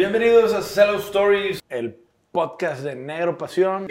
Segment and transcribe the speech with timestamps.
[0.00, 1.94] Bienvenidos a Cello Stories, el
[2.32, 3.86] podcast de Negro Pasión.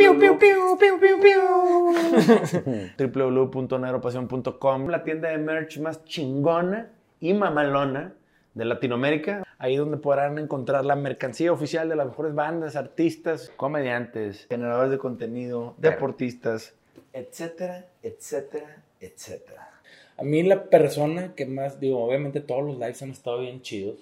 [2.97, 6.89] www.negropasión.com, la tienda de merch más chingona
[7.19, 8.15] y mamalona
[8.53, 9.43] de Latinoamérica.
[9.57, 14.97] Ahí donde podrán encontrar la mercancía oficial de las mejores bandas, artistas, comediantes, generadores de
[14.97, 16.73] contenido, deportistas,
[17.13, 19.69] etcétera, etcétera, etcétera.
[20.17, 23.97] A mí la persona que más, digo, obviamente todos los lives han estado bien chidos.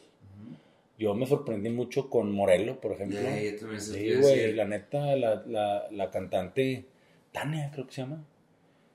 [0.98, 3.20] Yo me sorprendí mucho con Morelo, por ejemplo.
[3.22, 6.86] Ya, yo también Sí, güey, la neta, la, la, la cantante
[7.32, 8.24] Tania, creo que se llama.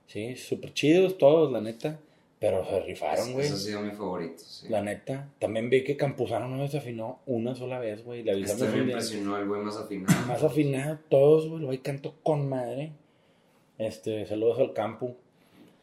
[0.09, 1.98] Sí, súper chidos todos, la neta.
[2.42, 3.46] Pero se rifaron, güey.
[3.46, 4.69] Ese ha sido mi favorito, sí.
[4.69, 5.28] La neta.
[5.38, 8.23] También vi que Campuzano no desafinó una sola vez, güey.
[8.24, 10.12] Le Este avisamos me impresionó el güey más afinado.
[10.27, 11.65] Más afinado todos, güey.
[11.65, 12.93] Hoy canto con madre.
[13.79, 15.16] Este, saludos al campo.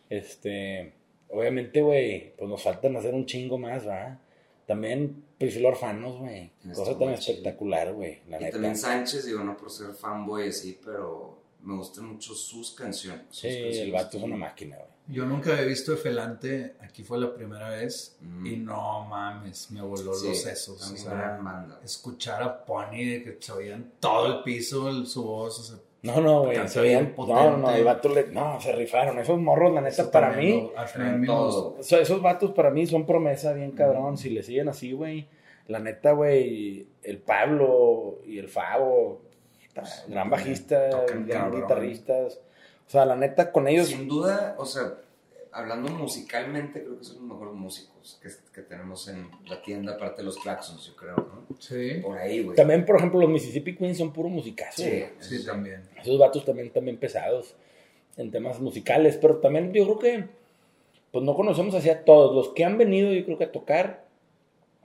[0.09, 0.93] Este,
[1.29, 4.19] obviamente, güey, pues nos faltan hacer un chingo más, ¿va?
[4.65, 6.51] También Priscila Orfanos, güey.
[6.75, 8.19] Cosa tan espectacular, güey.
[8.29, 8.51] La Y neta.
[8.53, 13.21] también Sánchez, digo, no por ser fanboy así, pero me gustan mucho sus canciones.
[13.29, 13.93] sus Sí, el canciones.
[13.93, 14.88] vato es una máquina, güey.
[15.11, 18.45] Yo nunca había visto Efelante, aquí fue la primera vez Mm.
[18.45, 20.81] y no mames, me voló Sí, los sesos.
[20.91, 21.79] O sea, gran banda.
[21.83, 25.77] escuchar a Pony de que se oían todo el piso, el- su voz, o sea,
[26.01, 26.65] No, no, güey.
[26.69, 27.13] Se veían.
[27.17, 28.27] No, no, el vato le.
[28.27, 29.19] No, se rifaron.
[29.19, 30.71] Esos morros, la neta, para mí.
[31.25, 31.75] todo.
[31.77, 34.17] O sea, esos vatos para mí son promesa bien cabrón.
[34.17, 35.27] Si le siguen así, güey.
[35.67, 36.87] La neta, güey.
[37.03, 39.23] El Pablo y el Favo.
[40.07, 40.89] gran bajista,
[41.25, 42.39] gran guitarristas.
[42.89, 43.89] O sea, la neta, con ellos.
[43.89, 44.95] Sin duda, o sea,
[45.51, 50.17] hablando musicalmente, creo que son los mejores músicos que, que tenemos en la tienda, aparte
[50.17, 51.55] de los Claxons, yo creo, ¿no?
[51.59, 52.55] Sí, Por ahí, güey.
[52.55, 54.81] También, por ejemplo, los Mississippi Queens son puro musicazo.
[54.81, 55.87] Sí, sí, también.
[56.01, 57.53] Esos vatos también también pesados
[58.17, 60.25] en temas musicales, pero también yo creo que
[61.11, 62.35] pues no conocemos así a todos.
[62.35, 64.03] Los que han venido yo creo que a tocar,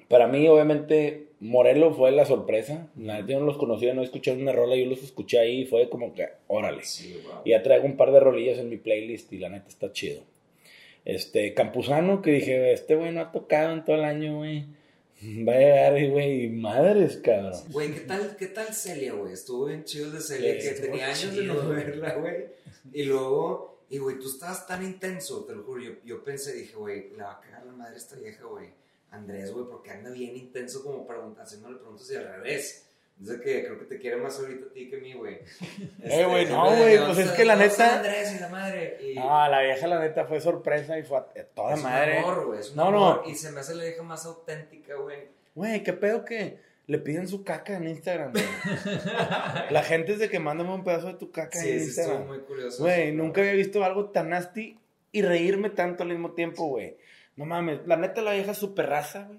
[0.09, 2.89] para mí obviamente Morelo fue la sorpresa.
[2.97, 5.67] La neta, yo no los conocía, no escuché una rola, yo los escuché ahí y
[5.67, 6.85] fue como que, órale.
[6.85, 7.43] Sí, wow.
[7.45, 10.23] Y ya traigo un par de rolillas en mi playlist y la neta está chido.
[11.05, 14.65] Este, Campuzano, que dije, este güey no ha tocado en todo el año, güey.
[15.47, 17.61] Va a llegar, y, güey, madres, cabrón.
[17.71, 19.33] Güey, ¿qué tal, ¿qué tal Celia, güey?
[19.33, 22.47] Estuvo bien chido de Celia, Sí, que tenía años de no verla, güey.
[22.93, 25.83] Y luego, y güey, tú estabas tan intenso, te lo juro.
[25.83, 28.69] Yo, yo pensé, dije, güey, la va a cagar la madre esta vieja, güey.
[29.15, 32.81] Andrés, güey, porque anda bien intenso como pregunta, haciéndole preguntas y al revés.
[33.17, 35.39] Dice que creo que te quiere más ahorita a ti que a mí, güey.
[36.03, 38.99] Eh, güey, no, güey, pues "Vamos es que la neta- Andrés y la madre.
[39.01, 42.19] Y No, la vieja la neta fue sorpresa y fue a toda es madre.
[42.19, 42.59] un amor, güey.
[42.61, 43.23] Es un No, amor.
[43.25, 43.31] no.
[43.31, 45.29] Y se me hace la vieja más auténtica, güey.
[45.55, 46.59] Güey, qué pedo que
[46.89, 48.45] le piden su caca en Instagram, güey.
[49.71, 52.05] la gente es de que mándame un pedazo de tu caca Sí, en sí, estuvo
[52.07, 52.27] Instagram.
[52.27, 52.83] muy curioso.
[52.83, 54.77] Güey, nunca había visto algo tan nasty
[55.13, 56.97] y reírme tanto al mismo tiempo, güey.
[57.37, 59.39] No mames, la neta la vieja es súper raza, güey.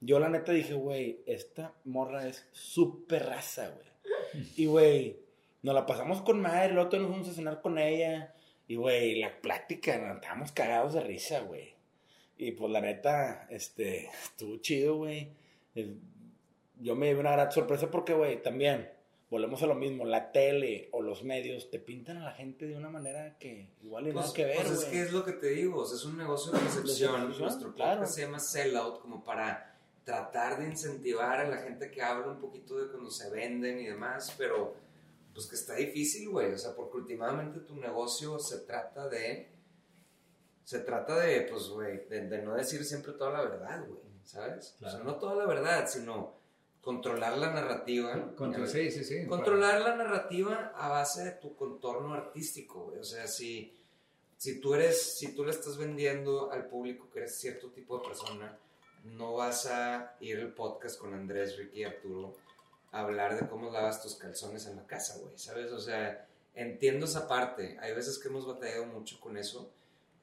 [0.00, 4.44] Yo la neta dije, güey, esta morra es súper raza, güey.
[4.56, 5.18] Y, güey,
[5.62, 8.34] nos la pasamos con madre, el otro nos fuimos a cenar con ella.
[8.68, 11.74] Y, güey, la plática, nos estábamos cagados de risa, güey.
[12.38, 15.32] Y, pues, la neta, este, estuvo chido, güey.
[15.74, 15.94] Eh,
[16.78, 18.90] Yo me llevé una gran sorpresa porque, güey, también,
[19.30, 22.76] volvemos a lo mismo, la tele o los medios te pintan a la gente de
[22.76, 25.48] una manera que igual y Pues, que ver, pues es que es lo que te
[25.48, 27.12] digo, o sea, es un negocio de percepción.
[27.12, 28.06] percepción, Nuestro podcast claro.
[28.06, 32.78] se llama Sellout como para tratar de incentivar a la gente que habla un poquito
[32.78, 34.74] de cuando se venden y demás, pero
[35.34, 39.50] pues que está difícil, güey, o sea, porque últimamente tu negocio se trata de,
[40.64, 44.76] se trata de, pues, güey, de, de no decir siempre toda la verdad, güey, ¿sabes?
[44.80, 46.34] O sea, no toda la verdad, sino
[46.86, 48.14] controlar la narrativa.
[48.68, 49.26] Sí, sí, sí.
[49.26, 53.00] Controlar la narrativa a base de tu contorno artístico, güey.
[53.00, 53.76] O sea, si,
[54.36, 58.06] si tú eres, si tú le estás vendiendo al público que eres cierto tipo de
[58.06, 58.56] persona,
[59.02, 62.36] no vas a ir al podcast con Andrés, Ricky y Arturo
[62.92, 65.72] a hablar de cómo lavas tus calzones en la casa, güey, ¿sabes?
[65.72, 67.76] O sea, entiendo esa parte.
[67.80, 69.72] Hay veces que hemos batallado mucho con eso,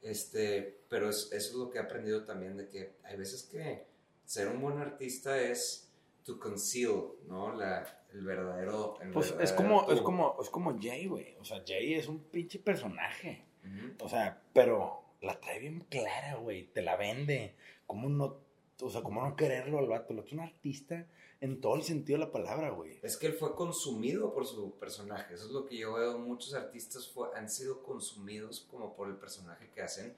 [0.00, 3.84] este, pero es- eso es lo que he aprendido también, de que hay veces que
[4.24, 5.83] ser un buen artista es
[6.24, 7.54] to conceal, ¿no?
[7.54, 8.98] La, el verdadero...
[9.00, 11.36] el Pues es verdadero como, es como, es como Jay, güey.
[11.40, 13.44] O sea, Jay es un pinche personaje.
[13.64, 14.04] Ujú.
[14.04, 16.64] O sea, pero la trae bien clara, güey.
[16.72, 17.54] Te la vende.
[17.86, 18.38] ¿Cómo no,
[18.80, 20.14] o sea, cómo no quererlo al vato?
[20.14, 21.06] Lo es un artista
[21.40, 22.98] en todo el sentido de la palabra, güey.
[23.02, 25.34] Es que él fue consumido por su personaje.
[25.34, 26.18] Eso es lo que yo veo.
[26.18, 30.16] Muchos artistas fue- han sido consumidos como por el personaje que hacen,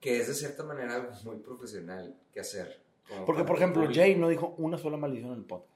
[0.00, 2.82] que es de cierta manera algo muy profesional que hacer.
[3.08, 3.88] Como Porque, por ejemplo.
[3.92, 5.72] Jay no dijo una sola maldición en el podcast.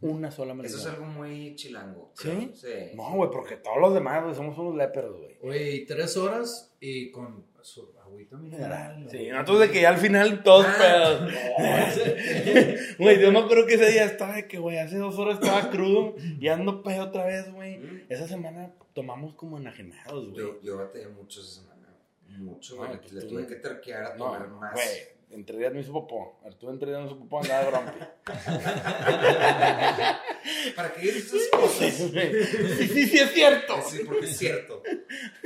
[0.00, 0.80] Una sola Eso maldición.
[0.80, 2.12] es algo muy chilango.
[2.14, 2.28] ¿Sí?
[2.30, 2.54] creo.
[2.54, 2.96] Sí.
[2.96, 5.36] No, güey, porque todos los demás, güey, somos unos léperos, güey.
[5.42, 9.06] Oye, y tres horas y con su agüita mineral.
[9.10, 10.76] Sí, nosotros de que ya al final todos Ah.
[10.78, 11.32] pedos.
[12.98, 15.70] Güey, yo me acuerdo que ese día estaba de que, güey, hace dos horas estaba
[15.70, 17.78] crudo y ando pedo otra vez, güey.
[17.78, 18.06] Mm.
[18.08, 20.36] Esa semana tomamos como enajenados, güey.
[20.36, 21.94] Yo, yo batallé mucho esa semana.
[22.38, 22.98] Mucho, No, güey.
[23.00, 24.72] pues le tuve que terquear a No, tomar más.
[24.72, 24.86] güey,
[25.32, 26.38] entre días me hizo popó.
[26.44, 27.98] Arturo entre días me hizo popó, andaba grumpy.
[30.76, 31.94] ¿Para qué dices esas cosas?
[31.94, 33.74] sí, sí, sí, es cierto.
[33.88, 34.82] Sí, porque es cierto.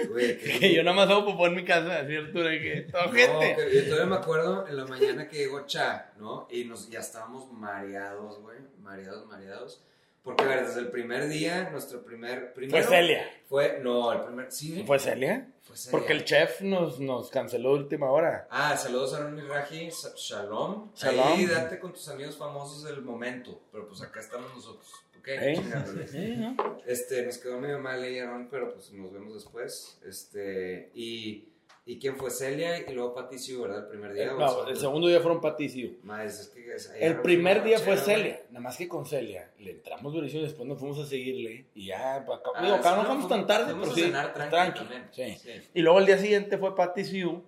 [0.08, 2.80] Güey, que- Que yo nada más hago popó en mi casa, así Arturo, de que
[2.92, 3.56] todo No, gente.
[3.56, 6.48] que yo todavía me acuerdo en la mañana que llegó Cha, ¿no?
[6.50, 8.58] Y nos, ya estábamos mareados, güey.
[8.80, 9.82] Mareados, mareados.
[10.26, 12.52] Porque, a ver, desde el primer día, nuestro primer...
[12.68, 13.30] Fue Celia.
[13.48, 14.50] Fue, no, el primer...
[14.50, 15.46] Sí, ¿Fue Celia?
[15.62, 15.90] fue Celia.
[15.92, 18.48] Porque el chef nos, nos canceló de última hora.
[18.50, 20.90] Ah, saludos a Aaron Miraji, sa- Shalom.
[20.96, 21.28] Shalom.
[21.28, 23.60] Ahí date con tus amigos famosos del momento.
[23.70, 24.90] Pero pues acá estamos nosotros.
[25.16, 25.28] ¿Ok?
[25.28, 25.62] ¿Eh?
[26.10, 26.56] Sí, ¿no?
[26.86, 29.96] Este, nos quedó medio mal ahí, Aaron, pero pues nos vemos después.
[30.04, 31.44] Este, y,
[31.88, 33.84] y quién fue Celia y luego Patricio, ¿verdad?
[33.84, 34.34] El primer día.
[34.34, 35.40] o No, el segundo día fueron.
[36.02, 36.66] Más, es que
[37.00, 39.52] El primer día fue Celia, nada más que con Celia.
[39.60, 41.66] Le entramos durísimo y después nos fuimos a seguirle.
[41.74, 44.10] Y ya, acá, Ah, digo, acá no no, fuimos fuimos- tan tarde, pero sí.
[44.34, 45.36] tranqui tranqui, sí.
[45.42, 45.50] Sí.
[45.74, 46.74] Y luego el día siguiente fue
[47.04, 47.44] Siu.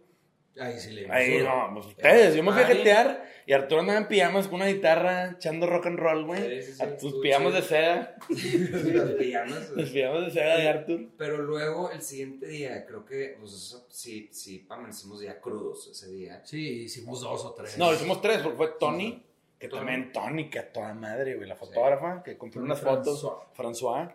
[0.61, 1.69] Ahí sí le dimos Ahí duro.
[1.69, 2.35] no, pues ustedes.
[2.35, 5.87] Yo me fui a jetear y Arturo andaba en pijamas con una guitarra echando rock
[5.87, 6.61] and roll, güey.
[6.61, 7.61] Sí, sí, sí, a tus estuvo pijamas chido.
[7.63, 8.17] de seda.
[9.05, 11.05] Las pijamas, Los pijamas de seda de Arturo.
[11.17, 16.09] Pero luego el siguiente día, creo que, pues eso sí, sí, amanecimos ya crudos ese
[16.11, 16.43] día.
[16.45, 17.79] Sí, hicimos dos o tres.
[17.79, 19.23] No, hicimos tres, porque fue Tony,
[19.59, 19.79] que Tony.
[19.81, 23.27] también Tony, que a toda madre, güey, la fotógrafa, que compró unas fotos,
[23.57, 24.13] François,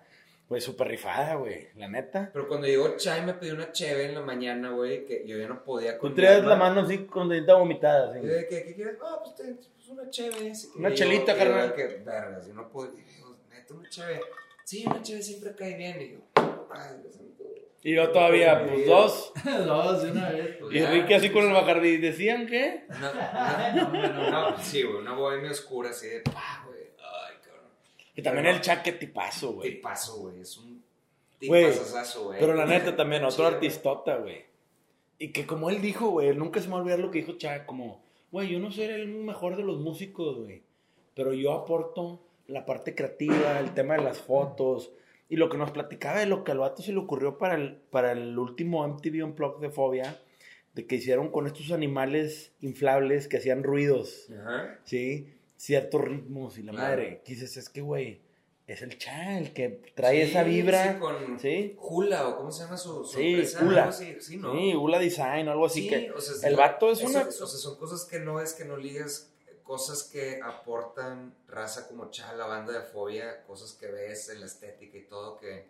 [0.50, 2.30] güey, súper rifada, güey, la neta.
[2.34, 5.48] Pero cuando llegó Chai me pidió una cheve en la mañana, güey, que yo ya
[5.48, 8.28] no podía Tú con traes mi la mano así con dedita vomitada, Y así.
[8.28, 8.98] yo de que, ¿qué quieres?
[9.04, 10.52] Ah, pues, te, pues una cheve.
[10.52, 11.74] así que Una chelita, y yo carnal.
[11.76, 12.94] Que vergas, yo no puedo.
[12.98, 14.22] y digo, neta, una cheve.
[14.64, 16.02] Sí, una cheve siempre cae bien.
[16.02, 17.44] Y yo, ay, Dios santo.
[17.86, 19.34] Y yo todavía, pues dos.
[19.66, 20.56] dos de una vez.
[20.58, 20.86] Pues Y.
[20.86, 21.98] Ricky así con el Bacardí.
[21.98, 22.86] ¿Decían qué?
[22.90, 26.63] Una, una, una- una- sí, güey, una bohemia oscura así de, pa.
[28.16, 29.76] Y también el chaque tipazo, güey.
[29.76, 30.84] Tipazo, güey, es un
[31.40, 32.40] tipazazazo, güey.
[32.40, 34.46] Pero la neta también, otro artistota, güey.
[35.18, 37.38] Y que como él dijo, güey, nunca se me va a olvidar lo que dijo
[37.38, 40.62] Chac, como, güey, yo no soy el mejor de los músicos, güey.
[41.16, 44.92] Pero yo aporto la parte creativa, el tema de las fotos.
[45.30, 47.78] Y lo que nos platicaba de lo que al vato se le ocurrió para el,
[47.90, 50.20] para el último MTV Unplugged de Fobia,
[50.74, 54.80] de que hicieron con estos animales inflables que hacían ruidos, Ajá.
[54.84, 55.34] ¿sí?
[55.58, 56.88] Ciertos ritmos y la Claro.
[56.90, 57.22] madre.
[57.26, 58.22] Que dices, es que, güey,
[58.68, 60.94] es el Cha el que trae Sí, esa vibra.
[60.94, 61.76] sí, con ¿sí?
[61.80, 63.78] Hula, o cómo se llama su, su Sí, empresa, Hula.
[63.84, 64.54] algo así, sí, ¿no?
[64.54, 66.12] Sí, Ula Design o algo así Sí, que.
[66.12, 68.66] o sea, el vato es eso- una- O sea, son cosas que no es que
[68.66, 69.30] no ligas,
[69.64, 74.46] cosas que aportan raza como Cha, la banda de Fobia, cosas que ves en la
[74.48, 75.66] estética y todo, que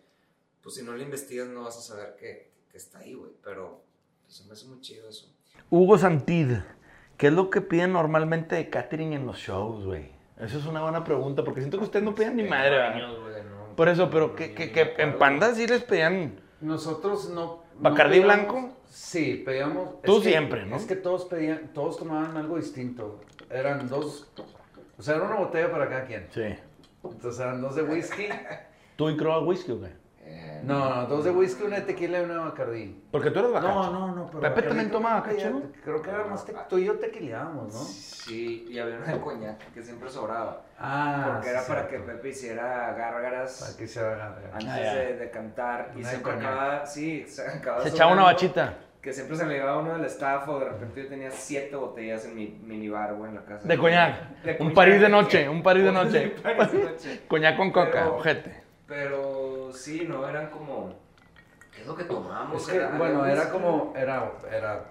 [0.62, 3.30] pues si no lo investigas no vas a saber que, que está ahí, güey.
[3.44, 3.82] Pero
[4.22, 5.30] pues, se me hace muy chido eso.
[5.70, 6.52] Hugo Santid,
[7.16, 10.10] ¿qué es lo que piden normalmente de catering en los shows, güey?
[10.38, 13.76] Esa es una buena pregunta, porque siento que ustedes no piden ni madre, güey, no.
[13.76, 16.40] Por eso, pero No, que, que, que en Panda sí les pedían...
[16.60, 17.62] Nosotros no.
[17.78, 18.76] ¿Bacardí no pedíamos- blanco?
[18.86, 20.00] Sí, pedíamos.
[20.02, 20.76] Tú es que- siempre, ¿no?
[20.76, 23.20] Es que todos pedían, todos tomaban algo distinto.
[23.50, 24.30] Eran dos.
[24.96, 26.26] O sea, era una botella para cada quien.
[26.30, 26.42] Sí.
[27.02, 28.26] Entonces eran dos de whisky.
[28.96, 29.88] ¿Tú y Crow whisky o qué?
[30.26, 33.04] Eh, No, no, dos de whisky, una de tequila y una de bacardí.
[33.10, 33.90] Porque tú eres No, bacacho.
[33.92, 34.26] no, no.
[34.26, 35.62] Pero Pepe Bacardí también toma bacacho, ¿no?
[35.84, 37.80] Creo que era más te- tú y yo tequileábamos, ¿no?
[37.80, 40.62] Sí, y había una de coñac que siempre sobraba.
[40.78, 41.98] Ah, porque era para que.
[41.98, 44.36] Pepe hiciera gárgaras Para que se haga.
[44.52, 45.92] antes Ah, de, de cantar.
[45.94, 46.40] Y Una coñac.
[46.44, 48.74] acababa, sí, se acababa Se echaba una bachita.
[49.02, 52.24] Que siempre se me llevaba uno del staff o de repente yo tenía siete botellas
[52.24, 53.68] en mi minibar, güey, en la casa.
[53.68, 54.30] De coñac.
[54.42, 54.74] De Un coñac.
[54.74, 56.34] París de noche, un París de noche.
[56.38, 57.20] Un París de noche.
[57.28, 58.63] Coñac con coca, Pero- ojete.
[58.94, 60.94] Pero sí, no, eran como...
[61.74, 62.62] ¿Qué es lo que tomábamos?
[62.62, 63.52] Es que, bueno, había era whisky.
[63.52, 64.84] como, era, era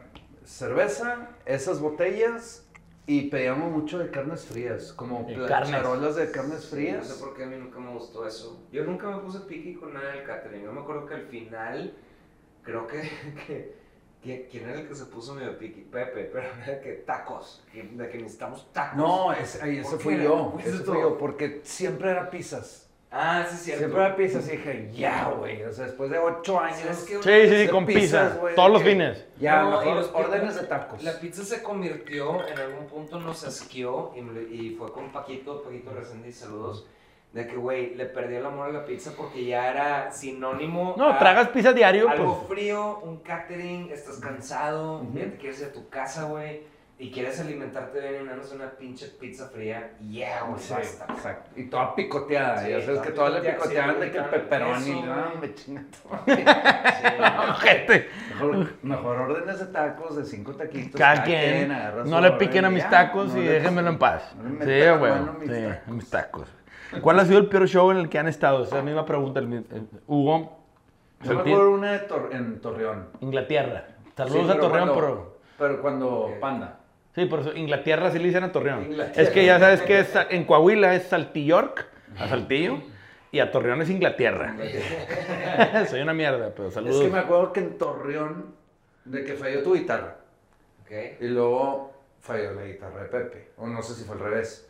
[0.44, 2.68] cerveza, esas botellas
[3.08, 5.72] y pedíamos mucho de carnes frías, como De carnes.
[6.18, 7.08] de carnes No sé frías.
[7.14, 8.62] por qué a mí nunca me gustó eso.
[8.74, 10.64] Yo nunca me puse piqui con nada del catering.
[10.64, 11.94] Yo me acuerdo que al final,
[12.62, 13.02] creo que,
[13.48, 13.76] que,
[14.22, 15.82] que- ¿quién era el que se puso medio piqui?
[15.82, 18.98] Pepe, pero era que tacos, que- de que necesitamos tacos.
[18.98, 20.84] No, ese, ay, ese ¿Por fui yo, ese eso.
[20.84, 22.83] fui yo, porque siempre era pizzas.
[23.16, 23.80] Ah, sí, es cierto.
[23.82, 26.80] Siempre era pizzas y dije, ya, güey, o sea, después de ocho años.
[26.98, 28.40] Sí, sí, sí, con pizzas, pizza.
[28.42, 29.26] güey, Todos los fines.
[29.40, 31.04] ya, No, y mejor los órdenes de tacos.
[31.04, 35.62] La pizza se convirtió, en algún punto nos asqueó y, me- y fue con Paquito,
[35.62, 36.88] Paquito Resendiz, saludos,
[37.34, 41.10] de que, güey, le perdí el amor a la pizza porque ya era sinónimo No,
[41.10, 42.58] a tragas pizza diario, algo pues.
[42.60, 45.18] frío, un catering, estás cansado, Ujú.
[45.20, 46.62] ya te quieres ir a tu casa, güey.
[47.00, 51.06] Y quieres alimentarte bien y menos una pinche pizza fría, yeah, güey, Sí, basta.
[51.10, 51.50] exacto.
[51.60, 52.60] Y toda picoteada.
[52.64, 54.86] Sí, ya sabes que toda la picoteada, picoteaban sí, de que el pepperoni.
[54.86, 56.20] queso, No, me chinga todo.
[56.36, 61.00] Sí, Gente, Mejor, mejor órdenes de tacos de cinco taquitos.
[61.00, 61.74] cada quien.
[62.06, 64.36] No le piquen a y mis tacos no y déjenmelo en paz.
[64.42, 65.12] no le Sí, la güey.
[65.12, 66.48] mano a mis Sí, mis tacos.
[67.02, 68.64] ¿Cuál ha sido el peor show en el que han estado?
[68.64, 70.60] Esa misma pregunta, el mi- el- Hugo.
[71.24, 73.08] Yo me acuerdo una de Tor- en Torreón.
[73.22, 73.86] Inglaterra.
[74.16, 75.38] Saludos Sí, a pero Torreón, cuando- pero.
[75.58, 76.32] Pero cuando.
[76.40, 76.80] Panda.
[77.16, 78.86] Sí, por eso Inglaterra sí le dicen a Torreón.
[78.86, 79.22] Inglaterra.
[79.22, 81.86] Es que ya sabes que es- en Coahuila es Saltillork,
[82.18, 82.80] a Saltillo,
[83.32, 84.56] y a Torreón es Inglaterra.
[85.90, 87.02] Soy una mierda, pero Es saludos.
[87.04, 88.56] que me acuerdo que en Torreón,
[89.06, 90.16] de que falló tu guitarra.
[90.84, 90.92] ok.
[91.22, 93.48] Y luego falló la guitarra de Pepe.
[93.58, 94.68] O no sé si fue al revés.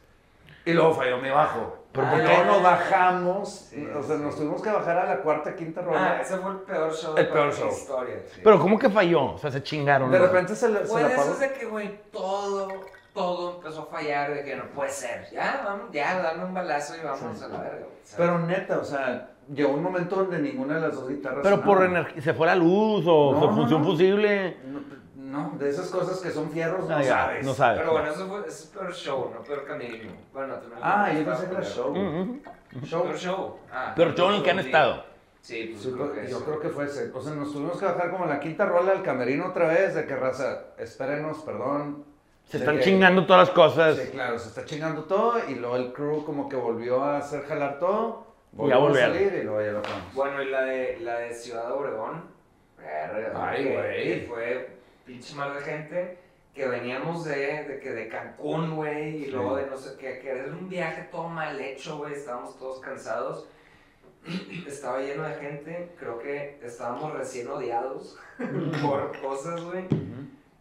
[0.66, 1.78] Y luego falló mi bajo.
[1.92, 2.46] ¿Pero y por luego qué?
[2.48, 3.50] nos bajamos.
[3.70, 4.24] Sí, o sea, sí.
[4.24, 6.22] nos tuvimos que bajar a la cuarta, quinta Ah, ronda.
[6.22, 7.68] ese fue el peor show El de peor toda show.
[7.68, 8.16] la historia.
[8.34, 8.42] sí.
[8.44, 9.34] Pero ¿cómo que falló?
[9.34, 10.10] O sea, se chingaron.
[10.10, 10.26] de ¿no?
[10.26, 12.70] repente se, le, se Pues eso es de que, güey, todo,
[13.14, 15.28] todo empezó a fallar, de que no puede ser.
[15.32, 17.86] Ya, vamos, ya, dame un balazo y vamos a la verga.
[18.18, 21.42] Pero neta, o sea, llegó un momento donde ninguna de las dos guitarras.
[21.44, 23.88] Pero por energía, se fue la luz o No, por no, función no.
[23.88, 24.58] fusible.
[25.34, 27.46] No, de esas cosas que son fierros no Ah, ya, sabes.
[27.46, 27.80] no sabes.
[27.80, 30.12] Pero bueno, eso fue, es peor show, no peor camerino.
[30.32, 30.80] Bueno, también.
[30.84, 31.96] Ah, yo pensé que era show.
[31.96, 32.42] Mm.
[32.84, 33.04] Show.
[33.04, 33.58] Peor show.
[33.72, 35.04] Ah, Pero show en el que han estado.
[35.42, 36.46] Sí, pues Sí, creo creo- que yo eso.
[36.46, 37.12] creo que fue ese.
[37.14, 40.06] O sea, nos tuvimos que bajar como la quinta rola al camerino otra vez, de
[40.06, 42.06] que raza, espérenos, perdón.
[42.46, 43.98] Se están que- chingando todas las cosas.
[43.98, 47.44] Sí, claro, se está chingando todo y luego el crew como que volvió a hacer
[47.46, 48.28] jalar todo.
[48.52, 49.14] Volvió Ya a volvieron.
[49.14, 50.14] salir y luego ya lo acabamos.
[50.14, 52.24] Bueno, y la de, la de Ciudad Obregón.
[53.36, 54.04] Ay, güey.
[54.22, 56.18] que Fue pinche mal de gente.
[56.54, 59.24] Que veníamos de, de, que de Cancún, güey.
[59.24, 60.20] Y luego de no sé qué.
[60.20, 62.14] Que era un viaje todo mal hecho, güey.
[62.14, 63.48] Estábamos todos cansados.
[64.68, 65.96] Estaba lleno de gente.
[66.00, 68.18] Creo que estábamos recién odiados
[68.82, 69.86] por cosas, güey.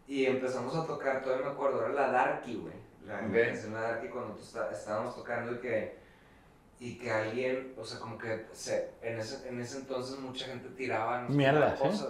[0.07, 2.73] Y empezamos a tocar, todavía me acuerdo, era la Darky, güey.
[3.05, 5.97] La canción La Darky cuando tú está- estábamos tocando y que,
[6.85, 10.67] y que alguien, o sea, como que se, en, ese, en ese entonces mucha gente
[10.75, 12.09] tiraba nos Mierda, cosas.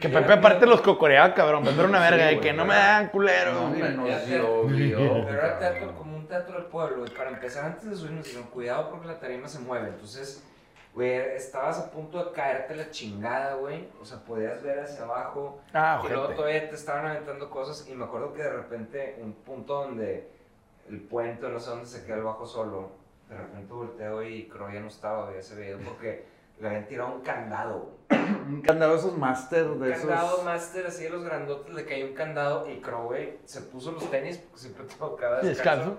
[0.00, 1.62] Que Pepe aparte los cocoreaba, cabrón.
[1.64, 3.52] Pepe era una Sí, verga de que no me dan culero.
[3.52, 4.98] No, hombre, nos Ya te- llovió.
[5.26, 8.24] Pero era teatro, como un teatro del pueblo, y para empezar, antes de subir nos
[8.24, 10.42] dijeron, cuidado porque la tarima se mueve, entonces,
[10.94, 15.60] güey, estabas a punto de caerte la chingada, güey, o sea, podías ver hacia abajo,
[15.74, 19.34] Ah, y luego todavía te estaban aventando cosas y me acuerdo que de repente un
[19.34, 20.26] punto donde
[20.88, 22.98] el puente, no sé dónde se queda el bajo solo,
[23.30, 26.26] de repente volteo y creo ya no estaba, había ese video porque
[26.60, 28.20] le habían tirado un candado, güey.
[28.50, 30.06] Un candado de esos master Un de esos.
[30.06, 33.92] candado master así de los grandotes, le cayó un candado y creo, güey, se puso
[33.92, 35.40] los tenis porque siempre tocaba.
[35.42, 35.96] Descalzo.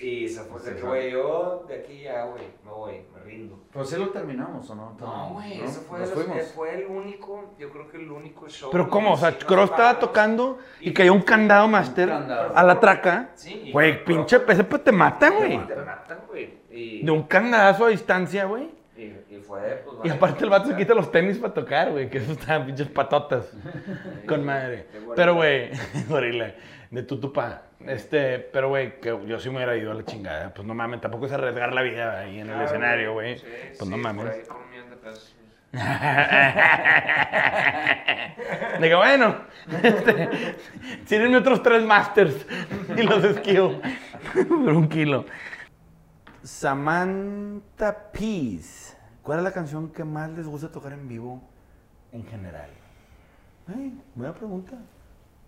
[0.00, 0.88] Y se fue, Se fue.
[0.88, 3.60] güey, yo de aquí ya, güey, me voy, me rindo.
[3.70, 4.96] Pero sí lo terminamos, ¿o no?
[4.98, 5.64] No, güey, ¿No?
[5.66, 6.46] ese fue, Nos el- fuimos.
[6.52, 8.70] fue el único, yo creo que el único show.
[8.72, 9.12] Pero donde ¿cómo?
[9.12, 10.00] O sea, sí nos estaba paramos.
[10.00, 12.56] tocando y cayó un candado master Un candado.
[12.56, 13.30] a la traca.
[13.34, 15.58] Sí, y- Güey, pinche ese pues te mata, Te güey.
[15.58, 16.61] matan, güey.
[16.72, 18.68] Y, De un candadazo a distancia, güey.
[18.96, 22.08] y, y fue, pues, Y aparte el vato se quita los tenis para tocar, güey,
[22.08, 23.52] que eso estaban pinches patotas.
[24.26, 24.86] Con madre.
[25.14, 25.70] Pero, güey,
[26.08, 26.54] gorila,
[26.90, 27.62] de tu tupa.
[27.86, 30.54] Este, pero, güey, que yo sí me hubiera ido a la chingada.
[30.54, 33.38] Pues no mames, tampoco es arriesgar la vida ahí en el escenario, güey.
[33.38, 34.26] sí, Pues sí, no por mames.
[34.34, 34.96] ahí con un millón de.
[38.80, 39.36] Digo, bueno,
[39.82, 42.46] este, otros tres masters
[42.96, 43.80] y los esquivo
[44.34, 45.24] por un kilo.
[46.44, 48.96] Samantha Peace.
[49.22, 51.40] ¿Cuál es la canción que más les gusta tocar en vivo
[52.12, 52.70] en general?
[53.68, 54.72] Ay, buena pregunta.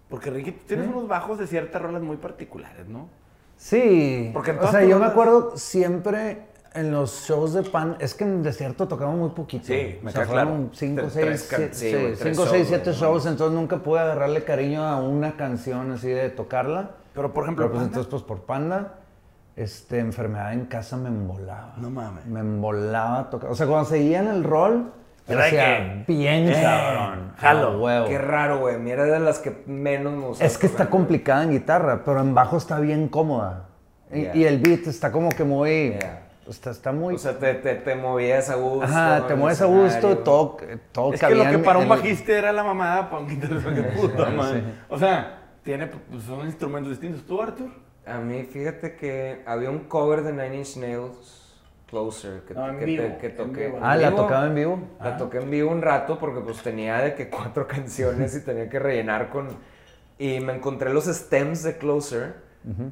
[0.09, 3.09] Porque Ricky, tú tienes unos bajos de ciertas rolas muy particulares, ¿no?
[3.57, 8.25] Sí, Porque o sea, yo me acuerdo siempre en los shows de pan, es que
[8.25, 9.65] en desierto tocamos muy poquito.
[9.67, 10.51] Sí, me o sea, claro.
[10.51, 13.27] fueron 5, Tres- 6, tres can- sí, güey, tres 5, shows, 6, 7 güey, shows,
[13.27, 16.91] entonces nunca pude agarrarle cariño a una canción así de tocarla.
[17.15, 17.87] Pero, por ejemplo, Pero pues Panda.
[18.01, 18.95] entonces pues por Panda,
[19.57, 21.75] este, enfermedad en casa me embolaba.
[21.77, 22.27] No mames.
[22.27, 24.93] Me embolaba tocar, o sea, cuando seguía en el rol,
[25.27, 27.81] que, bien eh, cabrón, jalo.
[27.81, 28.07] huevo.
[28.07, 28.79] Qué raro, güey.
[28.79, 30.45] Mira, de las que menos me gusta.
[30.45, 33.69] Es que está complicada en guitarra, pero en bajo está bien cómoda.
[34.13, 34.37] Y, Yeah.
[34.37, 35.91] y el beat está como que muy...
[35.93, 36.21] Yeah.
[36.47, 37.15] Está, está muy...
[37.15, 38.85] O sea, te, te, te movías a gusto.
[38.85, 40.59] Ajá, te mueves a gusto, todo,
[40.93, 43.83] todo Es que lo que para un bajista era la mamada, para un guitarrista que
[43.99, 44.63] puta madre.
[44.91, 47.25] O sea, tiene, pues, son instrumentos distintos.
[47.27, 47.71] ¿Tú, Arthur?
[48.07, 51.41] A mí, fíjate que había un cover de Nine Inch Nails,
[51.89, 53.67] Closer, que, No, en que, vivo, te- que en toqué.
[53.67, 53.79] vivo.
[53.83, 54.23] Ah, ¿la vivo.
[54.23, 54.79] tocaba en vivo?
[55.01, 58.69] La toqué en vivo un rato porque pues tenía de que cuatro canciones y tenía
[58.69, 59.49] que rellenar con...
[60.19, 62.45] Y me encontré los stems de Closer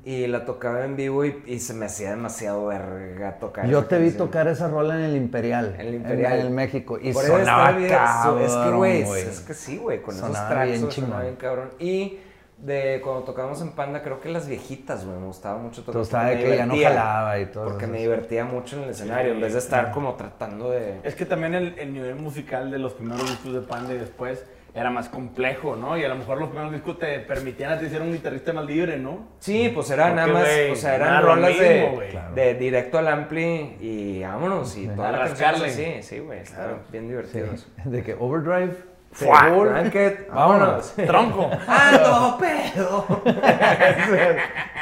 [0.04, 3.96] y la tocaba en vivo y, y se me hacía demasiado verga tocar Yo te
[3.96, 4.26] vi canción.
[4.26, 5.74] tocar esa rola en el Imperial.
[5.78, 6.40] En el Imperial.
[6.40, 6.98] En, el México.
[7.00, 10.26] Y Por eso sonaba bien, cabrón, Es que, güey, es que sí, güey, con esos
[10.26, 11.70] Sonaba tracks bien sonaba bien cabrón.
[11.78, 12.18] Y
[12.62, 16.00] de cuando tocábamos en Panda, creo que las viejitas, güey, me gustaba mucho tocar.
[16.00, 17.92] Porque de me que ya no divertía, jalaba y todo Porque eso.
[17.92, 21.00] me divertía mucho en el escenario, en vez de estar como tratando de...
[21.02, 24.46] Es que también el, el nivel musical de los primeros discos de Panda y después
[24.74, 25.98] era más complejo, ¿no?
[25.98, 28.64] Y a lo mejor los primeros discos te permitían a ti ser un guitarrista más
[28.64, 29.28] libre, ¿no?
[29.38, 33.08] Sí, pues era Porque, nada más, o sea, eran rolas mismo, de, de directo al
[33.08, 35.66] ampli y vámonos, y toda A la canción rascarle.
[35.66, 37.66] así, sí, güey, está bien divertido eso.
[37.84, 38.91] De que overdrive.
[39.20, 40.94] Blanket, vámonos.
[40.94, 41.50] Tronco.
[41.66, 43.22] ¡Ando pedo!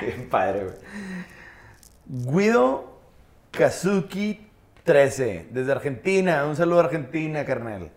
[0.01, 0.77] Bien padre, güey.
[2.07, 2.99] Guido
[3.51, 4.49] Kazuki
[4.85, 6.45] 13, desde Argentina.
[6.47, 7.91] Un saludo a Argentina, carnal.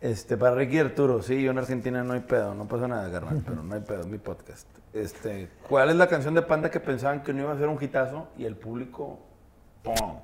[0.00, 3.42] Este, para Ricky Arturo, sí, yo en Argentina no hay pedo, no pasa nada, carnal,
[3.44, 4.68] pero no hay pedo, mi podcast.
[4.92, 7.82] Este, ¿cuál es la canción de Panda que pensaban que no iba a ser un
[7.82, 9.18] hitazo y el público,
[9.82, 10.20] ¡pum!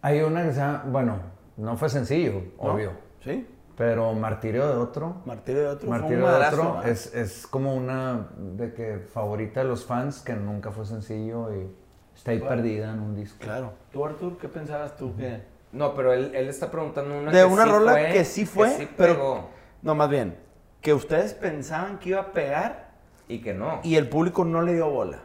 [0.00, 1.20] Hay una que se llama, bueno,
[1.58, 2.72] no fue sencillo, ¿No?
[2.72, 2.92] obvio.
[3.22, 3.46] ¿Sí?
[3.76, 5.22] Pero Martirio de otro.
[5.24, 5.88] Martirio de otro.
[5.88, 10.20] fue un Martirio de otro es, es como una de que favorita de los fans
[10.20, 11.70] que nunca fue sencillo y
[12.14, 13.38] está ahí perdida en un disco.
[13.40, 13.72] Claro.
[13.90, 15.50] ¿Tú, Artur, qué pensabas tú que...?
[15.72, 18.44] No, pero él, él está preguntando una De que una sí rola fue, que sí
[18.44, 19.14] fue, sí pero...
[19.14, 19.50] pegó,
[19.80, 20.36] No, más bien,
[20.82, 22.90] que ustedes pensaban que iba a pegar
[23.26, 23.80] y que no.
[23.82, 25.20] y el público no le dio bola.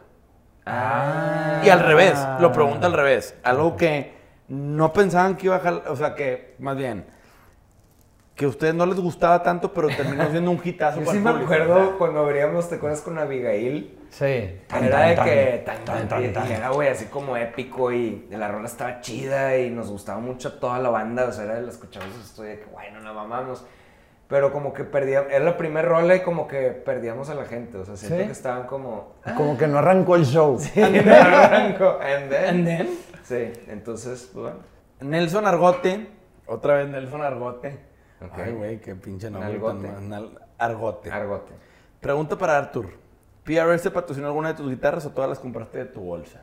[0.64, 1.60] Ah.
[1.64, 3.34] Y al revés, lo pregunta al revés.
[3.42, 4.14] Algo que
[4.48, 7.06] no pensaban que iba a o sea, que más bien,
[8.38, 11.18] que a ustedes no les gustaba tanto, pero terminó siendo un hitazo Yo para sí
[11.18, 13.98] el me acuerdo cuando abríamos, ¿te acuerdas con Abigail?
[14.10, 14.24] Sí.
[14.24, 18.66] era de que tan, tan, y- y era, güey, así como épico y la rola
[18.68, 22.08] estaba chida y nos gustaba mucho toda la banda, o sea, era de la escuchamos
[22.24, 23.66] estoy de que, bueno, la mamamos.
[24.28, 27.76] Pero como que perdíamos, era la primera rola y como que perdíamos a la gente,
[27.78, 28.24] o sea, siento ¿Sí?
[28.26, 29.14] que estaban como...
[29.36, 30.58] Como que no arrancó el show.
[30.76, 31.76] And then,
[32.40, 34.58] And then, Sí, entonces, pues, bueno.
[35.00, 36.06] Nelson Argote,
[36.46, 37.87] otra vez Nelson Argote.
[38.32, 39.50] Ay, güey, qué pinche nombre.
[39.50, 39.86] Nalgote.
[39.88, 40.22] tan mal.
[40.32, 41.10] Nal- Argote.
[41.10, 41.52] Argote.
[42.00, 42.90] Pregunta para Artur.
[43.44, 46.42] ¿PRS te patrocinó alguna de tus guitarras o todas las compraste de tu bolsa?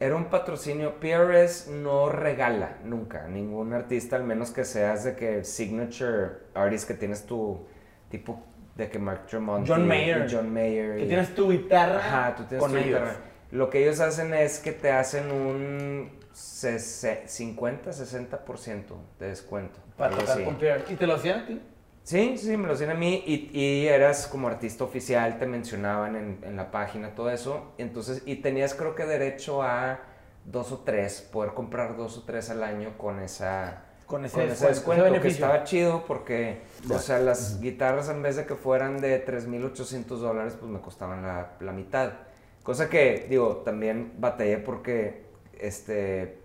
[0.00, 0.98] Era un patrocinio.
[0.98, 3.26] PRS no regala nunca.
[3.28, 7.66] Ningún artista, al menos que seas de que signature artist que tienes tu
[8.10, 8.42] tipo
[8.74, 10.26] de que Mark Tremonti John Mayer.
[10.28, 10.96] y John Mayer.
[10.96, 12.88] Que y- tienes tu guitarra Ajá, tú tienes con tu ellos.
[13.00, 13.16] guitarra.
[13.50, 19.78] Lo que ellos hacen es que te hacen un sese- 50-60% de descuento.
[19.96, 20.56] Para tocar con.
[20.88, 21.60] ¿Y te lo hacían a ti?
[22.04, 26.16] Sí, sí, me lo hacían a mí y, y eras como artista oficial, te mencionaban
[26.16, 27.72] en, en la página, todo eso.
[27.78, 30.00] Entonces, y tenías creo que derecho a
[30.44, 33.84] dos o tres, poder comprar dos o tres al año con esa...
[34.06, 38.36] Con ese con descuento, ese que estaba chido porque, o sea, las guitarras en vez
[38.36, 42.10] de que fueran de 3.800 dólares, pues me costaban la, la mitad.
[42.62, 45.21] Cosa que, digo, también batallé porque,
[45.62, 46.38] este,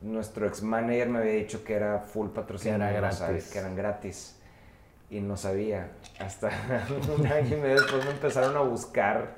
[0.00, 2.78] nuestro ex manager me había dicho que era full patrocinio.
[2.78, 3.52] Que era no sabía, gratis.
[3.52, 4.38] que eran gratis.
[5.10, 5.92] Y no sabía.
[6.18, 6.48] Hasta
[7.18, 9.34] un año y medio después me empezaron a buscar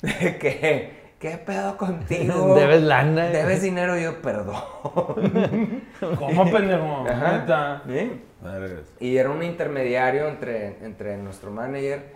[0.00, 2.54] de que, ¿qué pedo contigo?
[2.58, 3.26] Debes lana.
[3.26, 4.62] Debes dinero y yo, perdón.
[6.18, 7.06] ¿Cómo, pendejo?
[7.08, 7.82] Ajá.
[8.40, 8.84] Vergas.
[9.00, 12.12] Y era un intermediario entre, entre nuestro manager,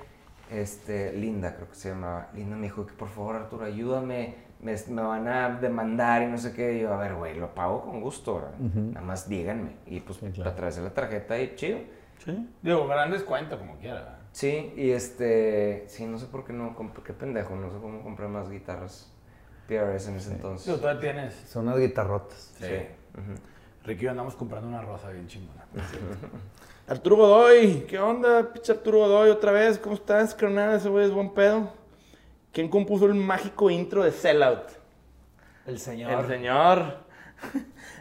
[0.52, 2.28] este, Linda, creo que se llamaba.
[2.34, 6.38] Linda me dijo que por favor, Arturo, ayúdame, me, me van a demandar y no
[6.38, 6.74] sé qué.
[6.78, 8.52] Y yo, a ver, güey, lo pago con gusto, ¿verdad?
[8.58, 9.76] nada más díganme.
[9.86, 10.50] Y pues claro.
[10.50, 11.78] atravesé la tarjeta y chido.
[12.24, 12.48] Sí.
[12.62, 14.20] Digo, gran descuento como quiera.
[14.32, 18.02] Sí, y este, sí, no sé por qué no, comp- qué pendejo, no sé cómo
[18.02, 19.12] compré más guitarras
[19.68, 20.80] PRS en ese entonces.
[20.80, 21.34] todavía tienes.
[21.48, 22.54] Son unas guitarrotas.
[22.58, 22.64] Sí.
[23.14, 23.38] ujú.
[23.84, 25.64] Ricky andamos comprando una rosa bien chingona.
[26.86, 29.30] Arturo Godoy, ¿qué onda, pinche Arturo Godoy?
[29.30, 30.74] Otra vez, ¿cómo estás, carnal?
[30.76, 31.70] Ese güey es buen pedo.
[32.52, 34.68] ¿Quién compuso el mágico intro de Sellout?
[35.66, 36.24] El señor.
[36.24, 36.98] El señor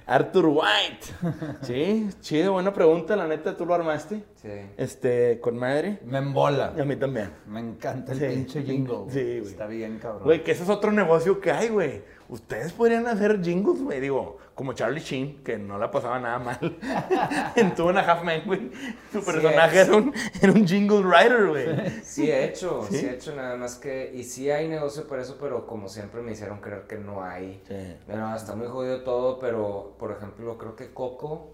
[0.05, 1.07] Arthur White.
[1.61, 4.23] Sí, chido, buena pregunta, la neta, tú lo armaste.
[4.35, 4.49] Sí.
[4.77, 5.99] Este, con madre.
[6.05, 6.73] Me embola.
[6.75, 7.31] Y a mí también.
[7.47, 8.25] Me encanta el Sí.
[8.27, 9.05] pinche jingle.
[9.09, 9.51] Sí, güey.
[9.51, 10.23] Está bien, cabrón.
[10.23, 12.03] Güey, que ese es otro negocio que hay, güey.
[12.31, 13.99] Ustedes podrían hacer jingles, güey.
[13.99, 16.77] Digo, como Charlie Sheen, que no la pasaba nada mal.
[17.57, 18.71] en Two and a Half Men, güey.
[19.11, 21.89] Su personaje era, un, era un jingle writer, güey.
[22.03, 22.99] Sí he hecho, ¿Sí?
[22.99, 23.05] ¿Sí?
[23.05, 26.31] he hecho nada más que, y sí hay negocio por eso, pero como siempre me
[26.31, 27.61] hicieron creer que no hay.
[27.67, 27.97] Sí.
[28.07, 31.51] Bueno, está muy jodido todo, pero por ejemplo creo que Coco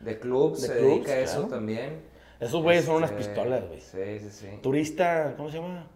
[0.00, 1.48] de Club De se Clubs, dedica a eso claro.
[1.48, 2.02] también.
[2.38, 3.80] Esos güeyes son unas Este, pistolas, güey.
[3.80, 4.46] Sí, sí, sí.
[4.62, 5.86] Turista, ¿cómo se llama?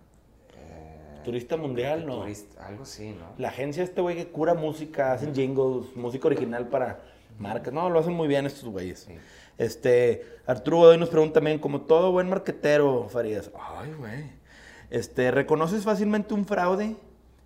[1.22, 2.20] Turista mundial, ¿no?
[2.22, 3.26] turista- algo sí, ¿no?
[3.38, 7.00] La agencia este güey que cura música, hacen jingles, música original para
[7.38, 7.72] marcas.
[7.72, 9.00] No, lo hacen muy bien estos güeyes.
[9.00, 9.14] Sí.
[9.58, 13.50] Este, Arturo Godoy nos pregunta también, como todo buen marquetero, Farías.
[13.58, 14.30] Ay, güey.
[14.90, 16.96] Este, ¿reconoces fácilmente un fraude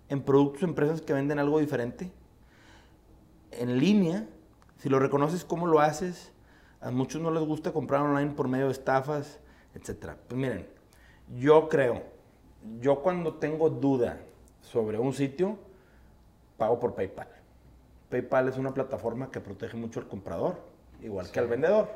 [0.09, 2.11] en productos o empresas que venden algo diferente?
[3.51, 4.25] En línea,
[4.77, 6.31] si lo reconoces, ¿cómo lo haces?
[6.81, 9.39] A muchos no les gusta comprar online por medio de estafas,
[9.73, 10.17] etcétera.
[10.27, 10.67] Pues miren,
[11.37, 12.03] yo creo
[12.79, 14.19] yo cuando tengo duda
[14.61, 15.57] sobre un sitio,
[16.57, 17.27] pago por PayPal.
[18.09, 20.61] PayPal es una plataforma que protege mucho al comprador,
[21.01, 21.89] igual que al vendedor.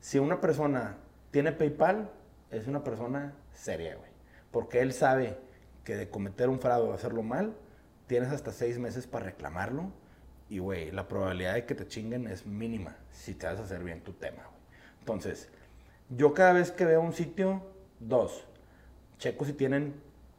[0.00, 0.96] Si una persona
[1.30, 2.10] tiene PayPal,
[2.50, 4.10] es una persona seria, güey.
[4.50, 5.38] Porque él sabe
[5.82, 7.54] que de cometer un fraude o hacerlo mal,
[8.06, 9.90] tienes hasta seis meses para reclamarlo.
[10.48, 13.82] Y, güey, la probabilidad de que te chinguen es mínima si te vas a hacer
[13.82, 14.62] bien tu tema, güey.
[15.00, 15.48] Entonces,
[16.10, 17.62] yo cada vez que veo un sitio,
[17.98, 18.46] dos,
[19.24, 19.94] checo si tienen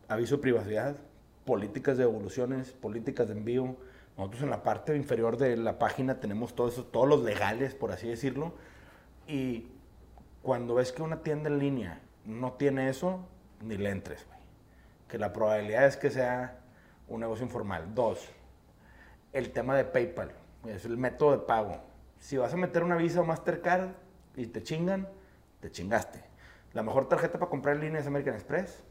[0.07, 0.95] aviso de privacidad,
[1.43, 3.75] políticas de evoluciones, políticas de envío.
[4.15, 7.91] Nosotros en la parte inferior de la página tenemos todo eso, todos los legales, por
[7.91, 8.53] así decirlo.
[9.27, 9.69] Y
[10.43, 13.27] cuando ves que una tienda en línea no tiene eso,
[13.59, 14.39] ni le entres, güey.
[15.07, 16.59] Que la probabilidad es que sea
[17.07, 17.95] un negocio informal.
[17.95, 18.29] Dos,
[19.33, 20.31] el tema de PayPal,
[20.67, 21.81] es el método de pago.
[22.19, 23.89] Si vas a meter una Visa o Mastercard
[24.35, 25.07] y te chingan,
[25.59, 26.24] te chingaste.
[26.75, 28.83] La mejor tarjeta para comprar en línea es American Express,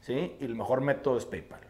[0.00, 0.36] ¿sí?
[0.40, 1.60] Y el mejor método es PayPal.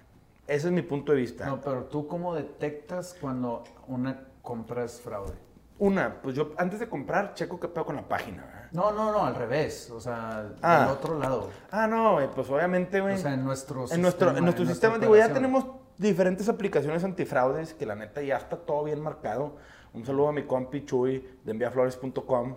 [0.48, 1.46] Ese es mi punto de vista.
[1.46, 5.34] No, pero tú cómo detectas cuando una compra es fraude?
[5.78, 8.44] Una, pues yo antes de comprar checo qué pedo con la página.
[8.44, 8.68] ¿verdad?
[8.72, 9.90] No, no, no, al revés.
[9.90, 10.80] O sea, Ah.
[10.80, 11.50] del otro lado.
[11.70, 13.14] Ah, no, pues obviamente, güey.
[13.14, 15.66] O sea, en nuestro en nuestro, sistema, en nuestro en sistema, digo, ya tenemos
[15.98, 19.56] diferentes aplicaciones antifraudes que la neta ya está todo bien marcado.
[19.92, 22.56] Un saludo a mi compi Chuy de enviaflores.com,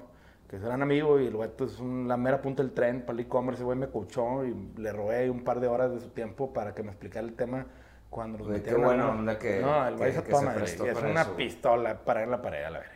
[0.50, 3.02] que es gran amigo y el güey pues, es un- la mera punta del tren
[3.02, 3.58] para el e-commerce.
[3.60, 6.74] Ese güey me coachó y le robé un par de horas de su tiempo para
[6.74, 7.66] que me explicara el tema
[8.10, 10.54] cuando nos qué metieron a- buena onda que- No, el güey que- se se toma,
[10.54, 12.94] prestó Es una eso, pistola para en la pared, a la verga.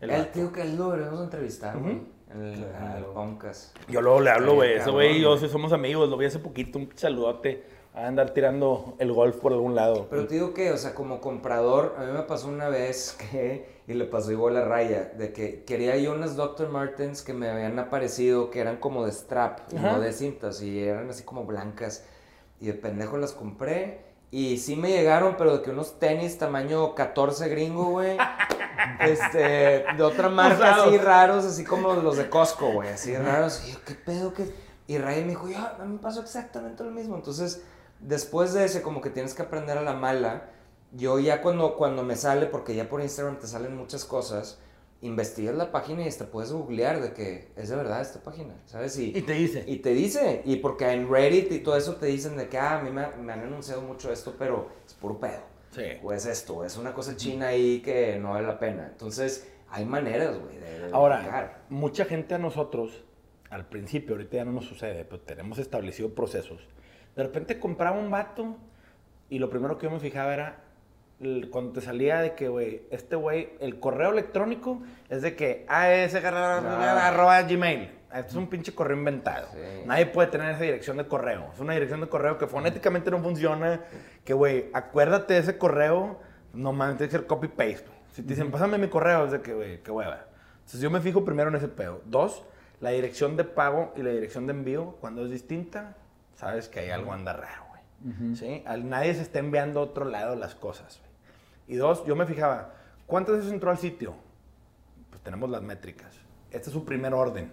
[0.00, 0.26] El vato.
[0.32, 2.02] tío, que él lo deberíamos entrevistar, güey.
[2.34, 3.76] En el, en el podcast.
[3.88, 4.74] Yo luego le hablo, güey.
[4.74, 6.08] Ese güey y yo sí somos amigos.
[6.08, 7.62] Lo vi hace poquito, un saludote.
[7.94, 10.06] A andar tirando el golf por algún lado.
[10.08, 13.82] Pero te digo que, o sea, como comprador, a mí me pasó una vez que,
[13.86, 16.70] y le pasó igual a Raya, de que quería yo unas Dr.
[16.70, 19.92] Martens que me habían aparecido que eran como de strap, Ajá.
[19.92, 22.04] no de cintas, y eran así como blancas.
[22.60, 24.12] Y de pendejo las compré.
[24.30, 28.16] Y sí me llegaron, pero de que unos tenis tamaño 14 gringo, güey.
[29.00, 32.88] Este, de otra marca así raros, así como los de Costco, güey.
[32.88, 33.62] Así raros.
[33.68, 34.32] Y yo, ¿qué pedo?
[34.32, 34.52] ¿Qué?
[34.86, 37.14] Y Raya me dijo, ya, a mí me pasó exactamente lo mismo.
[37.16, 37.62] Entonces,
[38.02, 40.50] después de ese, como que tienes que aprender a la mala.
[40.92, 44.58] Yo ya cuando, cuando me sale, porque ya por Instagram te salen muchas cosas,
[45.00, 48.98] investigas la página y hasta puedes googlear de que es de verdad esta página, ¿sabes?
[48.98, 49.64] Y, Y te dice.
[49.66, 52.78] y te dice, y porque en Reddit y todo eso te dicen de que, ah,
[52.78, 55.40] a mí me, me han anunciado mucho esto, pero es puro pedo.
[55.70, 55.84] Sí.
[56.02, 58.88] O es esto, es una cosa china ahí que no vale la pena.
[58.92, 63.02] Entonces, hay maneras, güey, de, de Ahora, mucha gente a nosotros,
[63.48, 66.60] al principio, ahorita ya no nos sucede, pero tenemos establecido procesos.
[67.16, 68.56] De repente compraba un vato
[69.28, 70.56] y lo primero que yo me fijaba era
[71.20, 75.64] el- cuando te salía de que, güey, este güey, el correo electrónico es de que
[75.68, 77.98] AS arroba gmail.
[78.14, 79.48] Esto es un pinche correo inventado.
[79.52, 79.58] Sí.
[79.86, 81.48] Nadie puede tener esa dirección de correo.
[81.54, 83.80] Es una dirección de correo que fonéticamente no funciona.
[84.24, 86.20] Que, güey, acuérdate de ese correo.
[86.52, 87.86] No mames, tiene que copy-paste.
[88.12, 90.26] Si te dicen, pásame mi correo, es de que, güey, qué hueva.
[90.56, 92.02] Entonces yo me fijo primero en ese pedo.
[92.04, 92.44] Dos,
[92.80, 95.96] la dirección de pago y la dirección de envío, cuando es distinta,
[96.42, 98.34] sabes que hay algo anda raro, güey.
[98.34, 98.64] ¿Sí?
[98.66, 101.12] Al, nadie se está enviando a otro lado las cosas, güey.
[101.68, 102.74] Y dos, yo me fijaba,
[103.06, 104.14] ¿cuántas veces entró al sitio?
[105.10, 106.12] Pues tenemos las métricas.
[106.50, 107.52] Este es su primer orden.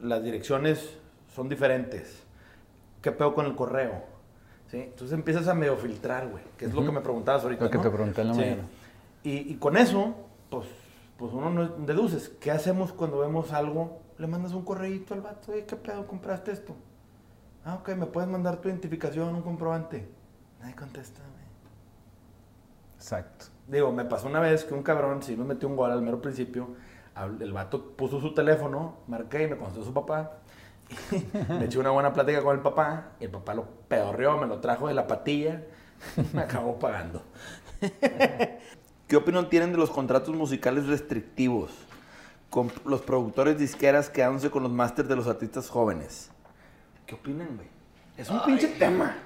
[0.00, 0.98] Las direcciones
[1.32, 2.24] son diferentes.
[3.00, 4.02] ¿Qué pedo con el correo?
[4.68, 4.78] ¿Sí?
[4.78, 7.64] Entonces empiezas a medio filtrar, güey, que es lo que me preguntabas ahorita.
[7.66, 7.82] Lo que ¿no?
[7.84, 8.40] te pregunté en la Sí.
[8.40, 8.62] mañana.
[9.22, 10.16] Y, y con eso,
[10.50, 10.66] pues,
[11.16, 12.28] pues uno no deduces.
[12.40, 14.02] ¿Qué hacemos cuando vemos algo?
[14.18, 16.08] Le mandas un correíto al vato, "Oye, ¿qué pedo?
[16.08, 16.74] ¿Compraste esto?
[17.64, 20.08] Ah, ok, ¿me puedes mandar tu identificación, un comprobante?
[20.60, 21.44] Nadie contesta, güey.
[22.96, 23.46] Exacto.
[23.68, 26.20] Digo, me pasó una vez que un cabrón, si nos metió un gol al mero
[26.20, 26.70] principio,
[27.40, 30.38] el vato puso su teléfono, marqué y me contestó su papá.
[31.48, 34.58] me eché una buena plática con el papá y el papá lo pedorreó, me lo
[34.58, 35.62] trajo de la patilla
[36.16, 37.22] y me acabó pagando.
[39.06, 41.70] ¿Qué opinión tienen de los contratos musicales restrictivos?
[42.50, 46.31] Con los productores disqueras quedándose con los másters de los artistas jóvenes.
[47.06, 47.68] ¿Qué opinan, güey?
[48.16, 49.16] Es un pinche tema.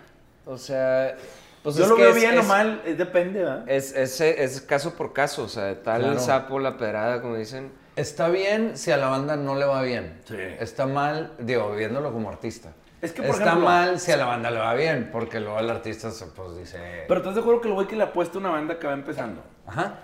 [0.45, 1.17] O sea,
[1.63, 3.69] pues Yo es lo que veo es- bien o es- mal, es- depende, ¿verdad?
[3.69, 6.19] Es, es, es caso por caso, o sea, tal Claro.
[6.21, 7.73] sapo, la pedrada, como dicen.
[7.97, 10.21] Está bien si a la banda no le va bien.
[10.27, 10.37] Sí.
[10.61, 12.73] Está mal, digo, viéndolo como artista.
[13.03, 15.59] Es que, por Está ejemplo- mal si a la banda le va bien, porque luego
[15.59, 17.05] el artista se, pues dice...
[17.09, 18.93] Pero ¿estás de acuerdo que el güey que le apuesta a una banda que va
[18.93, 19.43] empezando?
[19.67, 19.99] Ajá.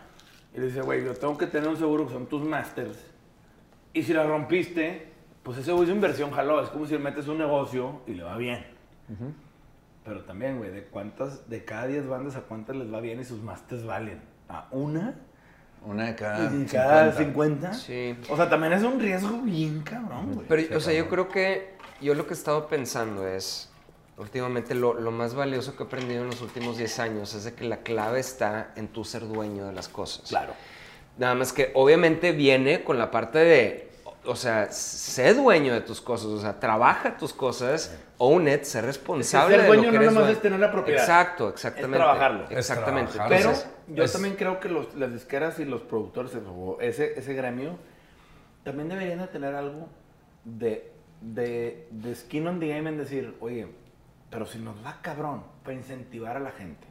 [0.55, 2.99] Y le dice, güey, yo tengo que tener un seguro que son tus masters.
[3.95, 5.12] Y si la rompiste,
[5.43, 6.63] pues ese güey es inversión, jaló.
[6.63, 8.65] Es como si le metes un negocio y le va bien.
[10.05, 13.25] Pero también, güey, ¿de cuántas, de cada 10 bandas, a cuántas les va bien y
[13.25, 14.21] sus masters valen?
[14.49, 15.15] ¿A una?
[15.85, 17.73] Una de cada ¿Y cada 50.
[17.73, 17.75] 50?
[17.75, 18.17] Sí.
[18.31, 20.47] O sea, también es un riesgo bien cabrón, güey.
[20.49, 23.71] Pero, o sea, yo creo que yo lo que he estado pensando es,
[24.17, 27.55] últimamente lo, lo más valioso que he aprendido en los últimos 10 años es de
[27.55, 30.29] que la clave está en tu ser dueño de las cosas.
[30.29, 30.53] Claro.
[31.19, 33.92] Nada más que obviamente viene con la parte de,
[34.25, 38.81] o sea, sé dueño de tus cosas, o sea, trabaja tus cosas, own it, sé
[38.83, 40.37] responsable ser de dueño lo que no nomás dueño.
[40.37, 41.01] es tener la propiedad.
[41.01, 41.97] Exacto, exactamente.
[41.99, 42.45] trabajarlo.
[42.45, 43.13] Es Exactamente.
[43.13, 43.37] trabajarlo.
[43.39, 46.33] Pero Entonces, yo es- también creo que los- las disqueras y los productores,
[46.81, 47.77] ese, ese gremio,
[48.65, 49.89] también deberían de tener algo
[50.45, 53.67] de, de, de skin on the game en decir, oye,
[54.31, 56.87] pero si nos va cabrón para incentivar a la gente,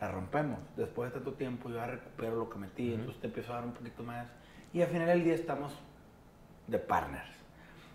[0.00, 0.58] la rompemos.
[0.76, 3.64] Después de tanto tiempo yo ya recupero lo que metí, entonces te empiezo a dar
[3.64, 4.26] un poquito más.
[4.74, 5.72] Y al final del día estamos
[6.66, 7.28] de partners.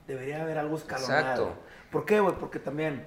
[0.08, 1.20] Debería haber algo escalonado.
[1.20, 1.54] Exacto.
[1.92, 2.36] ¿Por qué, güey?
[2.36, 3.06] Porque también,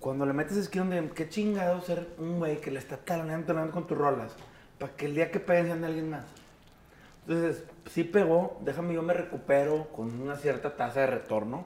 [0.00, 3.74] cuando le metes the game, qué chingado ser un güey que le está taloneando, taloneando
[3.74, 4.34] con tus rolas,
[4.78, 6.24] para que el día que peguen sean de alguien más.
[7.26, 11.64] Entonces, sí pegó, déjame yo me recupero con una cierta tasa de retorno.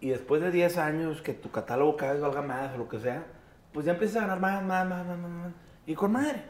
[0.00, 2.98] Y después de 10 años que tu catálogo cada vez valga más o lo que
[2.98, 3.24] sea,
[3.72, 5.52] pues ya empiezas a ganar más, más, más, más, más, más.
[5.86, 6.42] Y con madre.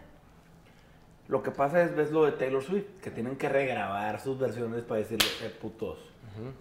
[1.31, 4.83] Lo que pasa es, ves lo de Taylor Swift, que tienen que regrabar sus versiones
[4.83, 5.99] para decirle, eh, putos,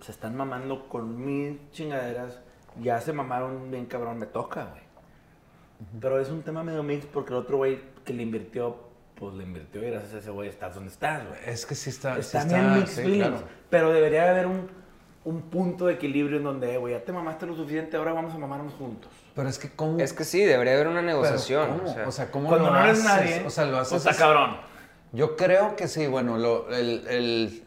[0.01, 2.39] se están mamando con mis chingaderas,
[2.81, 4.81] ya se mamaron bien cabrón, me toca, güey.
[5.99, 8.77] Pero es un tema medio mix porque el otro güey que le invirtió,
[9.15, 11.39] pues le invirtió y gracias a ese güey estás donde estás, güey.
[11.45, 12.13] Es que sí está.
[12.15, 13.27] sí Está está- bien mixed sí, feelings.
[13.27, 13.47] claro.
[13.69, 14.67] Pero debería de haber un,
[15.25, 18.37] un punto de equilibrio en donde, güey, ya te mamaste lo suficiente, ahora vamos a
[18.37, 19.11] mamarnos juntos.
[19.39, 19.99] Pero es que, ¿cómo?
[20.01, 21.77] es que sí, debería haber una negociación.
[21.77, 21.89] ¿cómo?
[21.89, 22.07] o sea.
[22.09, 23.05] O sea, ¿cómo Cuando lo no eres haces?
[23.05, 24.05] nadie, O sea, lo haces.
[24.05, 24.57] está cabrón.
[25.13, 27.63] Yo creo que sí, bueno, lo- el- el-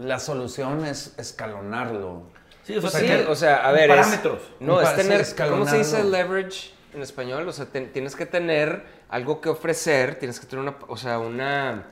[0.00, 2.24] la solución es escalonarlo.
[2.64, 4.40] Sí, o sea, Pues sí, tener o sea, a ver, es- parámetros.
[4.58, 7.46] no, es tener, ¿cómo se dice leverage en español?
[7.48, 11.84] O sea, tienes que tener algo que ofrecer, tienes que tener una, o sea, una...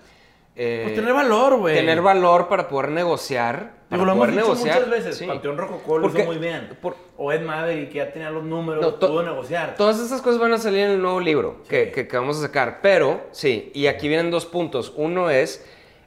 [0.56, 1.74] eh, Pues tener valor, güey.
[1.74, 3.78] tener valor para poder negociar.
[3.88, 4.74] Para lo hemos poder dicho negociar.
[4.76, 5.16] muchas veces.
[5.18, 5.26] sí.
[5.26, 6.76] Panteón Rococó lo Porque- hizo muy bien.
[6.80, 9.74] por- o Ed Maverick, que ya tenía los números, No, to- pudo negociar.
[9.76, 12.42] Todas estas cosas van a salir en el nuevo libro que, que- que vamos a
[12.42, 12.78] sacar.
[12.82, 14.92] Pero, sí, y aquí vienen dos puntos.
[14.96, 15.64] Uno es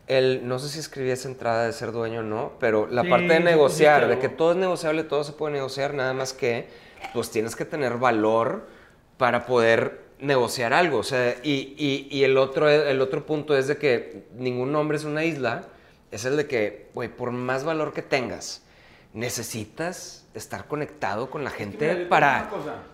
[0.08, 3.10] el, no sé si escribí esa entrada de ser dueño o no, pero la Sí,
[3.10, 6.34] parte de sí negociar, de que todo es negociable, todo se puede negociar, nada más
[6.34, 6.68] que,
[7.14, 8.68] pues tienes que tener valor
[9.18, 10.98] para poder negociar algo.
[11.00, 14.98] O sea, y, y- y el, otro, el otro punto es de que ningún hombre
[14.98, 15.68] es una isla,
[16.12, 18.64] es el de que, güey, por más valor que tengas,
[19.14, 22.50] necesitas estar conectado con la gente digo para...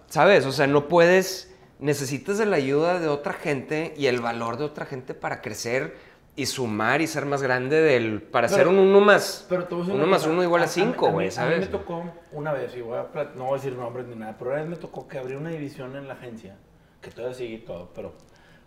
[0.07, 0.45] ¿Sabes?
[0.45, 4.63] O sea, no puedes, necesitas de la ayuda de otra gente y el valor de
[4.65, 5.95] otra gente para crecer
[6.35, 10.05] y sumar y ser más grande del, para Pero- ser un uno más, Pero uno
[10.07, 10.31] más cosa.
[10.33, 11.59] uno igual a cinco, güey, A mí ¿sabes?
[11.59, 14.51] me tocó una vez, y voy a no voy a decir nombres ni nada, pero
[14.51, 16.55] una vez me tocó que abrí una división en la agencia,
[17.01, 18.13] que todavía sigue y todo, pero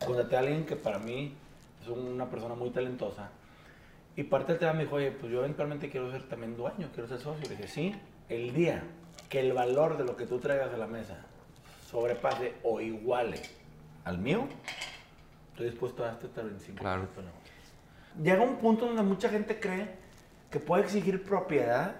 [0.04, 1.34] contraté a alguien que para mí
[1.80, 3.30] es una persona muy talentosa.
[4.16, 7.08] Y parte del tema me dijo, oye, pues yo eventualmente quiero ser también dueño, quiero
[7.08, 7.42] ser socio.
[7.48, 7.94] Le dije, sí,
[8.28, 8.82] el día
[9.28, 11.16] que el valor de lo que tú traigas a la mesa
[11.90, 13.40] sobrepase o iguale
[14.04, 14.46] al mío,
[15.52, 16.74] estoy dispuesto a darte hasta el 25%.
[16.74, 17.08] Claro.
[18.22, 19.88] Llega un punto donde mucha gente cree
[20.50, 21.96] que puede exigir propiedad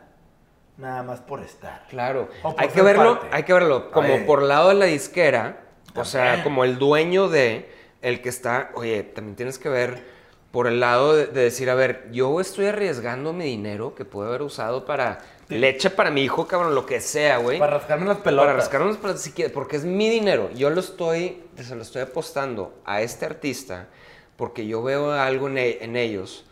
[0.77, 1.87] nada más por estar.
[1.89, 5.61] Claro, por hay que verlo, hay que verlo como por lado de la disquera,
[5.95, 7.69] o sea, como el dueño de,
[8.03, 10.03] el que está, oye, también tienes que ver
[10.51, 14.29] por el lado de, de decir, a ver, yo estoy arriesgando mi dinero que puedo
[14.29, 17.59] haber usado para leche para mi hijo, cabrón, lo que sea, güey.
[17.59, 18.47] Para rascarme las pelotas.
[18.47, 20.51] Para rascarnos para si quieres, porque es mi dinero.
[20.55, 23.89] Yo lo estoy, se lo estoy apostando a este artista
[24.37, 26.45] porque yo veo algo en, e- en ellos.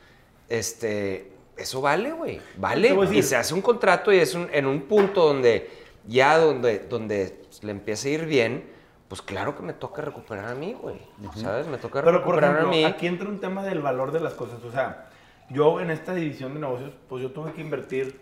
[0.48, 2.40] Este, eso vale, güey.
[2.56, 2.88] Vale.
[3.18, 5.70] Y se hace un contrato y es un- en un punto donde
[6.06, 8.64] ya donde, donde le empieza a ir bien,
[9.10, 11.00] pues claro que me toca recuperar a mí, güey.
[11.34, 11.66] ¿Sabes?
[11.66, 12.84] Me toca Pero por recuperar ejemplo, a mí.
[12.84, 14.62] aquí entra un tema del valor de las cosas.
[14.62, 15.10] O sea,
[15.48, 18.20] yo en esta división de negocios, pues yo tuve que invertir.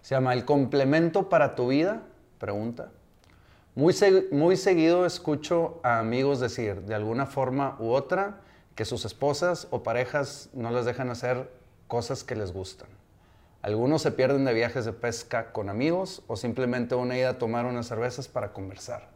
[0.00, 2.00] Se llama El complemento para tu vida,
[2.38, 2.92] pregunta.
[3.74, 3.94] Muy,
[4.32, 8.40] muy seguido escucho a amigos decir, de alguna forma u otra,
[8.74, 11.50] que sus esposas o parejas no les dejan hacer
[11.88, 12.88] cosas que les gustan.
[13.64, 17.64] Algunos se pierden de viajes de pesca con amigos o simplemente una ida a tomar
[17.64, 19.08] unas cervezas para conversar.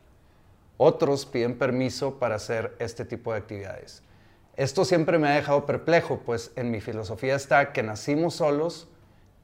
[0.79, 4.03] Otros piden permiso para hacer este tipo de actividades.
[4.57, 8.89] Esto siempre me ha dejado perplejo, pues en mi filosofía está que nacimos solos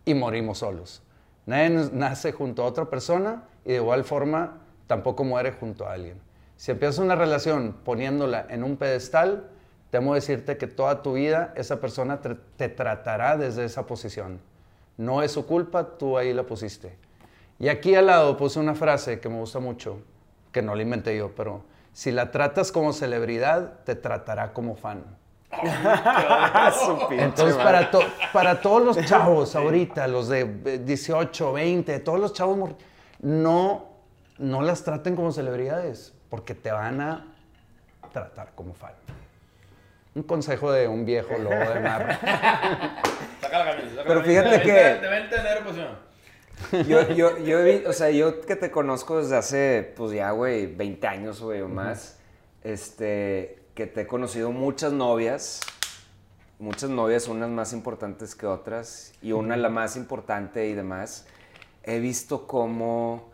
[0.07, 1.03] y morimos solos.
[1.45, 6.19] Nadie nace junto a otra persona y de igual forma tampoco muere junto a alguien.
[6.57, 9.51] Si empiezas una relación poniéndola en un pedestal,
[9.91, 14.41] temo decirte que toda tu vida esa persona te tratará desde esa posición.
[14.97, 16.97] No es su culpa, tú ahí la pusiste.
[17.59, 19.99] Y aquí al lado puse una frase que me gusta mucho,
[20.53, 25.05] que no la inventé yo, pero si la tratas como celebridad, te tratará como fan.
[27.13, 28.03] Entonces, para, to-
[28.33, 32.71] para todos los chavos ahorita, los de eh, 18, 20, todos los chavos,
[33.21, 33.93] no
[34.37, 37.33] no las traten como celebridades, porque te van a
[38.13, 38.93] tratar como fan.
[40.15, 42.19] Un consejo de un viejo lobo de mar.
[43.41, 43.91] Saca la camisa.
[43.97, 44.25] saca Pero la camisa.
[44.25, 45.89] fíjate Te que- Te ven tener emoción.
[46.87, 50.67] Yo, yo, yo, vi- o sea, yo que te conozco desde hace, pues ya, güey,
[50.67, 52.17] 20 años, güey, o más,
[52.63, 55.61] este, que te he conocido muchas novias,
[56.61, 61.27] muchas novias, unas más importantes que otras, y una la más importante y demás.
[61.83, 63.31] He visto cómo,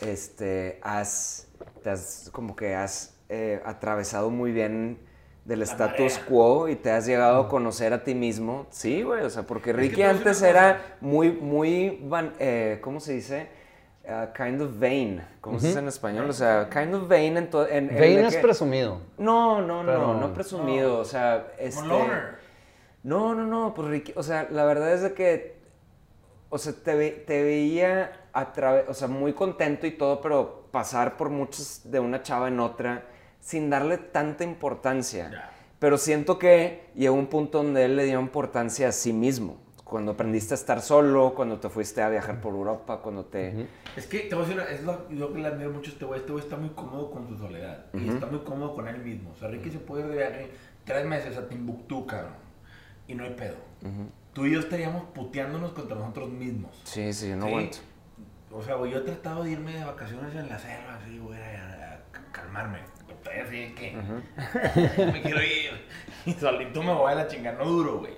[0.00, 1.46] este, has,
[1.84, 4.98] te has, como que has eh, atravesado muy bien
[5.44, 8.66] del status quo y te has llegado a conocer a ti mismo.
[8.70, 13.48] Sí, güey, o sea, porque Ricky antes era muy, muy, van- eh, ¿cómo se dice?
[14.08, 15.22] Ah, kind of vain.
[15.40, 16.28] ¿Cómo se dice en español?
[16.28, 17.66] O sea, kind of vain en todo.
[17.68, 19.00] En Vain es que- presumido.
[19.18, 20.98] No, no, no, Pero- no presumido.
[20.98, 21.82] O sea, este.
[23.02, 25.58] No, no, no, pues Ricky, o sea, la verdad es de que,
[26.48, 30.64] o sea, te, ve- te veía a través, o sea, muy contento y todo, pero
[30.70, 33.04] pasar por muchos de una chava en otra
[33.44, 35.30] sin darle tanta importancia.
[35.30, 35.50] Ya.
[35.78, 39.58] Pero siento que llegó un punto donde él le dio importancia a sí mismo.
[39.84, 43.68] Cuando aprendiste a estar solo, cuando te fuiste a viajar por Europa, cuando te...
[43.96, 46.04] Es que te voy a decir, es lo yo que le admiro mucho a este
[46.06, 46.20] güey.
[46.20, 47.84] Este güey está muy cómodo con su soledad.
[47.92, 49.32] Y está muy cómodo con él mismo.
[49.32, 50.50] O sea, Ricky se puede ir de viaje
[50.86, 52.32] tres meses a Timbuktu, cabrón.
[53.06, 53.56] Y no hay pedo.
[54.32, 56.80] Tú y yo estaríamos puteándonos contra nosotros mismos.
[56.84, 57.48] Sí, sí, yo no Sí.
[57.50, 57.78] aguanto.
[58.52, 61.38] O sea, güey, yo he tratado de irme de vacaciones en la selva, así, güey,
[61.38, 62.78] a, a calmarme.
[63.40, 63.92] Así de que
[65.12, 65.70] me quiero ir.
[66.26, 68.14] Y solito me voy a la chingada, no duro, güey.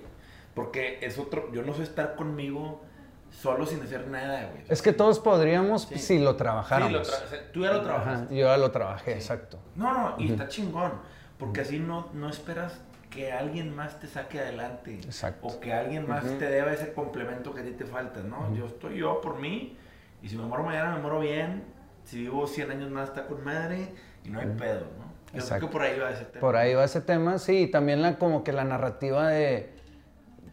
[0.53, 2.81] Porque es otro, yo no sé estar conmigo
[3.29, 4.63] solo sin hacer nada, güey.
[4.69, 5.99] Es que todos podríamos Sí.
[5.99, 6.93] si lo Sí, trabajáramos.
[6.93, 8.35] lo tra- o sea, tú ya lo Ajá, trabajaste.
[8.35, 9.59] yo ya lo trabajé, exacto.
[9.75, 10.93] No, no, y está chingón.
[11.37, 12.79] Porque así no, no esperas
[13.11, 14.95] que alguien más te saque adelante.
[14.95, 15.47] Exacto.
[15.47, 18.53] O que alguien más te deba ese complemento que a ti te falta, ¿no?
[18.55, 19.77] Yo estoy yo por mí.
[20.23, 21.63] Y si me muero mañana, me muero bien.
[22.05, 23.93] Si vivo 100 años más, está con madre.
[24.23, 25.06] Y no hay pedo, ¿no?
[25.27, 25.67] Yo creo Exacto.
[25.67, 26.39] que por ahí va ese tema.
[26.41, 29.73] Por ahí va ese tema, sí, y también la, como que la narrativa de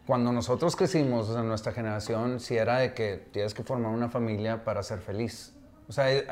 [0.05, 4.09] cuando nosotros crecimos, o sea, nuestra generación, sí era de que tienes que formar una
[4.09, 5.55] familia para ser feliz.
[5.87, 6.27] O sea, eh,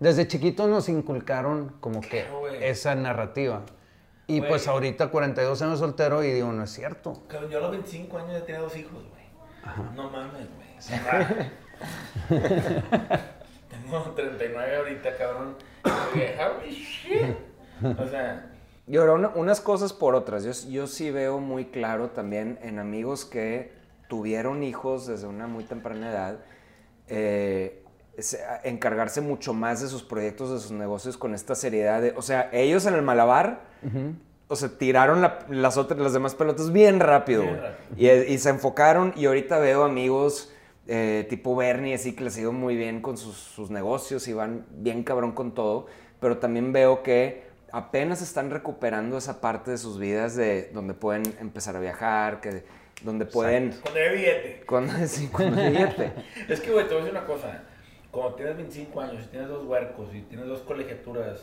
[0.00, 2.62] desde chiquitos nos inculcaron como que güey.
[2.64, 3.62] esa narrativa.
[4.26, 4.50] Y Güey.
[4.50, 7.22] pues ahorita 42 años soltero y digo, no es cierto.
[7.48, 9.24] Yo a los 25 años ya tenía dos hijos, güey.
[9.94, 11.00] No mames, güey.
[11.06, 11.28] Va.
[13.70, 15.56] Tengo 39 ahorita, cabrón.
[16.12, 17.36] Güey, shit.
[17.98, 18.52] O sea,
[18.86, 20.44] Y ahora, una- unas cosas por otras.
[20.44, 23.72] Yo, yo sí veo muy claro también en amigos que
[24.08, 26.38] tuvieron hijos desde una muy temprana edad,
[27.08, 27.82] eh,
[28.64, 32.00] encargarse mucho más de sus proyectos, de sus negocios con esta seriedad.
[32.00, 33.60] de- o sea, ellos en el malabar,
[34.48, 37.42] o sea, tiraron la- las, otras, las demás pelotas bien rápido.
[37.42, 37.68] Bien güey.
[37.68, 37.96] rápido.
[38.28, 40.52] Y, y se enfocaron y ahorita veo amigos
[40.88, 44.32] eh, tipo Bernie, así que les ha ido muy bien con sus, sus negocios y
[44.32, 45.86] van bien cabrón con todo,
[46.20, 47.44] pero también veo que
[47.76, 52.64] apenas están recuperando esa parte de sus vidas de donde pueden empezar a viajar, que
[53.02, 53.74] donde pueden...
[53.82, 54.62] cuando hay billete.
[54.66, 56.12] Cuando, sí, cuando hay billete.
[56.48, 57.62] Es que, güey, te voy a decir una cosa.
[58.10, 61.40] Cuando tienes 25 años y tienes dos huercos y tienes dos colegiaturas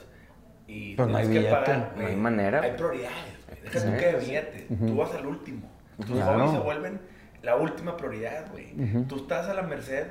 [0.66, 1.56] y Pues no tienes hay que billete.
[1.66, 2.62] pagar, No hay güey, manera.
[2.62, 3.62] Hay prioridades, güey.
[3.62, 3.98] Deja tú Sí.
[4.00, 4.68] que de billete.
[4.88, 5.70] Tú vas al último.
[5.98, 6.40] Tus Claro.
[6.40, 7.02] hobbies se vuelven
[7.44, 8.74] la última prioridad, güey.
[9.08, 10.08] Tú estás a la merced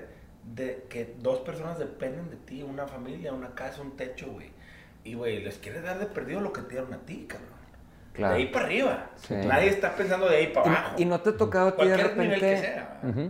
[0.54, 4.50] de que dos personas dependen de ti, una familia, una casa, un techo, güey.
[5.04, 7.50] Y, güey, les quieres dar de perdido lo que te dieron a ti, cabrón.
[8.12, 8.34] Claro.
[8.34, 9.10] De ahí para arriba.
[9.16, 9.34] Sí.
[9.34, 10.94] Nadie está pensando de ahí para abajo.
[10.98, 12.82] Y, y no te ha tocado a ti de que repente...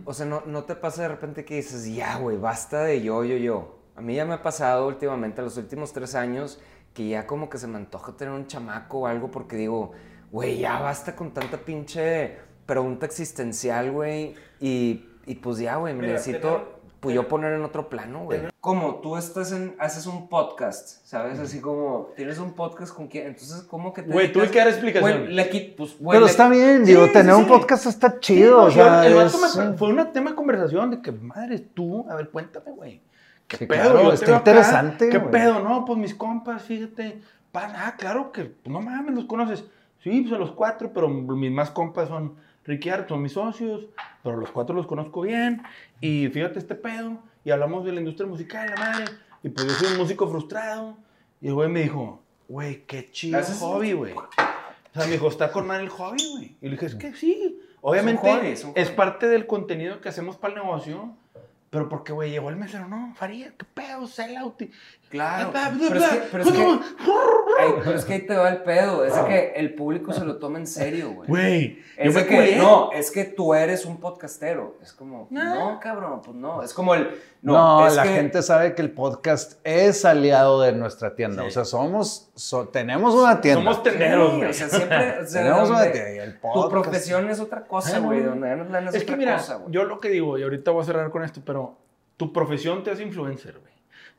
[0.05, 3.25] O sea, no, no te pasa de repente que dices, ya, güey, basta de yo,
[3.25, 3.79] yo, yo.
[3.95, 6.61] A mí ya me ha pasado últimamente, los últimos tres años,
[6.95, 9.93] que ya como que se me antoja tener un chamaco o algo porque digo,
[10.31, 14.35] güey, ya basta con tanta pinche pregunta existencial, güey.
[14.61, 16.72] Y, y pues ya, güey, me necesito
[17.03, 18.43] pues yo poner en otro plano, güey.
[18.61, 21.41] Como tú estás en, haces un podcast, ¿sabes?
[21.41, 24.69] Así como, tienes un podcast con quién, entonces, ¿cómo que te Güey, tuve que dar
[24.69, 25.23] explicación.
[25.23, 27.41] Güey, le qui- pues, güey, Pero le- está bien, digo, sí, tener sí.
[27.41, 30.93] un podcast está chido, o sea, el vato es- me- fue un tema de conversación
[30.93, 33.03] de que, madre, tú, a ver, cuéntame, güey.
[33.49, 33.83] ¿Qué Sí, pedo?
[33.83, 35.31] claro, Yo está acá, interesante, ¿Qué güey.
[35.33, 35.59] pedo?
[35.59, 37.21] No, pues mis compas, fíjate.
[37.51, 39.65] Pan, ah, claro que, pues, no mames, los conoces.
[40.05, 43.87] Sí, pues a los cuatro, pero mis más compas son Ricky Art, son mis socios,
[44.23, 45.63] pero los cuatro los conozco bien.
[46.01, 49.05] Y fíjate este pedo, y hablamos de la industria musical, la madre.
[49.43, 50.97] Y pues yo soy un músico frustrado.
[51.41, 54.15] Y el güey me dijo, güey, qué chido ¿Haces hobby, güey.
[54.15, 54.29] O
[54.95, 56.57] sea, me dijo, está con mal el hobby, güey.
[56.61, 57.61] Y le dije, es que sí.
[57.81, 61.17] Obviamente es parte del contenido que hacemos para el negocio.
[61.71, 64.63] Pero porque, güey, llegó el mesero, no, Faría, qué pedo, sellout.
[65.13, 65.51] Claro.
[65.53, 66.59] Pero es que, pero es que
[67.61, 69.05] Ay, pero es que ahí te va el pedo.
[69.05, 71.29] Es que el público se lo toma en serio, güey.
[71.29, 74.79] Güey, Es que, no, es que tú eres un podcastero.
[74.83, 75.73] Es como, No.
[75.75, 76.63] no, cabrón, pues no.
[76.63, 77.11] Es como el,
[77.43, 77.53] no,
[77.83, 81.43] No, es la que- gente sabe que el podcast es aliado de nuestra tienda.
[81.43, 81.49] Sí.
[81.49, 83.61] O sea, somos, so- tenemos una tienda.
[83.63, 84.51] Somos tenderos, Sí, güey.
[84.51, 86.11] o sea, siempre, o sea, tenemos una tienda.
[86.15, 88.23] y el tu profesión es otra cosa, güey.
[88.23, 88.51] Donde
[88.95, 89.73] es, que mira, cosa, güey.
[89.73, 91.77] yo lo que digo, y ahorita voy a cerrar con esto, pero
[92.17, 93.72] tu profesión te hace influencer, güey.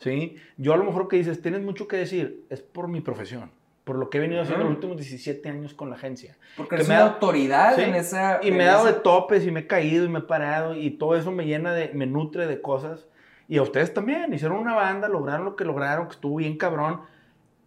[0.04, 0.36] ¿Sí?
[0.58, 3.52] Yo a lo mejor que dices, tienes mucho que decir, es por mi profesión,
[3.86, 4.72] por lo que he venido haciendo Ujú.
[4.74, 6.36] los últimos 17 años con la agencia.
[6.58, 8.40] Porque que eres me una ha- autoridad Sí, en esa...
[8.44, 10.24] Y en me he dado esa- de topes y me he caído y me he
[10.24, 13.08] parado y todo eso me llena de, me nutre de cosas.
[13.48, 17.02] Y a ustedes también, hicieron una banda, lograron lo que lograron, que estuvo bien cabrón.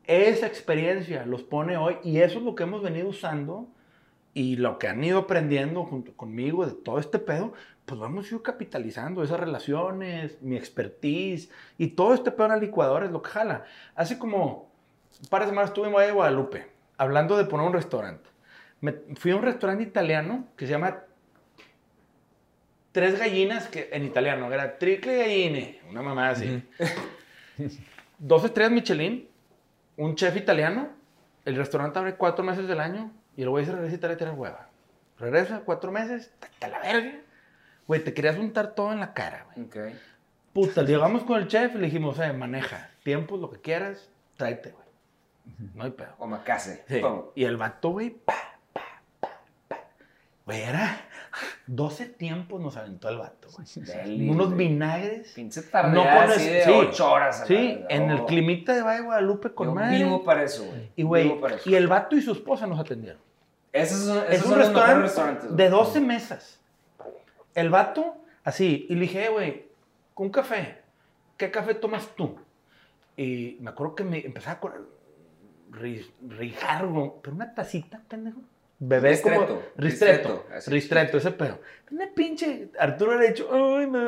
[0.06, 3.66] Esa experiencia los pone hoy y eso es lo que hemos venido usando
[4.34, 7.54] y lo que han ido aprendiendo junto conmigo de todo este pedo,
[7.86, 13.06] pues hemos ido capitalizando, esas relaciones, mi expertise y todo este pedo en la licuadora
[13.06, 13.64] es lo que jala.
[13.94, 14.70] Hace como
[15.22, 16.66] un par de semanas estuve en Valle de Guadalupe
[16.98, 18.28] hablando de poner un restaurante.
[18.80, 21.04] Me fui a un restaurante italiano que se llama
[22.92, 26.62] Tres Gallinas, que en italiano era Tricle Galline, una mamá así.
[28.18, 29.28] Dos estrellas Michelin,
[29.96, 30.88] un chef italiano,
[31.44, 34.18] el restaurante abre cuatro meses del año y el güey se regresa a Italia a
[34.18, 34.68] tirar hueva.
[35.18, 37.20] Regresa cuatro meses, hasta la verga.
[37.86, 39.66] Güey, te querías untar todo en la cara, güey.
[39.66, 39.76] Ok.
[40.52, 44.70] Puta, llegamos con el chef y le dijimos, eh, maneja, tiempos, lo que quieras, tráete,
[44.70, 44.86] güey.
[45.74, 46.14] No hay pedo.
[46.18, 46.84] Omakase.
[46.88, 46.98] Sí.
[47.00, 47.26] Pum.
[47.34, 48.34] Y el vato, güey, pa,
[48.72, 48.80] pa,
[49.20, 49.30] pa,
[49.68, 49.76] pa.
[50.44, 51.00] Güey, era
[51.66, 54.28] 12 tiempos nos aventó el vato, güey.
[54.30, 54.68] Unos güey.
[54.68, 55.32] vinagres.
[55.34, 56.70] Pinche tarde No así pones- de sí.
[56.74, 57.36] ocho horas.
[57.36, 57.86] a la Sí, verga.
[57.90, 58.26] en el Oh.
[58.26, 59.98] climita de Valle de Guadalupe con Yo madre.
[59.98, 60.90] vivo para eso, güey.
[60.96, 61.68] Y, güey, Vivo para eso.
[61.70, 63.20] y el vato y su esposa nos atendieron.
[63.72, 65.56] Esos son, esos Es un restaurante restaurantes.
[65.56, 66.58] de 12 mesas.
[67.56, 68.86] El vato, así.
[68.88, 69.66] Y le dije, "Eh, güey,
[70.14, 70.78] con un café.
[71.36, 72.36] ¿Qué café tomas tú?
[73.16, 74.72] Y me acuerdo que me empezaba con
[75.72, 78.40] ri- rijargo, pero una tacita, pendejo.
[78.78, 80.70] Bebé Ristretto, como ristreto, ristretto, así.
[80.70, 81.58] ristreto, ese pedo.
[81.90, 83.98] Una pinche Arturo hubiera dicho, ay, me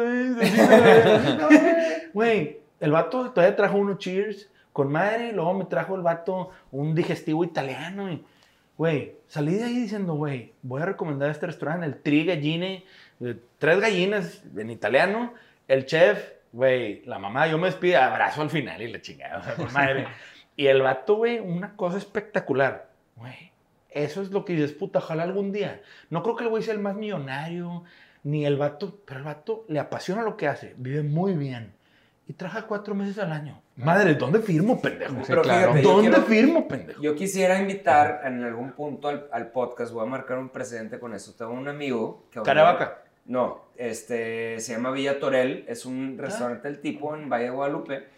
[2.12, 6.50] Güey, el vato todavía trajo unos cheers con madre, y luego me trajo el vato
[6.70, 8.20] un digestivo italiano.
[8.76, 12.84] Güey, salí de ahí diciendo, güey, voy a recomendar este restaurante, el Tri Galline,
[13.58, 15.34] tres gallinas en italiano,
[15.66, 19.42] el chef, güey, la mamá, yo me despido, abrazo al final y la chingada, o
[19.42, 20.06] sea, con madre.
[20.56, 23.52] Y el vato, güey, una cosa espectacular, güey.
[23.90, 25.80] Eso es lo que dices, puta, ojalá algún día.
[26.10, 27.84] No creo que el güey sea el más millonario,
[28.24, 31.72] ni el vato, pero el vato le apasiona lo que hace, vive muy bien.
[32.26, 33.62] Y trabaja cuatro meses al año.
[33.76, 35.14] Madre, ¿dónde firmo, pendejo?
[35.20, 35.72] Sí, Pero claro.
[35.72, 37.00] fíjate, ¿Dónde quiero- firmo, pendejo?
[37.00, 41.14] Yo quisiera invitar en algún punto al, al podcast, voy a marcar un precedente con
[41.14, 41.32] eso.
[41.34, 42.42] Tengo un amigo que...
[42.42, 42.98] Caravaca.
[43.28, 48.08] No, este, se llama Villa Torel, es un restaurante del tipo en Valle de Guadalupe.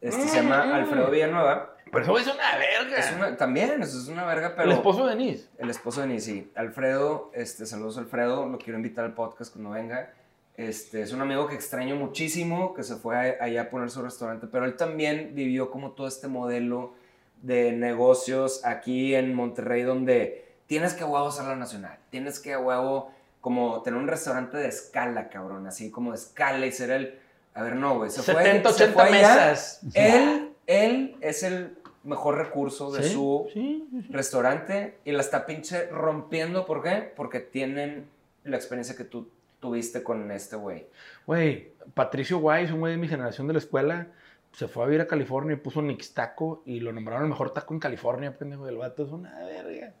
[0.00, 0.72] Este, se llama Mm.
[0.72, 1.76] Alfredo Villanueva.
[1.92, 2.96] Pero eso es una verga.
[2.96, 4.70] Es una, también, eso es una verga, pero...
[4.70, 5.48] El esposo de Denise.
[5.58, 6.50] El esposo de Nisi.
[6.56, 10.10] Alfredo, este, saludos Alfredo, lo quiero invitar al podcast cuando venga.
[10.56, 14.46] Este, es un amigo que extraño muchísimo, que se fue allá a poner su restaurante,
[14.50, 16.94] pero él también vivió como todo este modelo
[17.42, 22.54] de negocios aquí en Monterrey donde tienes que a huevo ser la nacional, tienes que
[22.54, 23.12] a huevo
[23.46, 27.14] como tener un restaurante de escala, cabrón, así como de escala y ser el...
[27.54, 29.18] A ver, no, güey, se fue, 70, se 80 fue allá.
[29.20, 29.80] mesas.
[29.94, 34.08] Él, él es el mejor recurso de Sí, su sí, sí, sí.
[34.12, 36.66] restaurante y la está pinche rompiendo.
[36.66, 37.12] ¿Por qué?
[37.14, 38.08] Porque tienen
[38.42, 39.28] la experiencia que tú
[39.60, 40.88] tuviste con este güey.
[41.24, 44.08] Güey, Patricio Wise, un güey de mi generación de la escuela,
[44.54, 47.52] se fue a vivir a California y puso Nix Taco y lo nombraron el mejor
[47.52, 48.66] taco en California, pendejo.
[48.68, 49.92] El vato es una verga.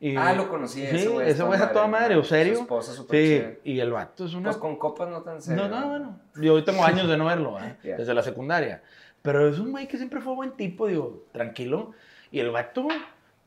[0.00, 0.80] Y- Ah, lo conocí.
[0.80, 1.30] Sí, ese güey.
[1.30, 2.56] ese güey es a toda madre, ¿o serio?
[2.56, 3.52] Su esposa súper Sí, chida.
[3.64, 5.68] y el vato es una Pues con copas no tan serio.
[5.68, 6.20] No, no, bueno.
[6.36, 7.76] Yo hoy tengo años de no verlo, ¿eh?
[7.82, 7.96] Ya.
[7.96, 8.82] desde la secundaria.
[9.22, 11.92] Pero es un güey que siempre fue buen tipo, digo, tranquilo.
[12.30, 12.86] Y el vato,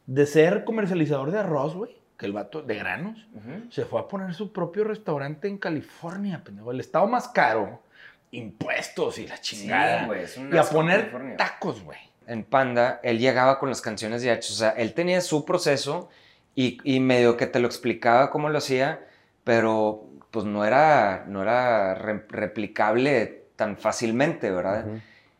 [0.07, 3.69] de ser comercializador de arroz, güey, que el vato de granos, Ujú.
[3.71, 6.71] se fue a poner su propio restaurante en California, pendejo.
[6.71, 7.83] El estado más caro,
[8.31, 9.99] impuestos y la chingada.
[10.01, 11.37] Sí, güey, es un y a poner California.
[11.37, 11.99] tacos, güey.
[12.25, 14.51] en Panda, él llegaba con las canciones de H.
[14.51, 16.09] O sea, él tenía su proceso
[16.58, 19.05] y, y medio que te lo explicaba cómo lo hacía,
[19.45, 24.86] pero pues no era, no era re- replicable tan fácilmente, ¿verdad?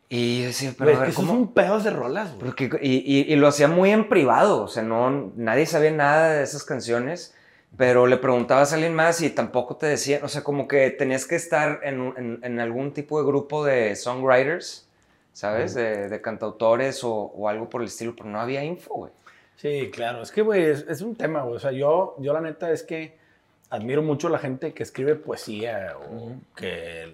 [0.10, 1.34] Y yo decía, pero a ver, es que eso ¿cómo?
[1.34, 2.46] es un pedo de rolas, güey.
[2.46, 6.34] Porque, y, y- y lo hacía muy en privado, o sea, no, nadie sabía nada
[6.34, 7.36] de esas canciones,
[7.76, 11.26] pero le preguntabas a alguien más y tampoco te decían, o sea, como que tenías
[11.26, 14.88] que estar en, en- en algún tipo de grupo de songwriters,
[15.34, 15.74] ¿sabes?
[15.76, 19.12] De, de cantautores o, o algo por el estilo, pero no había info, güey.
[19.58, 20.22] Sí, claro.
[20.22, 21.56] Es que, güey, es, es un tema, güey.
[21.56, 23.18] O sea, yo, yo la neta es que
[23.70, 27.14] admiro mucho a la gente que escribe poesía o que,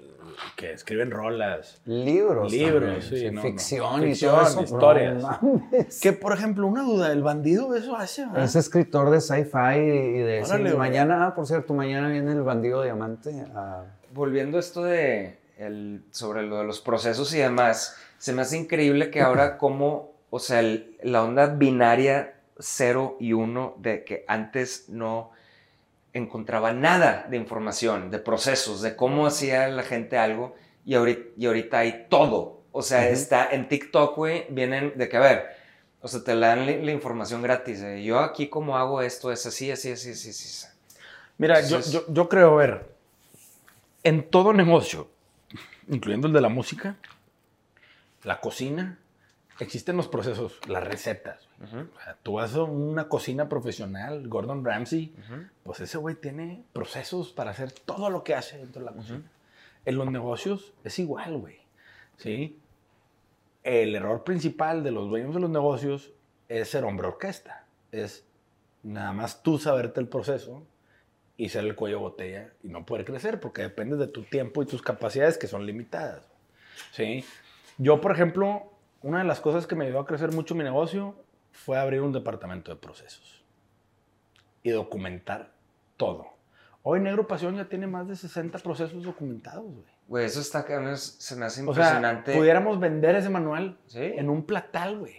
[0.55, 1.81] que escriben rolas.
[1.85, 2.51] Libros.
[2.51, 3.41] Libros, sí, no, no.
[3.41, 4.63] ficción, Ficción, y todo eso.
[4.63, 5.21] historias.
[5.21, 5.69] No.
[6.01, 8.43] Que, por ejemplo, una duda, el bandido eso hace, ¿verdad?
[8.43, 10.43] Es escritor de sci-fi y de...
[10.45, 13.85] Órale, sí, mañana, ah, por cierto, mañana viene el bandido diamante a...
[14.13, 18.57] volviendo a esto de el, sobre lo de los procesos y demás, se me hace
[18.57, 24.25] increíble que ahora como, o sea, el- la onda binaria 0 y 1 de que
[24.27, 25.29] antes no
[26.11, 30.55] encontraba nada de información, de procesos, de cómo hacía la gente algo
[30.85, 32.61] y ahorita, y ahorita hay todo.
[32.71, 35.45] O sea, está en TikTok, güey, vienen de que, a ver,
[36.01, 37.81] o sea, te dan la, la información gratis.
[37.81, 40.43] de, yo aquí como hago esto es así, así, así, así, así.
[40.47, 40.67] así".
[41.37, 42.85] Mira, yo, Entonces- yo, yo creo, a ver,
[44.03, 45.07] en todo negocio,
[45.87, 46.95] incluyendo el de la música,
[48.23, 48.97] la cocina,
[49.59, 51.47] existen los procesos, las recetas.
[51.61, 55.13] O sea, tú vas a una cocina profesional, Gordon Ramsay,
[55.63, 59.23] pues ese güey tiene procesos para hacer todo lo que hace dentro de la cocina.
[59.85, 61.59] En los negocios es igual, güey.
[62.17, 62.59] ¿Sí?
[63.63, 66.11] El error principal de los dueños de los negocios
[66.49, 67.65] es ser hombre orquesta.
[67.91, 68.25] Es
[68.83, 70.63] nada más tú saberte el proceso
[71.37, 74.65] y ser el cuello botella y no poder crecer porque depende de tu tiempo y
[74.65, 76.27] tus capacidades que son limitadas.
[76.91, 77.23] ¿Sí?
[77.77, 78.72] Yo, por ejemplo,
[79.03, 81.15] una de las cosas que me ayudó a crecer mucho mi negocio
[81.51, 83.43] fue abrir un departamento de procesos
[84.63, 85.51] y documentar
[85.97, 86.27] todo.
[86.81, 89.93] Hoy Negro Pasión ya tiene más de 60 procesos documentados, güey.
[90.07, 92.33] Güey, eso está, es- se me hace O sea, impresionante.
[92.35, 93.99] pudiéramos vender ese manual Sí.
[94.01, 95.15] en un platal, güey.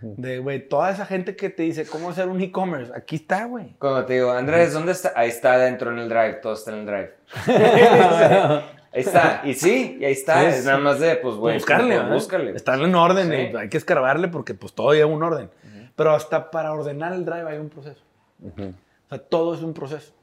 [0.00, 3.76] De, güey, toda esa gente que te dice cómo hacer un e-commerce, aquí está, güey.
[3.78, 5.12] Cuando te digo, Andrés, ¿dónde está?
[5.14, 7.14] Ahí está dentro en el drive, todo está en el drive.
[8.92, 10.66] ahí está, y sí, y ahí está, es sí.
[10.66, 12.52] nada más de, pues, güey, buscarle, búscale.
[12.54, 13.50] Está en orden, Sí.
[13.52, 15.50] y hay que escarbarle porque pues todo lleva un orden.
[15.96, 18.02] Pero hasta para ordenar el drive hay un proceso.
[18.42, 20.14] O sea, todo es un proceso.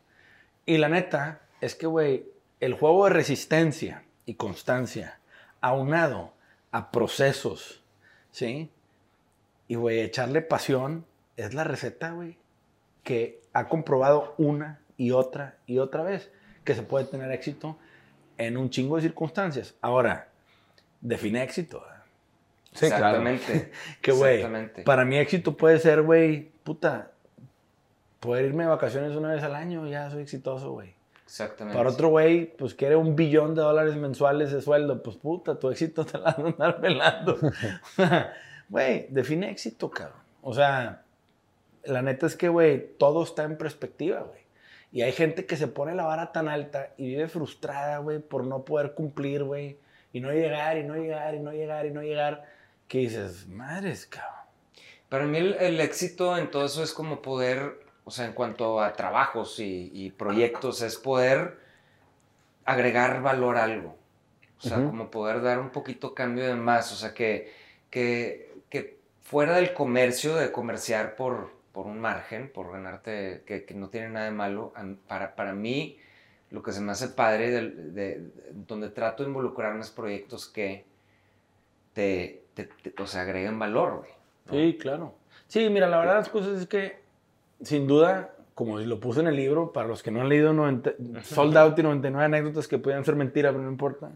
[0.65, 2.25] Y la neta es que, güey,
[2.59, 5.19] el juego de resistencia y constancia,
[5.61, 6.33] aunado
[6.71, 7.81] a procesos,
[8.31, 8.69] ¿sí?
[9.67, 11.05] Y, güey, echarle pasión
[11.37, 12.37] es la receta, güey,
[13.03, 16.31] que ha comprobado una y otra y otra vez
[16.63, 17.77] que se puede tener éxito
[18.39, 19.75] en un chingo de circunstancias.
[19.81, 20.29] Ahora,
[21.01, 21.83] define éxito.
[22.73, 23.21] Sí, claro.
[23.21, 23.71] Exactamente.
[24.01, 24.43] Que, güey,
[24.83, 27.11] para mí éxito puede ser, güey, puta,
[28.19, 30.93] poder irme de vacaciones una vez al año, ya soy exitoso, güey.
[31.25, 31.77] Exactamente.
[31.77, 35.69] Para otro güey, pues quiere un billón de dólares mensuales de sueldo, pues puta, tu
[35.69, 37.37] éxito te la van a andar pelando.
[38.69, 40.19] Güey, define éxito, cabrón.
[40.43, 41.01] O sea,
[41.85, 44.38] la neta es que, güey, todo está en perspectiva, güey.
[44.91, 48.45] Y hay gente que se pone la vara tan alta y vive frustrada, güey, por
[48.45, 49.77] no poder cumplir, güey.
[50.11, 52.45] Y no llegar, y no llegar, y no llegar, y no llegar.
[52.87, 54.33] Que dices, madres, cabrón.
[55.09, 58.81] Para mí el, el éxito en todo eso es como poder, o sea, en cuanto
[58.81, 61.59] a trabajos y, y proyectos, es poder
[62.65, 63.95] agregar valor a algo.
[64.59, 66.91] O sea, como poder dar un poquito cambio de más.
[66.91, 67.53] O sea, que,
[67.89, 73.73] que, que fuera del comercio, de comerciar por, por un margen, por ganarte, que, que
[73.73, 74.73] no tiene nada de malo,
[75.07, 75.97] para, para mí
[76.51, 78.31] lo que se me hace padre, del- de, de-
[78.67, 80.85] donde trato de involucrarme es proyectos que
[81.93, 84.11] te, te- te- o sea, agreguen valor, güey.
[84.45, 84.53] ¿no?
[84.53, 85.13] Sí, claro.
[85.47, 86.99] Sí, mira, la verdad las cosas es que,
[87.61, 90.91] sin duda, como lo puse en el libro, para los que no han leído 90,
[91.23, 94.11] Sold Out y 99 anécdotas que pueden ser mentiras, pero no importa.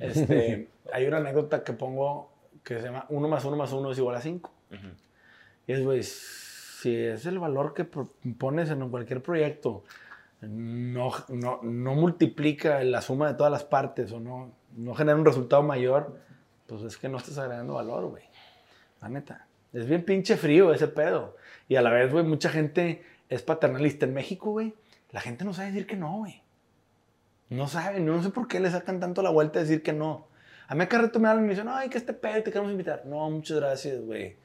[0.00, 2.30] Este, hay una anécdota que pongo
[2.64, 4.50] que se llama 1 más 1 más 1 es igual a 5.
[4.70, 4.86] Ujú.
[5.66, 6.00] Y es, güey,
[6.80, 9.82] si es el valor que pones en cualquier proyecto,
[10.42, 15.24] no, no, no multiplica la suma de todas las partes o no, no genera un
[15.24, 16.20] resultado mayor,
[16.68, 18.22] pues es que no estás agregando valor, güey.
[19.00, 19.46] La neta.
[19.72, 21.36] Es bien pinche frío ese pedo.
[21.68, 24.06] Y a la vez, güey, mucha gente es paternalista.
[24.06, 24.74] En México, güey,
[25.10, 26.42] la gente no sabe decir que no, güey.
[27.48, 30.28] No saben, no sé por qué le sacan tanto la vuelta a decir que no.
[30.68, 32.70] A mí acá rato me hablan y me dicen, ay, que este pedo te queremos
[32.70, 33.02] invitar.
[33.04, 34.36] No, muchas gracias, güey.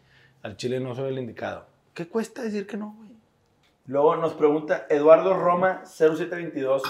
[0.42, 1.73] Al chile no soy el indicado.
[1.94, 3.10] ¿Qué cuesta decir que no, güey?
[3.86, 6.82] Luego nos pregunta Eduardo Roma 0722,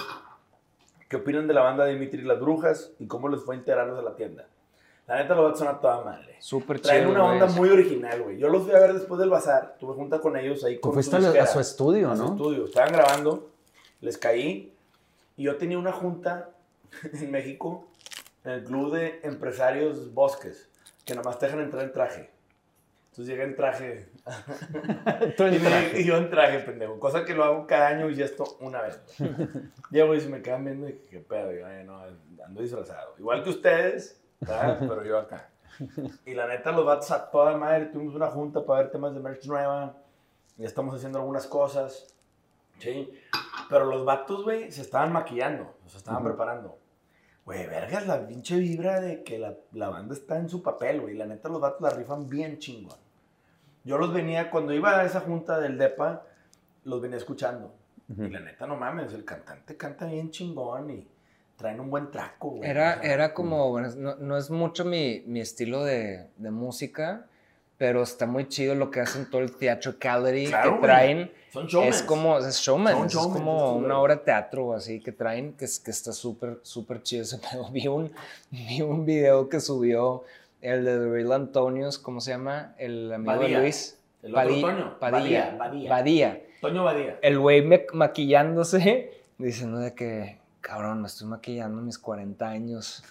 [1.08, 3.98] ¿qué opinan de la banda Dimitri y las Brujas y cómo les fue a integrarlos
[3.98, 4.46] a la tienda?
[5.06, 6.36] La neta lo va a sonar toda madre.
[6.38, 7.40] Súper Traen chido, una güey.
[7.42, 8.38] onda muy original, güey.
[8.38, 9.76] Yo los fui a ver después del bazar.
[9.78, 12.30] Tuve junta con ellos ahí con fuiste su a, a su estudio, A su ¿no?
[12.30, 12.64] estudio.
[12.64, 13.50] Estaban grabando,
[14.00, 14.72] les caí.
[15.36, 16.50] Y yo tenía una junta
[17.12, 17.86] en México,
[18.44, 20.70] en el club de empresarios Bosques,
[21.04, 22.30] que nomás te dejan entrar en traje.
[23.14, 24.08] Entonces llegué en traje.
[25.36, 26.00] Tú en y, me- traje.
[26.00, 26.98] y yo en traje, pendejo.
[26.98, 29.00] Cosa que lo hago cada año y esto una vez.
[29.92, 31.52] Llego y se me quedan viendo y dije, qué pedo.
[31.54, 32.02] Y yo, "Ay, no,
[32.44, 33.14] ando disfrazado.
[33.16, 34.78] Igual que ustedes, ¿verdad?
[34.80, 35.48] pero yo acá.
[36.26, 37.86] Y la neta, los vatos a toda madre.
[37.86, 39.96] Tuvimos una junta para ver temas de merch nueva.
[40.56, 42.16] Ya estamos haciendo algunas cosas.
[42.80, 43.12] Sí.
[43.70, 46.78] Pero los vatos, güey, se estaban maquillando, se estaban preparando.
[47.44, 51.14] Güey, vergas, la pinche vibra de que la, la banda está en su papel, güey.
[51.14, 53.03] La neta, los vatos la rifan bien chingón.
[53.84, 56.24] Yo los venía, cuando iba a esa junta del DEPA,
[56.84, 57.74] los venía escuchando.
[58.16, 61.08] Y la neta, no mames, el cantante canta bien chingón y
[61.56, 62.68] traen un buen traco, güey.
[62.68, 66.50] Era, O sea, era como, bueno, no, no es mucho mi, mi estilo de, de
[66.50, 67.24] música,
[67.78, 70.82] pero está muy chido lo que hacen todo el theatricality Claro, que güey.
[70.82, 71.32] traen.
[71.50, 71.96] Son showmans.
[71.96, 75.66] Es como, es showman, es showmans, como una obra de teatro así que traen, que,
[75.84, 77.68] que está súper, súper chido ese pedo.
[77.72, 78.12] Vi un,
[78.50, 80.24] vi un video que subió
[80.64, 82.74] el de The Real Antonios, ¿cómo se llama?
[82.78, 83.58] El amigo Badía.
[83.58, 84.00] de Luis.
[84.22, 84.96] El otro Padilla, Toño.
[84.98, 85.90] Badía, Badía.
[85.90, 86.42] Badía.
[86.62, 87.18] Toño Badía.
[87.20, 87.62] El güey
[87.92, 93.04] maquillándose, diciendo de que, cabrón, me estoy maquillando mis 40 años.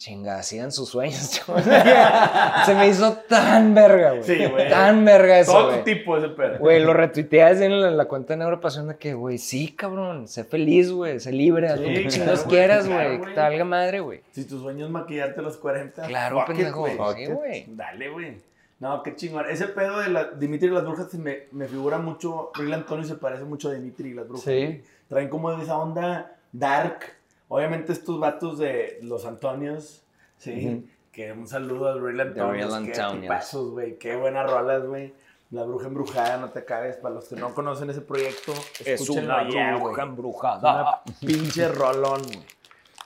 [0.00, 1.18] Chinga, sigan sus sueños.
[2.64, 4.22] Se me hizo tan verga, güey.
[4.22, 4.70] Sí, güey.
[4.70, 5.84] Tan verga eso, Todo güey.
[5.84, 6.58] tipo ese pedo.
[6.58, 10.44] Güey, lo retuiteas en la, la cuenta de Neuropasión de que, güey, sí, cabrón, sé
[10.44, 13.64] feliz, güey, sé libre, haz lo Sí, que claro, chingados quieras, güey, que te valga
[13.66, 14.22] madre, güey.
[14.32, 16.06] Si tu sueño es maquillarte a los 40.
[16.06, 17.66] Claro, pendejo, güey.
[17.68, 18.38] Dale, güey.
[18.78, 19.50] No, qué chingón.
[19.50, 22.52] Ese pedo de la, Dimitri y las brujas me, me figura mucho.
[22.54, 24.44] Real Antonio se parece mucho a Dimitri y las brujas.
[24.44, 24.82] Sí.
[25.08, 27.19] Traen como esa onda dark.
[27.52, 30.04] Obviamente estos vatos de los Antonios,
[30.38, 30.88] ¿sí?
[31.10, 32.70] Que un saludo al Real Antonios.
[32.70, 33.22] Real Qué Antonios.
[33.22, 33.98] tipazos, güey.
[33.98, 35.12] Qué buenas rolas, güey.
[35.50, 36.96] La bruja embrujada, no te cagues.
[36.98, 38.52] Para los que no conocen ese proyecto,
[38.84, 40.00] escúchenlo ya, güey.
[40.00, 41.02] embrujada.
[41.10, 42.44] Una pinche rolón, güey.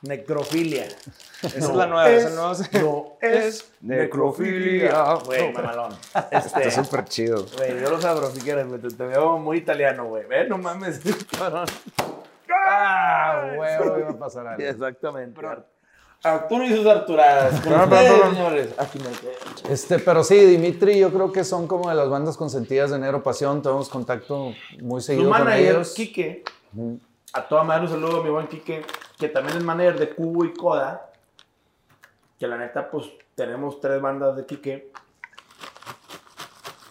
[0.02, 0.84] Necrofilia.
[1.42, 2.52] Esa es la nueva, esa nueva.
[2.82, 5.14] No es necrofilia.
[5.24, 5.92] Güey, mamalón.
[6.30, 7.46] Este, Está súper chido.
[7.56, 8.78] güey, yo lo sabro si quieres, güey.
[8.82, 10.26] Te, te veo muy italiano, güey.
[10.26, 11.00] Ve, no mames,
[11.38, 11.66] cabrón.
[12.76, 14.62] ¡Ah, Huevo, iba a pasar algo.
[14.62, 15.40] Exactamente.
[16.22, 17.60] Arturo y sus Arturadas.
[17.60, 18.34] Con ustedes, perdón.
[18.34, 18.74] señores.
[18.78, 19.68] Aquí me quedo.
[19.68, 23.22] Este, pero sí, Dimitri, yo creo que son como de las bandas consentidas de Negro
[23.22, 23.60] Pasión.
[23.60, 25.92] Tenemos contacto muy Su seguido con manager, ellos.
[25.94, 26.44] Quique,
[27.34, 28.84] a toda madre un saludo a mi buen Quique,
[29.18, 31.10] que también es manager de Cubo y Coda.
[32.38, 34.90] Que la neta, pues tenemos tres bandas de Quique.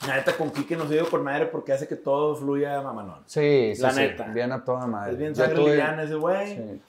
[0.07, 3.19] La neta, con Quique nos ido por madre porque hace que todo fluya mamalón.
[3.25, 4.25] Sí, sí, La sí, neta.
[4.25, 5.13] Bien a toda madre.
[5.13, 6.55] Es bien sangre tuve- liviana ese güey.
[6.55, 6.81] sí.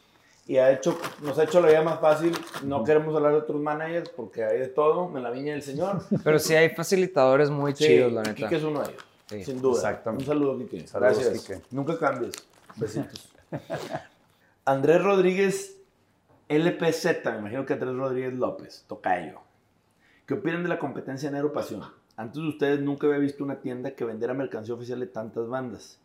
[0.46, 2.36] Y ha hecho, nos ha hecho la vida más fácil.
[2.64, 6.02] No queremos hablar de otros managers porque hay de todo en la viña del señor.
[6.24, 8.34] Pero sí hay facilitadores muy Sí, chidos, la neta.
[8.34, 9.02] Quique es uno de ellos.
[9.26, 9.76] Sí, sin duda.
[9.76, 10.24] exactamente.
[10.24, 10.86] Un saludo, Quique.
[10.86, 11.42] Saludos, Gracias.
[11.46, 11.60] Quique.
[11.70, 12.34] Nunca cambies.
[12.76, 13.30] Besitos.
[14.66, 15.76] Andrés Rodríguez
[16.48, 19.40] LPZ, me imagino que Andrés Rodríguez López, Tocayo.
[20.26, 21.82] ¿Qué opinan de la competencia en Aeropasión?
[22.16, 25.98] Antes de ustedes nunca había visto una tienda que vendiera mercancía oficial de tantas bandas.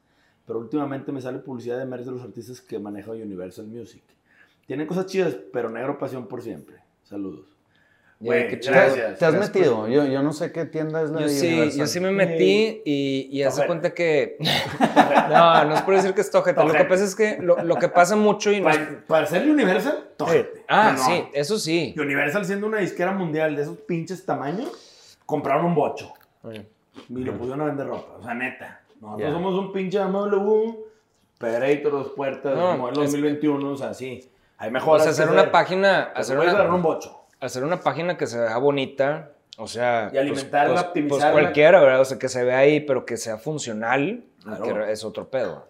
[0.48, 4.02] Pero últimamente me sale publicidad de merch de los artistas que maneja Universal Music.
[4.66, 6.78] Tienen cosas chidas, pero Negro Pasión por siempre.
[7.04, 7.46] Saludos.
[8.20, 8.74] Güey, qué chido.
[8.74, 9.18] gracias.
[9.20, 9.88] ¿Te has Gracias metido?
[9.88, 11.80] Yo, yo no sé qué tienda es la Yo de sí, Universal.
[11.80, 13.68] yo sí me metí y, y Tojete.
[13.68, 14.38] cuenta que...
[15.30, 16.64] no, no es por decir que es tojete.
[16.66, 19.26] Lo que pasa es que lo, lo que pasa mucho y no es- Para, para
[19.28, 20.66] ser Universal, tojete.
[20.68, 21.96] Ah, No, sí, eso sí.
[21.98, 24.70] Universal siendo una disquera mundial de esos pinches tamaños,
[25.30, 26.12] compraron un bocho
[27.10, 28.16] y lo pusieron a vender ropa.
[28.20, 28.82] O sea, neta.
[29.00, 30.76] Nosotros somos un pinche MW,
[31.38, 34.30] Pedreito, dos puertas, No, modelo es- 2021, o sea, sí.
[34.58, 35.04] Hay O mejoras.
[35.04, 36.64] sea, hacer una página, Hacer hacer una...
[36.66, 37.16] una, un bocho.
[37.40, 41.32] hacer una página que se vea bonita, o sea, Y alimentarla, pues, optimizarla.
[41.32, 42.02] Pues cualquiera, ¿verdad?
[42.02, 44.64] O sea, que se vea ahí, pero que sea funcional, Claro.
[44.64, 45.68] que es otro pedo.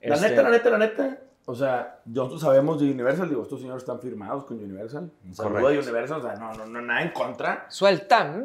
[0.00, 1.18] La Este, neta, la neta, la neta.
[1.50, 5.10] O sea, nosotros sabemos de Universal, digo, estos señores están firmados con Universal.
[5.24, 7.64] Un saludo a Universal, o sea, no, no, no, nada en contra.
[7.70, 8.34] Suelta.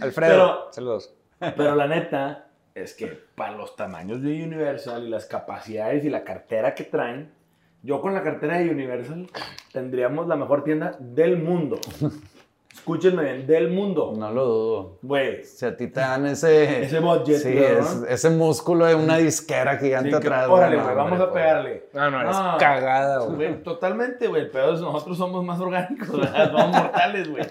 [0.00, 1.14] Alfredo, Pero- saludos.
[1.38, 3.06] Pero la neta es que
[3.36, 7.30] para los tamaños de Universal y las capacidades y la cartera que traen,
[7.84, 9.28] yo con la cartera de Universal
[9.72, 11.78] tendríamos la mejor tienda del mundo.
[12.72, 14.12] Escúchenme bien, del mundo.
[14.16, 14.98] No lo dudo.
[15.02, 16.82] Güey, Si a ti te dan ese...
[16.84, 17.62] ese budget, Sí, ¿no?
[17.62, 20.48] es- ese músculo de una disquera gigante Sí, que, atrás.
[20.48, 21.42] órale, no, güey, hombre, vamos a pues.
[21.42, 21.86] pegarle.
[21.92, 22.56] No, no, eres No.
[22.58, 23.36] cagada, güey.
[23.36, 24.42] Güey, totalmente, güey.
[24.42, 26.50] El pedo es nosotros somos más orgánicos, ¿verdad?
[26.50, 27.44] somos mortales, güey.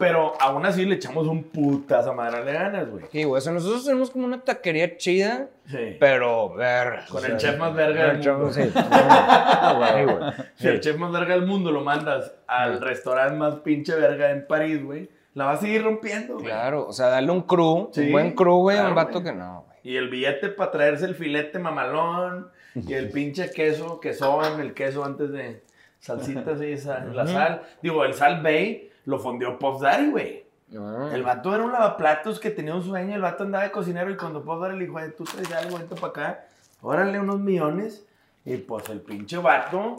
[0.00, 3.04] Pero aún así le echamos un putazo a madre le ganas, güey.
[3.12, 5.96] Sí, güey, o sea, nosotros tenemos como una taquería chida, Sí.
[6.00, 7.00] pero ver.
[7.10, 8.50] Con o el chef más verga del chef- mundo.
[8.52, 8.62] sí.
[8.72, 10.32] Sí, güey.
[10.56, 14.46] Si el chef más verga del mundo lo mandas al restaurante más pinche verga en
[14.46, 16.46] París, güey, la va a seguir rompiendo, güey.
[16.46, 19.24] Claro, o sea, darle un crew, Sí, un buen crew, güey, a un vato güey.
[19.24, 19.78] que no, güey.
[19.82, 24.74] Y el billete para traerse el filete mamalón y el pinche queso, que soban el
[24.74, 25.62] queso antes de
[25.98, 27.62] salsitas y sal, la sal.
[27.82, 30.44] Digo, el sal bay lo fondeó Puff Daddy, güey.
[30.68, 31.10] No.
[31.12, 34.16] El vato era un lavaplatos que tenía un sueño, el vato andaba de cocinero y
[34.16, 36.44] cuando Puff Daddy le dijo, "Ay, tú traes algo, vente para acá,
[36.82, 38.06] órale unos millones.
[38.44, 39.96] Y pues el pinche vato,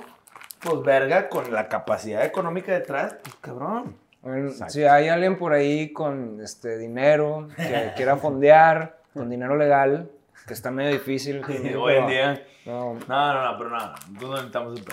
[0.61, 3.95] pues verga, con la capacidad económica detrás, pues cabrón.
[4.21, 10.09] Bueno, si hay alguien por ahí con este dinero que quiera fondear, con dinero legal,
[10.47, 11.41] que está medio difícil.
[11.77, 12.45] Hoy en día.
[12.65, 13.77] No, No, no, no, pero no.
[13.77, 14.85] Nosotros no necesitamos el.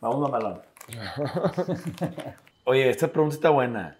[0.00, 0.62] Vamos mamalón.
[2.64, 3.96] Oye, esta pregunta está buena.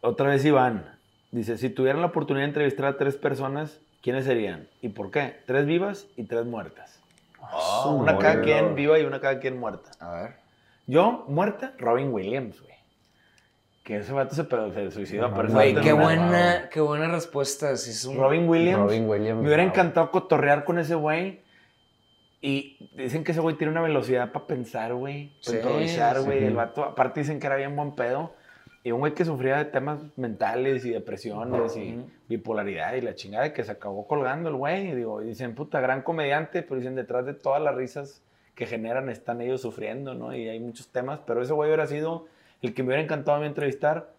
[0.00, 0.84] Otra vez Iván.
[1.30, 4.68] Dice, si tuvieran la oportunidad de entrevistar a tres personas, ¿quiénes serían?
[4.80, 5.40] ¿Y por qué?
[5.46, 7.00] Tres vivas y tres muertas.
[7.86, 9.90] una cada quien viva y una cada quien muerta.
[10.00, 10.34] a ver.
[10.86, 12.74] Yo, muerta, Robin Williams, güey.
[13.82, 15.26] Que ese vato se, se suicidó.
[15.42, 17.76] ese Güey, qué no- buena, qué buena respuesta.
[17.76, 18.16] Sí, es un...
[18.16, 18.82] Robin Williams.
[18.84, 21.40] Robin Williams, Me hubiera encantado cotorrear con ese güey.
[22.48, 25.32] Y dicen que ese güey tiene una velocidad para pensar, güey.
[25.44, 26.24] Para Sí, improvisar, sí.
[26.26, 26.44] güey.
[26.44, 28.34] El vato, aparte dicen que era bien buen pedo.
[28.84, 33.52] Y un güey que sufría de temas mentales y depresiones y bipolaridad y la chingada
[33.52, 34.90] que se acabó colgando el güey.
[34.90, 38.22] Y digo, y dicen, puta, gran comediante, pero dicen, detrás de todas las risas
[38.54, 40.32] que generan están ellos sufriendo, ¿no?
[40.32, 42.26] Y hay muchos temas, pero ese güey hubiera sido
[42.62, 44.12] el que me hubiera encantado a mí entrevistar.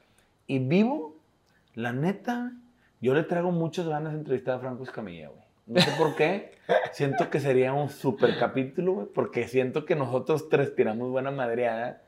[0.48, 1.16] Y vivo,
[1.76, 2.52] la neta,
[3.00, 5.47] yo le traigo muchas ganas de entrevistar a Franco Escamilla, güey.
[5.68, 6.52] No sé por qué.
[6.92, 12.02] siento que sería un super capítulo, güey, porque siento que nosotros tres tiramos buena madreada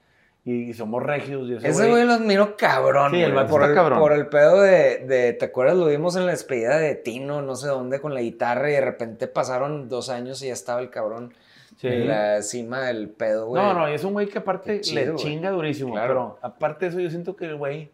[0.45, 1.49] y somos regios.
[1.49, 3.11] Y ese, Ese güey lo admiro cabrón.
[3.11, 3.99] Sí, el güey, vato por está el, cabrón.
[3.99, 5.75] Por el pedo de, de, ¿te acuerdas?
[5.77, 8.81] Lo vimos en la despedida de Tino, no sé dónde, con la guitarra y de
[8.81, 11.33] repente pasaron dos años y ya estaba el cabrón
[11.77, 11.87] Sí.
[11.87, 13.61] en la cima del pedo, güey.
[13.63, 15.23] No, no, y es un güey que aparte chido, le güey.
[15.23, 15.93] chinga durísimo.
[15.93, 16.07] Claro.
[16.07, 17.89] Pero aparte de eso, yo siento que el güey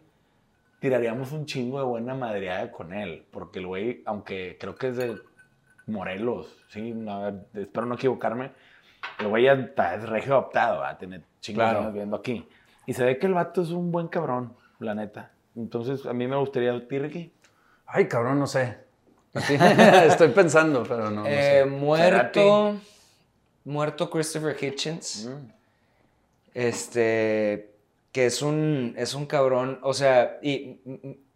[0.79, 3.25] tiraríamos un chingo de buena madreada con él.
[3.29, 5.17] Porque el güey, aunque creo que es de
[5.87, 8.51] Morelos, sí, a ver, espero no equivocarme.
[9.19, 11.21] El güey es regio adoptado, va a tener
[11.53, 11.79] Claro.
[11.79, 12.47] años viviendo aquí.
[12.87, 15.31] Y se ve que el vato es un buen cabrón, la neta.
[15.55, 17.31] Entonces, a mí me gustaría, ¿ti, Ricky?
[17.85, 18.77] Ay, cabrón, no sé.
[19.33, 21.65] Estoy pensando, pero no, no Eh, sé.
[21.69, 22.77] muerto.
[23.63, 25.27] Muerto Christopher Hitchens.
[25.29, 25.51] Mm.
[26.53, 27.71] Este.
[28.11, 29.79] Que es un, es un cabrón.
[29.83, 30.79] O sea, y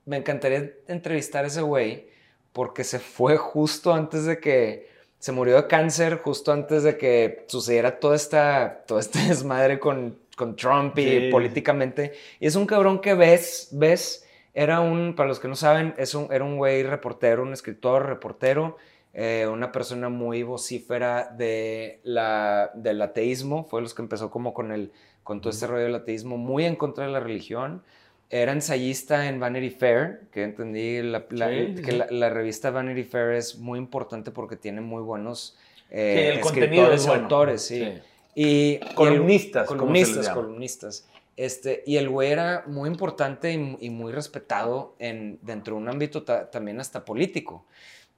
[0.05, 2.07] me encantaría entrevistar a ese güey.
[2.53, 4.89] Porque se fue justo antes de que.
[5.19, 10.17] Se murió de cáncer, justo antes de que sucediera toda esta, todo este desmadre con,
[10.37, 11.29] con Trump y Sí.
[11.29, 12.13] políticamente.
[12.39, 16.15] Y es un cabrón que ves, ves, era un, para los que no saben, es
[16.15, 18.77] un, era un güey reportero, un escritor, reportero,
[19.13, 24.71] eh, una persona muy vocífera de la, del ateísmo, fue los que empezó como con,
[24.71, 24.93] el,
[25.23, 27.83] con todo este rollo del ateísmo, muy en contra de la religión.
[28.31, 32.69] Era ensayista en Vanity Fair, que entendí la- la- Sí, sí, que la, la revista
[32.69, 35.57] Vanity Fair es muy importante porque tiene muy buenos
[35.89, 37.23] Sí, eh, el contenido es escritores, bueno.
[37.23, 37.93] autores, sí.
[38.35, 41.07] Y, y el- Columnistas, columnistas, columnistas.
[41.35, 45.89] Este, y el güey era muy importante y, y muy respetado en, dentro de un
[45.89, 47.65] ámbito ta- también hasta político.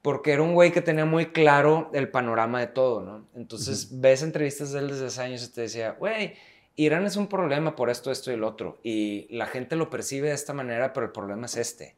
[0.02, 3.24] Porque era un güey que tenía muy claro el panorama de todo, ¿no?
[3.36, 6.34] Entonces ves entrevistas de él desde hace años y te decía, güey,
[6.76, 8.78] Irán es un problema por esto, esto y el otro.
[8.82, 11.96] Y la gente lo percibe de esta manera, pero el problema es este.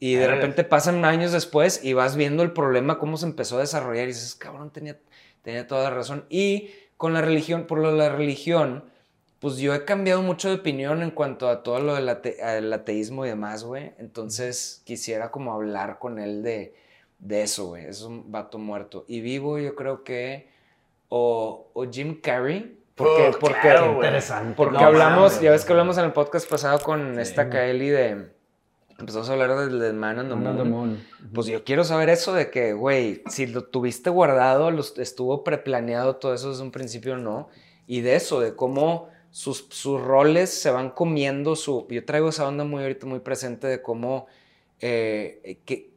[0.00, 3.60] Y de repente pasan años después y vas viendo el problema, cómo se empezó a
[3.60, 4.98] desarrollar y dices, cabrón, tenía,
[5.42, 6.24] tenía toda la razón.
[6.28, 8.84] Y con la religión, por lo de la religión,
[9.38, 12.72] pues yo he cambiado mucho de opinión en cuanto a todo lo del ate- al
[12.72, 13.92] ateísmo y demás, güey.
[13.98, 16.74] Entonces quisiera como hablar con él de,
[17.20, 17.86] de eso, güey.
[17.86, 19.04] Es un vato muerto.
[19.08, 20.48] Y vivo yo creo que
[21.08, 22.76] o, o Jim Carrey.
[23.02, 23.92] Porque, Oh, porque, claro.
[23.94, 24.54] Interesante.
[24.56, 27.88] porque No hablamos, mames, ya ves que hablamos en el podcast pasado con esta Kaeli
[27.88, 28.32] de...
[28.98, 31.04] Empezamos a hablar del de Man on the Man the Moon.
[31.34, 36.16] Pues yo quiero saber eso de que, güey, si lo tuviste guardado, los- estuvo preplaneado
[36.16, 37.48] todo eso desde un principio o no.
[37.86, 41.86] Y de eso, de cómo sus, sus roles se van comiendo su...
[41.90, 44.26] Yo traigo esa onda muy ahorita muy presente de cómo...
[44.80, 45.90] eh, qué,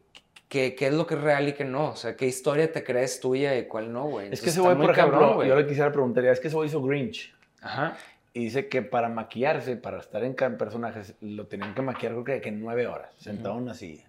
[0.55, 1.89] qué- qué es lo que es real y qué no.
[1.91, 4.29] O sea, qué historia te crees tuya y cuál no, güey.
[4.31, 6.69] Es que ese güey, por ejemplo, cabrón, yo le quisiera preguntar, es que ese güey
[6.69, 7.33] hizo Grinch.
[7.61, 7.97] Ajá.
[8.33, 12.23] Y dice que para maquillarse, para estar en cada personaje, lo tenían que maquillar creo
[12.23, 14.05] que, que en nueve horas, sentado en una silla.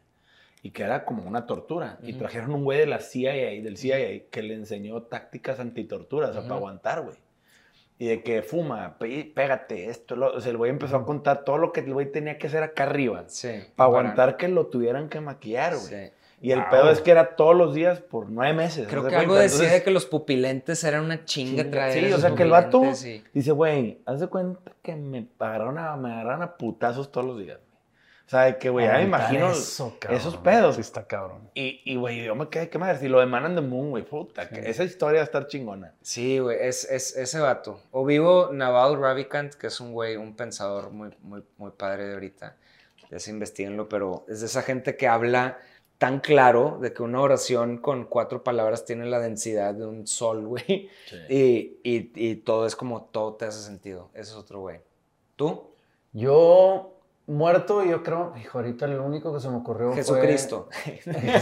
[0.62, 1.98] Y que era como una tortura.
[2.02, 6.32] Y trajeron un güey de la CIA, del CIA, que le enseñó tácticas antitorturas, o
[6.32, 7.16] sea, para aguantar, güey.
[7.98, 11.56] Y de que fuma, pégate, esto, lo, o sea, el güey empezó a contar todo
[11.56, 13.24] lo que el güey tenía que hacer acá arriba.
[13.28, 13.48] Sí.
[13.74, 15.86] Para aguantar que lo tuvieran que maquillar, güey.
[15.86, 16.12] Sí.
[16.40, 16.68] Y el Wow.
[16.70, 18.86] pedo es que era todos los días por nueve meses.
[18.88, 19.42] Creo ¿haz de que algo cuenta?
[19.44, 22.06] decía Entonces, de que los pupilentes eran una chinga Chinga, traer.
[22.06, 25.78] sí, o sea, que el vato- y- Dice, güey, haz de cuenta que me agarraron
[25.78, 27.58] a, me agarraron a putazos todos los días.
[28.26, 30.20] O sea, de que, güey, ya me imagino eso, cabrón.
[30.20, 30.74] esos pedos.
[30.74, 31.48] Sí, está cabrón.
[31.54, 33.90] Y, y, güey, yo me quedé, qué madre, si lo de Man and the Moon,
[33.90, 35.94] güey, puta, que esa historia va a estar chingona.
[36.02, 37.80] Sí, güey, es, es ese vato.
[37.92, 42.14] O vivo Naval Ravikant, que es un güey, un pensador muy, muy, muy padre de
[42.14, 42.56] ahorita.
[43.12, 45.58] Ya se investiguenlo, pero es de esa gente que habla
[45.98, 50.46] tan claro de que una oración con cuatro palabras tiene la densidad de un sol,
[50.46, 50.90] güey.
[51.28, 54.10] Y, y, y todo es como todo te hace sentido.
[54.12, 54.80] Ese es otro güey.
[55.36, 55.70] ¿Tú?
[56.12, 56.94] Yo,
[57.26, 60.68] muerto, yo creo, hijo, ahorita lo único que se me ocurrió Jesucristo.
[60.70, 60.92] fue...
[60.92, 61.36] Jesucristo.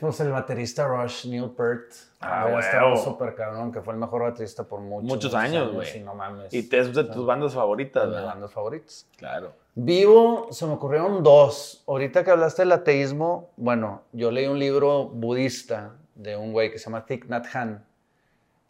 [0.00, 1.92] Pues el baterista Rush, Neil Peart.
[2.20, 5.98] Ah, estado súper cabrón, que fue el mejor baterista por muchos, Muchos años, güey.
[5.98, 6.52] Y no mames.
[6.52, 9.06] Y es de tus bandas favoritas, de bandas favoritas.
[9.16, 9.52] Claro.
[9.78, 11.84] Vivo, se me ocurrieron dos.
[11.86, 16.78] Ahorita que hablaste del ateísmo, bueno, yo leí un libro budista de un güey que
[16.78, 17.84] se llama Thich Nhat Hanh,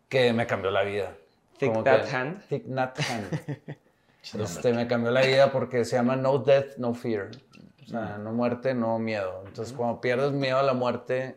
[0.09, 1.14] que me cambió la vida.
[1.59, 2.42] Thich Nhat Hanh.
[2.48, 3.24] Thich Nhat Hanh.
[4.34, 7.30] Este, me cambió la vida porque se llama No Death, No Fear.
[7.84, 9.44] O sea, no muerte, no miedo.
[9.46, 11.36] Entonces, cuando pierdes miedo a la muerte,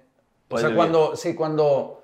[0.50, 0.78] o sea, vivir.
[0.78, 2.02] cuando, sí, cuando,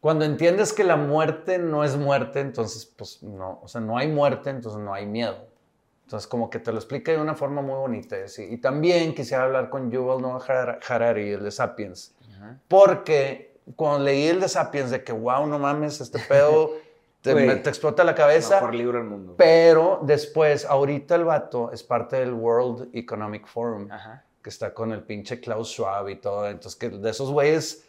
[0.00, 4.08] cuando entiendes que la muerte no es muerte, entonces, pues, no, o sea, no hay
[4.08, 5.36] muerte, entonces no hay miedo.
[6.06, 8.16] Entonces, como que te lo explica de una forma muy bonita.
[8.16, 8.44] y así.
[8.48, 12.14] Y también quisiera hablar con Yuval Noah Har- Harari, el de Sapiens.
[12.68, 16.70] Porque cuando leí el de Sapiens, de que, wow, no mames, este pedo
[17.22, 18.56] te, Güey, me- te explota la cabeza.
[18.56, 19.34] Mejor libro del mundo.
[19.36, 24.24] Pero después, ahorita el vato es parte del World Economic Forum, Ajá.
[24.42, 26.46] que está con el pinche Klaus Schwab y todo.
[26.48, 27.84] Entonces, que de esos güeyes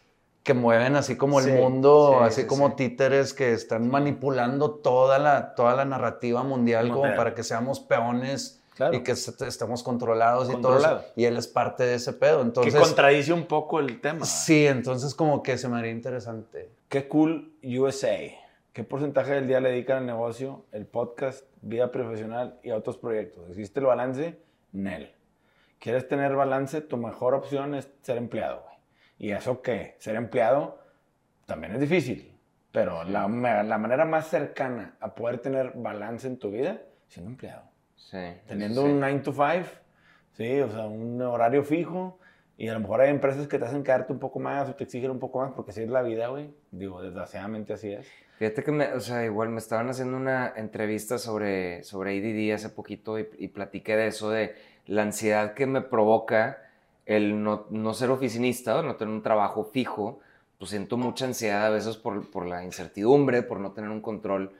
[0.48, 4.72] que mueven así como Sí, el mundo, sí, así sí, como títeres que están manipulando
[4.72, 8.96] toda la, toda la narrativa mundial como para que seamos peones Claro.
[8.96, 11.02] y que est- estemos controlados y todo eso.
[11.18, 12.42] Y él es parte de ese pedo.
[12.44, 14.24] Entonces, que contradice un poco el tema.
[14.26, 16.70] sí, entonces como que se me haría interesante.
[16.88, 18.18] Qué cool USA.
[18.72, 22.98] ¿Qué porcentaje del día le dedican al negocio, el podcast, vida profesional y a otros
[22.98, 23.50] proyectos?
[23.50, 24.40] ¿Existe el balance?
[24.72, 25.12] Nel.
[25.80, 26.80] ¿Quieres tener balance?
[26.82, 28.77] Tu mejor opción es ser empleado, güey.
[29.20, 29.96] ¿Y eso qué?
[30.00, 30.80] Ser empleado
[31.46, 32.32] también es difícil,
[32.72, 33.28] pero la,
[33.64, 37.64] la manera más cercana a poder tener balance en tu vida, siendo empleado.
[37.96, 38.18] Sí.
[38.48, 38.90] Teniendo sí.
[38.90, 39.44] un 9 to 5,
[40.34, 42.20] sí, o sea, un horario fijo.
[42.60, 44.84] Y a lo mejor hay empresas que te hacen quedarte un poco más o te
[44.84, 46.50] exigen un poco más porque así es la vida, güey.
[46.72, 48.08] Digo, desgraciadamente así es.
[48.40, 52.70] Fíjate que, me, o sea, igual me estaban haciendo una entrevista sobre, sobre ADD hace
[52.70, 54.56] poquito y, y platiqué de eso, de
[54.88, 56.67] la ansiedad que me provoca
[57.08, 60.20] el no, no ser oficinista no tener un trabajo fijo.
[60.60, 64.54] Pues siento mucha ansiedad a veces por, por la incertidumbre, por no tener un control,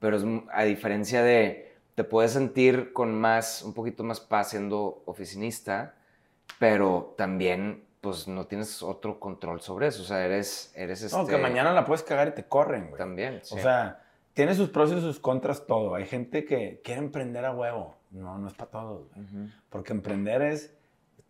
[0.00, 5.02] pero es, a diferencia de, te puedes sentir con más, un poquito más paz siendo
[5.06, 5.94] oficinista,
[6.58, 11.16] pero también pues no tienes otro control sobre eso, o sea, eres, eres este...
[11.16, 12.98] No, que mañana la puedes cagar y te corren, güey.
[12.98, 13.54] También, sí.
[13.54, 14.02] O sea,
[14.34, 15.94] tiene sus pros y sus contras todo.
[15.94, 17.94] Hay gente que quiere emprender a huevo.
[18.10, 19.48] No, no es para todos, güey.
[19.70, 20.74] Porque emprender es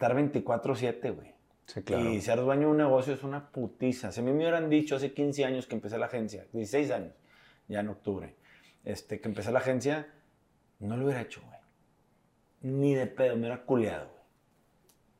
[0.05, 1.34] estar 24-7, güey.
[1.66, 4.12] Sí, Y ser dueño de un negocio es una putiza.
[4.12, 7.12] Si a mí me hubieran dicho hace 15 años que empecé la agencia, 16 años,
[7.68, 8.36] ya en octubre,
[8.84, 10.07] este, que empecé la agencia,
[10.80, 11.59] no lo hubiera hecho, güey.
[12.61, 14.22] Ni de pedo, me hubiera culeado, güey.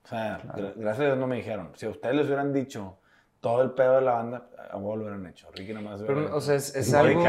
[0.05, 1.70] O sea, gra- gracias a Dios no me dijeron.
[1.76, 2.99] Si a ustedes les hubieran dicho
[3.41, 5.49] todo el pedo de la banda, a vos lo hubieran hecho.
[5.55, 6.37] Ricky nomás hubiera Pero, hecho.
[6.37, 7.22] o sea, es, es algo.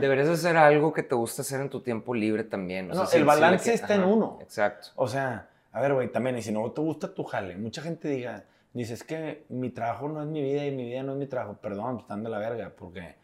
[0.00, 2.90] Deberías hacer algo que te gusta hacer en tu tiempo libre también.
[2.90, 4.38] o sea, No, si- el balance le- está en uno.
[4.40, 4.88] Exacto.
[4.96, 5.48] O sea,
[5.78, 8.94] a ver, güey, también, y si no te gusta tu jale, mucha gente diga, dice,
[8.94, 11.58] es que mi trabajo no es mi vida y mi vida no es mi trabajo.
[11.60, 13.14] Perdón, pues, están de la verga, porque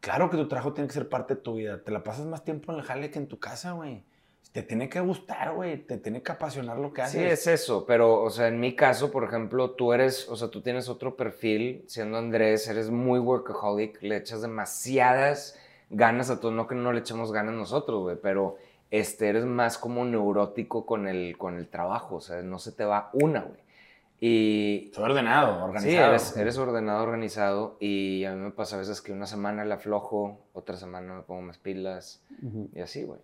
[0.00, 1.80] claro que tu trabajo tiene que ser parte de tu vida.
[1.84, 4.02] Te la pasas más tiempo en el jale que en tu casa, güey.
[4.50, 5.78] Te tiene que gustar, güey.
[5.78, 7.20] Te tiene que apasionar lo que haces.
[7.20, 10.48] Sí, es eso, pero, o sea, en mi caso, por ejemplo, tú eres, o sea,
[10.48, 15.56] tú tienes otro perfil, siendo Andrés, eres muy workaholic, le echas demasiadas
[15.88, 18.56] ganas a todo, no que no le echemos ganas nosotros, güey, pero
[18.92, 22.84] este, eres más como neurótico con el, con el trabajo, o sea, no se te
[22.84, 23.62] va una, güey.
[24.20, 26.08] Y, Soy ordenado, Sí, organizado.
[26.10, 29.72] eres, eres ordenado, organizado y a mí me pasa a veces que una semana le
[29.74, 32.22] aflojo, otra semana me pongo más pilas
[32.74, 33.18] y así, güey.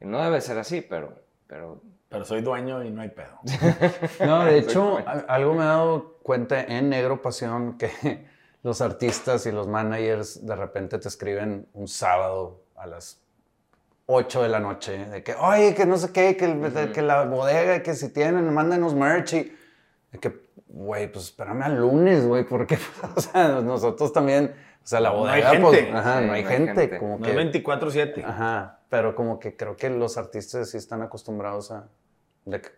[0.00, 1.14] No debe ser así, pero,
[1.46, 3.38] pero Pero soy dueño y no hay pedo.
[4.26, 4.98] No, de hecho,
[5.28, 8.26] algo me he dado cuenta en Negro Pasión que
[8.64, 13.23] los artistas y los managers de repente te escriben un sábado a las
[14.06, 17.24] 8 de la noche de que, oye, que no sé qué, que, el- que la
[17.24, 19.56] bodega, que si tienen, mándanos merch y
[20.12, 22.76] de que, güey, pues espérame al lunes, güey, porque,
[23.16, 25.96] o sea, nosotros también, o sea, la No hay bodega, pues, gente.
[25.96, 26.98] ajá, Sí, no hay no hay gente, gente.
[26.98, 27.30] como No que...
[27.30, 28.24] es 24-7.
[28.24, 31.88] Ajá, pero como que creo que los artistas sí están acostumbrados a
[32.44, 32.68] de que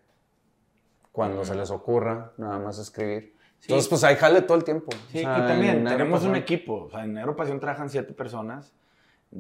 [1.13, 3.35] cuando se les ocurra nada más escribir.
[3.63, 4.93] Entonces, pues ahí jale todo el tiempo.
[5.11, 6.85] Sí, O sea, y también tenemos un equipo.
[6.85, 8.73] O sea, en Negro Pasión trabajan siete personas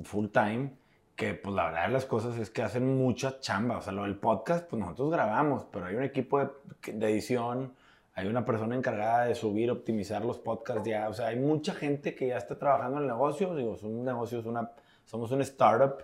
[0.05, 0.72] full time.
[1.17, 3.79] Que, pues, la verdad de las cosas es que hacen mucha chamba.
[3.79, 6.51] O sea, lo del podcast, pues nosotros grabamos, pero hay un equipo de,
[6.93, 7.73] de edición,
[8.14, 11.09] hay una persona encargada de subir, optimizar los podcasts ya.
[11.09, 13.55] O sea, hay mucha gente que ya está trabajando en el negocio.
[13.55, 14.71] Digo, es un negocio, es una,
[15.07, 16.03] somos un startup.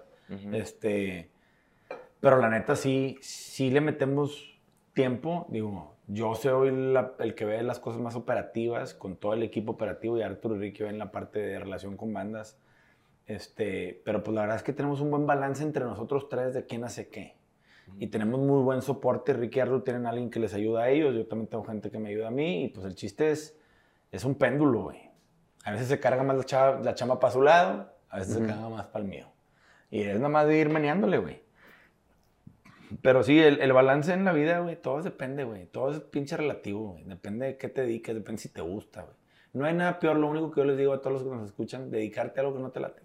[0.55, 1.31] Este,
[2.21, 4.59] pero la neta sí, sí le metemos
[4.95, 5.47] tiempo.
[5.51, 9.73] Digo, yo soy la- el que ve las cosas más operativas con todo el equipo
[9.73, 12.59] operativo y Arturo y Ricky ven la parte de relación con bandas.
[13.27, 16.67] Este, pero pues la verdad es que tenemos un buen balance entre nosotros tres de
[16.67, 17.37] quién hace qué.
[17.99, 19.33] y tenemos muy buen soporte.
[19.33, 22.09] Arthur tienen a alguien que les ayuda a ellos, yo también tengo gente que me
[22.11, 23.57] ayuda a mí y pues el chiste es,
[24.11, 25.11] es un péndulo, güey.
[25.65, 28.41] A veces se carga más la, chava- la chamba para su lado, a veces se
[28.47, 29.27] carga más para el mío.
[29.91, 31.43] Y es nada más de ir meneándole, güey.
[33.01, 35.67] Pero sí, el, el balance en la vida, güey, todo depende, güey.
[35.67, 37.05] Todo es pinche relativo, güey.
[37.05, 39.17] Depende de qué te dediques, depende si te gusta, güey.
[39.55, 41.47] No hay nada peor, lo único que yo les digo a todos los que nos
[41.47, 43.03] escuchan, dedicarte a algo que no te late.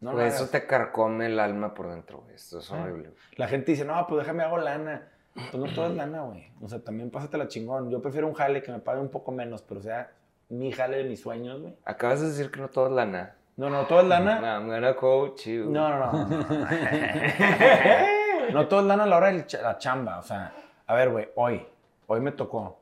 [0.00, 0.34] No hagas.
[0.34, 2.34] eso te carcome el alma por dentro, güey.
[2.34, 2.80] Esto es Ah.
[2.82, 3.10] horrible.
[3.36, 5.08] La gente dice, no, pues déjame hago lana.
[5.34, 6.50] Pues no todo es lana, güey.
[6.60, 7.90] O sea, también pásatela chingón.
[7.90, 10.10] Yo prefiero un jale que me pague un poco menos, pero sea
[10.48, 11.76] mi jale de mis sueños, güey.
[11.84, 13.36] Acabas de decir que no todo es lana.
[13.56, 14.40] No, no, todo es lana.
[14.58, 15.70] I'm gonna coach you.
[15.70, 16.28] No, no, no.
[18.52, 20.18] no todo es lana a la hora de la chamba.
[20.18, 20.52] O sea,
[20.86, 21.66] a ver, güey, hoy,
[22.06, 22.80] hoy me tocó.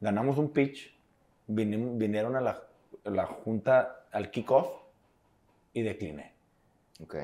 [0.00, 0.94] Ganamos un pitch,
[1.48, 2.62] vinim- vinieron a la,
[3.04, 4.68] a la junta al kickoff
[5.72, 6.32] y decliné.
[7.02, 7.16] Ok.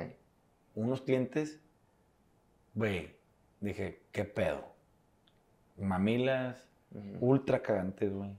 [0.74, 1.60] Unos clientes,
[2.74, 3.14] güey,
[3.60, 4.64] dije, ¿qué pedo?
[5.78, 6.68] Mamilas,
[7.20, 8.36] ultra cagantes, güey.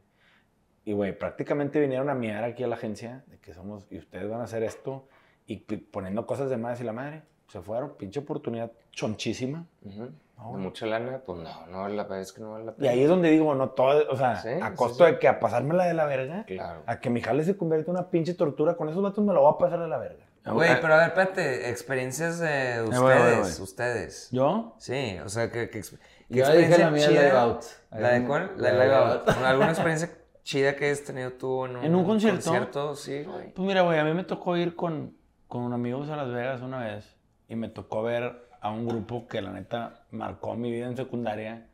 [0.85, 4.29] Y, güey, prácticamente vinieron a mirar aquí a la agencia de que somos, y ustedes
[4.29, 5.07] van a hacer esto,
[5.45, 7.23] y poniendo cosas de más y la madre.
[7.49, 9.65] Se fueron, pinche oportunidad chonchísima.
[9.83, 10.09] Ujú.
[10.37, 10.61] Ah, ¿De güey.
[10.63, 11.19] mucha lana?
[11.25, 12.91] Pues no, no vale la pena, es que no vale la Y pena.
[12.91, 15.11] ahí es donde digo, no todo, o sea, Sí, a sí, costo sí.
[15.13, 16.83] de que a pasármela de la verga, Claro.
[16.85, 19.41] a que mi jale se convierta en una pinche tortura, con esos vatos me lo
[19.41, 20.25] voy a pasar de la verga.
[20.53, 23.61] Güey, pero a ver, espérate, experiencias de ustedes, voy, voy, voy.
[23.63, 24.29] ustedes.
[24.31, 24.75] ¿Yo?
[24.79, 25.87] Sí, o sea, que, que ¿qué
[26.29, 27.63] Yo dije experiencia la mía, chida- Live Out.
[27.91, 28.51] ¿La de cuál?
[28.57, 29.29] La de Live Out.
[29.29, 30.11] ¿Alguna experiencia
[30.43, 32.95] chida que hayas tenido tú en un, ¿En un concierto?
[32.95, 33.53] Sí, güey.
[33.53, 35.15] Pues mira, güey, a mí me tocó ir con,
[35.47, 37.15] con amigos a Las Vegas una vez
[37.49, 41.67] y me tocó ver a un grupo que la neta marcó mi vida en secundaria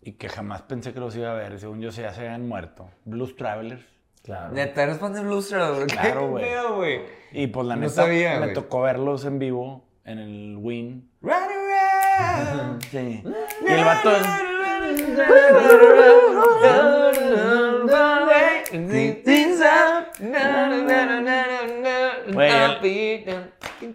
[0.00, 1.58] y que jamás pensé que los iba a ver.
[1.60, 2.90] Según yo, se ya se habían muerto.
[3.04, 3.84] Blues Travelers.
[4.22, 4.52] Claro.
[4.52, 6.44] Neta, eres fan de Blues Traveler, ¿qué Claro, güey.
[6.76, 7.00] güey?
[7.32, 8.54] Y pues la No neta sabía, me güey.
[8.54, 11.10] tocó verlos en vivo en el Win.
[11.20, 12.82] Run around.
[12.90, 13.22] Sí.
[13.66, 14.10] Y el vato...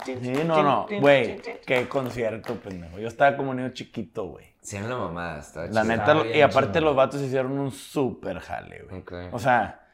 [0.06, 0.88] Sí, no, no.
[1.00, 3.00] Güey, qué concierto, pendejo.
[3.00, 4.46] Yo estaba como niño chiquito, güey.
[4.62, 8.84] Sí, en la mamada, está La neta, y aparte los vatos hicieron un súper jale,
[8.90, 9.30] güey.
[9.32, 9.87] O sea,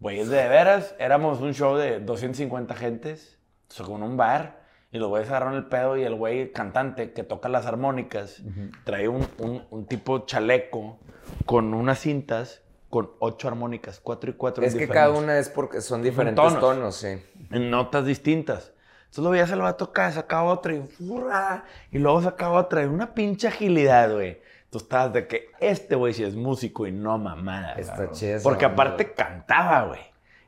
[0.00, 3.38] güey, es de veras, éramos un show de 250 gentes,
[3.70, 7.12] o sea, con un bar, y los güeyes agarraron el pedo y el güey cantante
[7.12, 8.42] que toca las armónicas
[8.84, 10.98] trae un, un- un tipo chaleco
[11.44, 14.64] con unas cintas con ocho armónicas, cuatro y cuatro.
[14.64, 16.58] Es que cada una es porque son diferentes tonos.
[16.60, 16.96] tonos.
[16.96, 17.22] sí.
[17.50, 18.72] En notas distintas.
[19.00, 21.64] Entonces lo veías el vato acá, sacaba otra y ¡furra!
[21.92, 24.40] Y luego sacaba otra y una pinche agilidad, güey.
[24.70, 27.72] Tú estabas de que este güey sí es músico y no mamada.
[27.74, 30.00] Está esa Porque aparte cantaba, güey.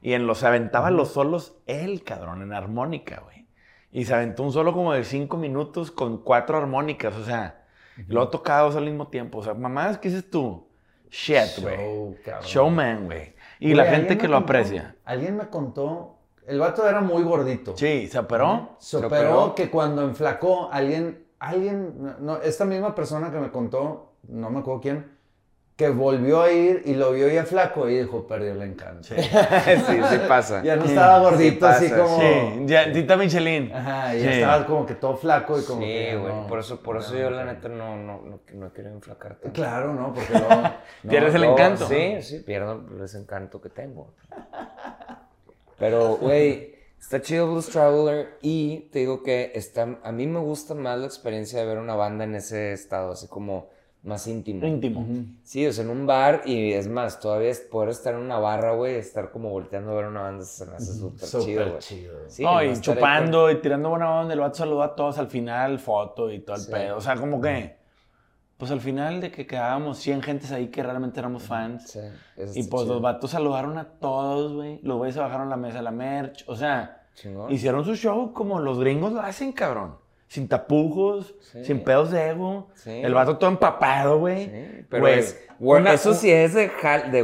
[0.02, 3.46] Y en los se aventaba los solos él, cabrón, en armónica, güey.
[3.92, 7.64] Y se aventó un solo como de cinco minutos con cuatro armónicas, o sea.
[7.96, 9.38] Y luego tocaba dos al mismo tiempo.
[9.38, 10.66] O sea, mamadas, ¿qué dices tú?
[11.10, 11.76] Shit, güey.
[11.76, 12.16] Show.
[12.42, 13.34] Showman, güey.
[13.58, 14.96] Y la gente que lo contó- aprecia.
[15.04, 17.76] Alguien me contó, el vato era muy gordito.
[17.76, 18.76] Sí, se operó.
[18.78, 24.09] Se ¿Se operó que cuando enflacó, alguien, alguien, no, esta misma persona que me contó,
[24.28, 25.20] no me acuerdo quién,
[25.76, 29.08] que volvió a ir y lo vio ya flaco y dijo, perdió el encanto.
[29.14, 30.62] sí, sí pasa.
[30.62, 32.20] Ya no estaba gordito sí así como...
[32.20, 32.26] Sí,
[32.66, 33.72] ya, Tita Michelin.
[33.74, 34.40] Ajá, ya Sí.
[34.40, 36.16] estaba como que todo flaco y como Sí, que...
[36.18, 36.34] güey.
[36.34, 37.52] no, por eso, por eso no, yo la no.
[37.54, 39.54] neta no, no, no, no he querido enflacar tanto.
[39.54, 40.12] Claro, ¿no?
[40.14, 40.74] Porque no,
[41.08, 41.86] Pierdes el No, encanto.
[41.88, 44.12] Sí, sí, pierdo ese encanto que tengo.
[45.78, 50.74] Pero, güey, está chido Blues Traveler y te digo que está, a mí me gusta
[50.74, 53.70] más la experiencia de ver una banda en ese estado, así como
[54.02, 54.66] más íntimo.
[54.66, 55.06] Íntimo.
[55.42, 58.38] Sí, o sea, en un bar y es más, todavía es poder estar en una
[58.38, 61.78] barra, güey, estar como volteando a ver una banda se me hace súper chido, güey.
[61.80, 62.14] chido.
[62.28, 64.32] Sí, no, y chupando y tirando buena onda.
[64.32, 66.72] El vato saludó a todos al final, foto y todo el Sí.
[66.72, 66.96] pedo.
[66.96, 67.76] O sea, como que,
[68.56, 71.90] pues al final de que quedábamos 100 gentes ahí que realmente éramos fans.
[71.90, 71.98] Sí,
[72.36, 72.94] eso Y pues chido.
[72.94, 74.80] los vatos saludaron a todos, güey.
[74.82, 76.44] Los güeyes se bajaron la mesa la merch.
[76.46, 77.52] O sea, Chingón.
[77.52, 79.96] hicieron su show como los gringos lo hacen, cabrón.
[80.30, 81.64] Sin tapujos, Sí.
[81.64, 82.68] sin pedos de ego.
[82.76, 82.90] Sí.
[83.02, 84.44] El vato todo empapado, güey.
[84.44, 86.70] Sí, pero Güey, es, una- eso sí es de,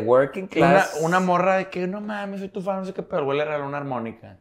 [0.04, 0.98] working Una, class.
[1.00, 3.38] una morra de que, no mames, soy tu fan, no sé qué, pero el güey
[3.38, 4.38] le regaló una armónica.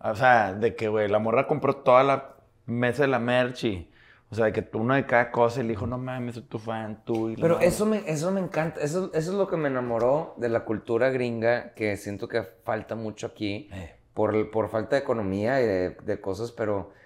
[0.00, 3.90] O sea, de que, güey, la morra compró toda la mesa de la merch y,
[4.30, 6.44] o sea, de que tú uno de cada cosa y le dijo, no mames, soy
[6.44, 7.66] tu fan, tú y Pero madre.
[7.66, 11.10] eso me, eso me encanta, eso, eso es lo que me enamoró de la cultura
[11.10, 13.96] gringa, que siento que falta mucho aquí, Eh.
[14.14, 16.96] por, por falta de economía y de, de cosas, pero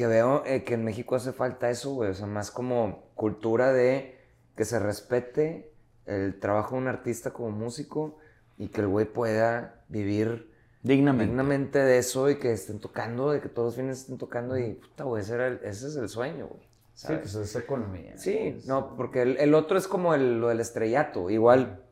[0.00, 3.70] que veo eh, que en México hace falta eso, güey, o sea, más como cultura
[3.70, 4.16] de
[4.56, 5.74] que se respete
[6.06, 8.16] el trabajo de un artista como músico
[8.56, 10.50] y que el güey pueda vivir
[10.82, 11.26] Dignamente.
[11.26, 14.72] dignamente de eso y que estén tocando, de que todos los fines estén tocando y,
[14.72, 16.62] puta, güey, ese, era el- ese es el sueño, güey.
[16.94, 18.16] Sí, pues es economía.
[18.16, 21.28] Sí, no, porque el, el otro es como el, lo del estrellato.
[21.28, 21.82] Igual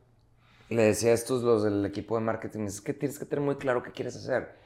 [0.69, 3.57] le decía a estos los del equipo de marketing, es que tienes que tener muy
[3.57, 4.57] claro qué quieres hacer.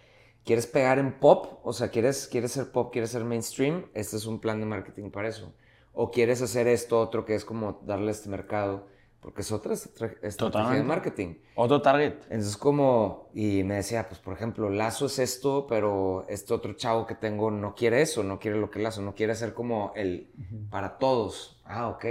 [0.45, 1.59] ¿Quieres pegar en pop?
[1.63, 2.91] O sea, ¿quieres, quieres ser pop?
[2.91, 3.85] ¿Quieres ser mainstream?
[3.93, 5.53] Este es un plan de marketing para eso.
[5.93, 8.87] O quieres hacer esto otro que es como darle este mercado,
[9.21, 10.83] porque es otra estra- estrategia de Totalmente.
[10.87, 11.35] marketing.
[11.55, 12.15] Otro target.
[12.29, 17.05] Entonces como, y me decía, pues por ejemplo, Lazo es esto, pero este otro chavo
[17.07, 20.29] que tengo no quiere eso, no quiere lo que Lazo, no quiere ser como el
[20.69, 21.61] para todos.
[21.63, 22.05] Ah, ok.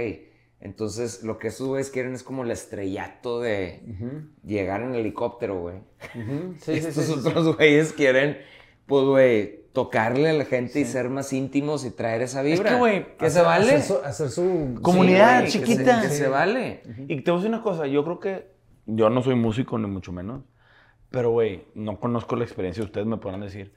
[0.65, 3.83] Entonces lo que estos güeyes quieren es como el estrellato de
[4.45, 5.75] llegar en helicóptero, güey.
[6.61, 7.27] Sí, Estos sí, sí, sí.
[7.27, 8.37] otros güeyes quieren,
[8.85, 12.69] pues güey, tocarle a la gente y ser más íntimos y traer esa vibra.
[12.71, 13.73] que, güey, que se vale.
[13.75, 16.01] Hacer su, hacer su- Comunidad Sí, güey, que se- chiquita.
[16.01, 16.81] Que se, vale.
[17.09, 18.47] Y te voy a decir una cosa, yo creo que
[18.85, 20.43] yo no soy músico ni mucho menos,
[21.09, 23.73] pero güey, no conozco la experiencia, ustedes me podrán decir,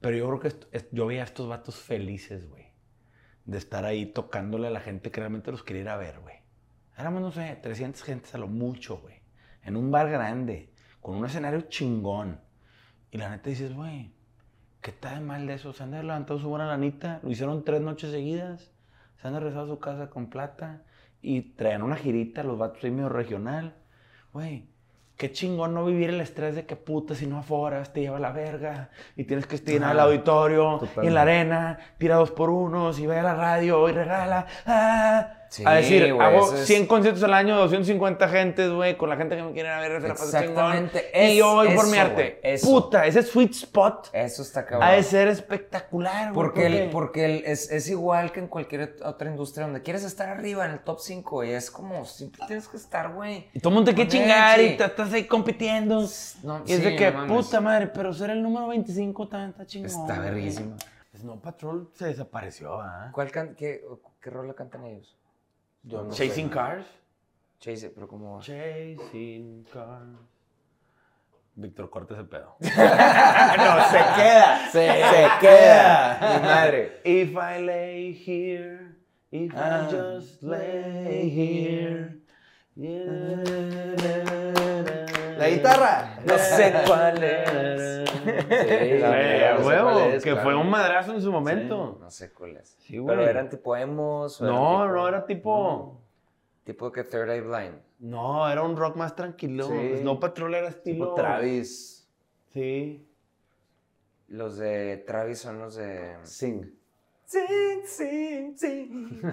[0.00, 2.69] pero yo creo que esto- es- yo veía a estos vatos felices, güey,
[3.44, 6.36] de estar ahí tocándole a la gente que realmente los quería ver, güey.
[6.96, 9.16] Éramos, no sé, 300 gentes a lo mucho, güey,
[9.62, 12.40] en un bar grande, con un escenario chingón.
[13.10, 14.12] Y la neta dices, güey,
[14.80, 15.72] ¿qué está de mal de eso?
[15.72, 18.70] Se han levantado su buena lanita, lo hicieron tres noches seguidas,
[19.20, 20.82] se han regresado a su casa con plata
[21.22, 23.76] y traían una girita, los vatos ahí regional.
[24.32, 24.69] Güey,
[25.20, 28.20] qué chingón no vivir el estrés de que puta, si no aforas, te lleva a
[28.20, 32.30] la verga y tienes que estar en el auditorio y en la arena, tira dos
[32.30, 34.46] por unos y ve a la radio y regala.
[34.64, 35.39] ah.
[35.50, 39.16] Sí, a decir, hago eso es- 100 conciertos al año, 250 gentes, güey, con la
[39.16, 40.24] gente que me quiere ir a ver, se la paso.
[40.26, 42.38] Exactamente, Y yo voy por mi arte.
[42.44, 42.68] eso.
[42.68, 44.86] Puta, ese sweet spot Eso está cabrón.
[44.88, 46.34] ha de ser espectacular, güey.
[46.34, 50.28] Porque, el- porque- el- es, es igual que en cualquier otra industria donde quieres estar
[50.28, 53.48] arriba en el top 5 y es como siempre tienes que estar, güey.
[53.52, 56.06] Y todo el mundo te quiere chingar y te estás ahí compitiendo.
[56.44, 57.44] No, y es sí, de que, mames.
[57.46, 59.90] puta madre, pero ser el número 25 también está chingón.
[59.90, 60.76] Está verguísima.
[61.18, 63.10] Snow Patrol se desapareció, ¿ah?
[63.12, 63.82] ¿Cuál can- qué,
[64.22, 65.16] ¿Qué rola cantan ellos?
[65.82, 66.54] Yo no Chasing sé.
[66.54, 66.86] Cars.
[67.58, 68.40] Chase, pero como...
[68.40, 70.18] Chasing Cars.
[71.56, 72.56] Víctor, corta ese pedo.
[72.60, 74.70] no, se queda.
[74.70, 76.18] Se, queda.
[76.20, 77.00] Mi madre.
[77.04, 78.96] If I lay here,
[79.30, 79.86] if Ah.
[79.86, 82.16] I just lay here.
[85.38, 86.09] La guitarra.
[86.26, 88.10] No sé cuál es.
[88.10, 90.44] Sí, a no sé huevo, cuál es, que claro.
[90.44, 91.98] fue un madrazo en su momento.
[92.00, 92.76] No sé cuál es.
[92.80, 93.16] Sí, güey.
[93.16, 94.40] Pero eran tipo emos.
[94.40, 96.00] o eran No, tipo- no, era tipo.
[96.64, 97.74] Tipo que Third Eye Blind.
[98.00, 99.64] No, era un rock más tranquilo.
[99.66, 99.98] Sí.
[99.98, 101.06] Snow Patrol era estilo.
[101.06, 102.08] Tipo Travis.
[102.52, 103.06] Sí.
[104.28, 106.16] Los de Travis son los de.
[106.22, 106.64] Sing.
[107.24, 109.22] Sing, sing, sing.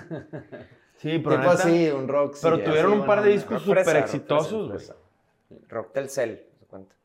[0.97, 1.35] Sí, pero.
[1.35, 2.33] tipo neta- así, un rock.
[2.33, 4.67] sí, Pero tuvieron así, un par de discos súper exitosos,
[5.49, 5.61] güey.
[5.69, 6.95] Rock Telcel, ¿se cuenta?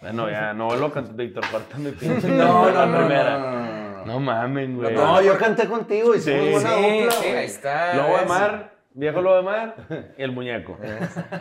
[0.00, 2.28] Bueno, ya, no vuelvo a cantar Víctor, corta mi pinche.
[2.28, 3.38] No, no, no, primera.
[3.38, 4.20] no, no, no, no.
[4.20, 4.94] Mamen, güey.
[4.94, 7.94] No, yo canté contigo y Sí, buena sí, dupla, sí, ahí está.
[7.94, 9.76] Lobo de mar, viejo lobo de mar
[10.16, 10.78] y el muñeco.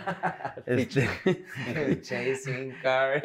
[0.66, 1.08] este.
[2.02, 3.24] Chasing Cars.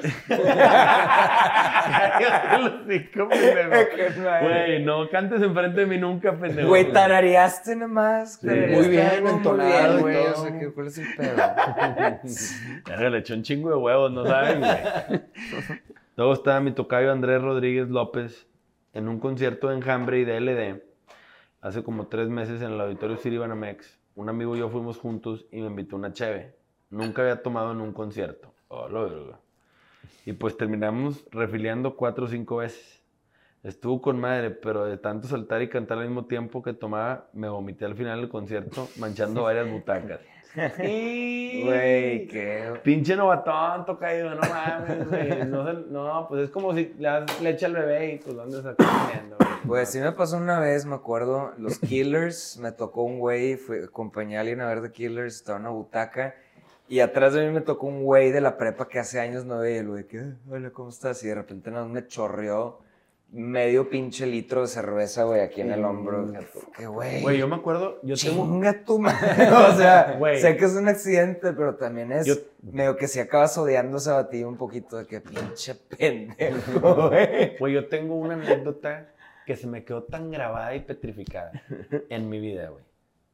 [4.42, 6.68] Güey, no cantes enfrente de mí nunca, pendejo.
[6.68, 8.40] Güey, tarareaste nomás.
[8.40, 10.16] tarareaste muy bien, entonado güey.
[10.16, 11.36] O sea, ¿qué- ¿cuál es el pedo?
[13.10, 15.22] Le echó un chingo de huevos, no saben, güey.
[16.16, 18.46] Luego estaba mi tocayo Andrés Rodríguez López
[18.92, 20.82] en un concierto de Enjambre y de LD
[21.60, 23.97] hace como tres meses en el auditorio City Banamex.
[24.18, 26.56] Un amigo y yo fuimos juntos y me invitó una cheve.
[26.90, 28.52] Nunca había tomado en un concierto.
[28.66, 29.38] Oh, la verga.
[30.26, 33.00] Y pues terminamos refiliando cuatro o cinco veces.
[33.62, 37.48] Estuvo con madre, pero de tanto saltar y cantar al mismo tiempo que tomaba, me
[37.48, 40.18] vomité al final del concierto, manchando varias butacas.
[41.64, 42.72] Güey, qué.
[42.82, 45.44] Pinche novatón, tocayo, no mames, güey.
[45.46, 48.64] No, se- no, pues es como si le das leche al bebé y pues andas
[48.66, 49.48] acá comiendo, güey.
[49.66, 53.78] Pues sí me pasó una vez, me acuerdo, los Killers, me tocó un güey, fui,
[53.84, 56.34] acompañé a alguien a ver The Killers, estaba en una butaca,
[56.88, 59.58] y atrás de mí me tocó un güey de la prepa que hace años no
[59.58, 61.22] veía, y el güey que, "Ah, hola, ¿cómo estás?
[61.24, 62.78] Y de repente nada más me chorreó
[63.30, 66.32] medio pinche litro de cerveza, güey, aquí en el hombro.
[66.76, 67.20] Que güey.
[67.22, 68.44] Güey, yo me acuerdo, yo tengo...
[68.46, 69.50] Chinga tu madre.
[69.50, 70.40] O sea, Güey.
[70.40, 74.10] sé que es un accidente, pero también es Yo- medio que si acabas odiando ese
[74.10, 77.56] batido un poquito de que pinche pendejo, güey.
[77.58, 79.08] Güey, yo tengo una anécdota
[79.46, 81.52] que se me quedó tan grabada y petrificada
[82.08, 82.84] en mi vida, güey.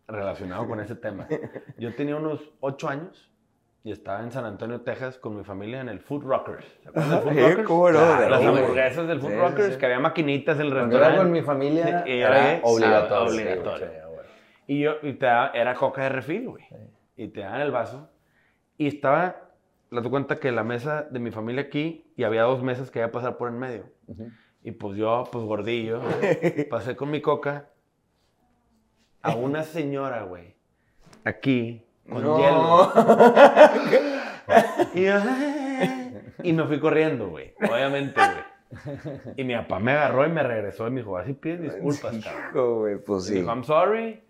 [0.06, 1.26] Relacionado con ese tema.
[1.78, 3.30] Yo tenía unos ocho años
[3.84, 6.64] y estaba en San Antonio, Texas, con mi familia en el Food Rockers.
[6.82, 7.66] ¿Se acuerdan del Food Sí, Rockers?
[7.68, 9.78] cómo no, Claro, Las hamburguesas del Food Sí, sí, Rockers, sí.
[9.78, 11.18] que había maquinitas en el Cuando era restaurante.
[11.18, 13.32] con mi familia, Sí, y era era obligatorio.
[13.34, 13.86] obligatorio.
[13.86, 14.26] Sí, güey.
[14.66, 16.64] Y yo, y te daba- era coca de refil, güey.
[17.16, 18.08] Y te daban el vaso.
[18.78, 19.36] Y estaba,
[19.90, 23.00] la tu cuenta que la mesa de mi familia aquí, y había dos mesas que
[23.00, 23.84] iba a pasar por en medio.
[24.62, 26.00] Y pues yo, pues gordillo,
[26.70, 27.68] pasé con mi coca
[29.20, 30.54] a una señora, güey,
[31.24, 32.38] aquí, con No.
[32.38, 32.92] hielo.
[34.94, 36.20] Y, yo, "Ay".
[36.42, 39.04] y me fui corriendo, güey, obviamente, güey.
[39.36, 42.78] Y mi papá me agarró y me regresó y me dijo, así pides disculpas, cabrón.
[42.80, 43.34] Güey, pues sí.
[43.34, 44.22] dijo, I'm sorry,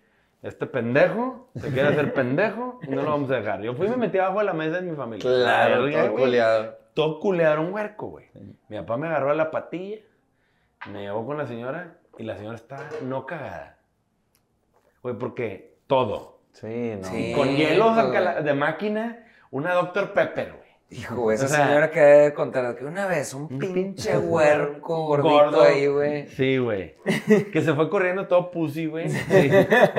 [0.43, 3.63] este pendejo se quiere hacer pendejo y no lo vamos a dejar.
[3.63, 5.23] Yo fui y me metí abajo de la mesa de mi familia.
[5.29, 6.25] Claro, todo güey.
[6.25, 6.75] culiado.
[6.95, 8.27] Todo culeado un huerco, güey.
[8.69, 9.99] Mi papá me agarró a la patilla,
[10.93, 13.79] me llevó con la señora y la señora estaba no cagada.
[15.03, 16.34] Güey, porque todo.
[16.55, 17.09] Sí, no.
[17.09, 17.33] Sí.
[17.37, 20.13] Con hielos pues, de máquina, una Dr.
[20.13, 20.65] Pepper, güey.
[20.91, 23.75] Hijo, güey, esa O sea, señora que debe de contar que una vez un pinche
[23.75, 25.63] pinche huerco gordito gordo.
[25.63, 26.29] ahí, güey.
[26.29, 26.95] Sí, güey.
[27.53, 29.09] Que se fue corriendo todo pussy, güey.
[29.09, 29.51] Sí.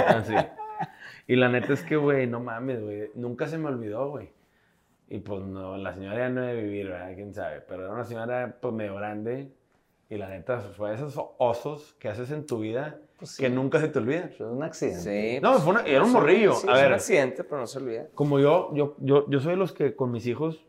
[0.08, 0.34] Así.
[1.28, 3.12] Y la neta es que, güey, no mames, güey.
[3.16, 4.32] Nunca se me olvidó, güey.
[5.10, 7.14] Y pues no, la señora ya no debe vivir, ¿verdad?
[7.16, 7.62] Quién sabe.
[7.62, 9.52] Pero era una señora, pues medio grande.
[10.10, 13.00] Y la neta fue de esos osos que haces en tu vida
[13.40, 14.30] que nunca se te olvidan.
[14.30, 15.36] Es un accidente.
[15.36, 15.40] Sí.
[15.42, 16.54] No, fue una- era un Sí, morrillo.
[16.54, 16.88] sí, A es ver.
[16.88, 18.08] un accidente, pero no se olvida.
[18.14, 20.64] Como yo, yo, yo, yo soy de los que con mis hijos,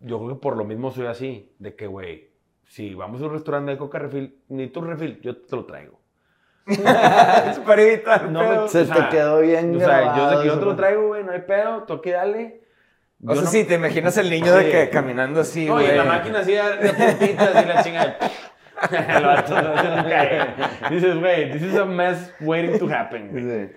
[0.00, 2.30] yo creo que por lo mismo soy así, de que, güey,
[2.64, 6.00] si vamos a un restaurante de coca refil, ni tu refil, yo te lo traigo.
[6.66, 10.36] es para evitar No me- Se O sea, te quedó bien O sea, yo grabado
[10.36, 12.62] sé que yo te lo traigo, güey, no hay pedo, toque dale.
[13.26, 14.70] O sea, no- sí, te imaginas el niño de Sí.
[14.70, 15.90] que caminando así, No, güey.
[15.92, 18.16] y la máquina así de de puntitas y la chinga.
[18.82, 18.88] No
[20.08, 20.54] cae.
[20.90, 23.28] Dices, güey, this is a mess waiting to happen.
[23.30, 23.70] güey.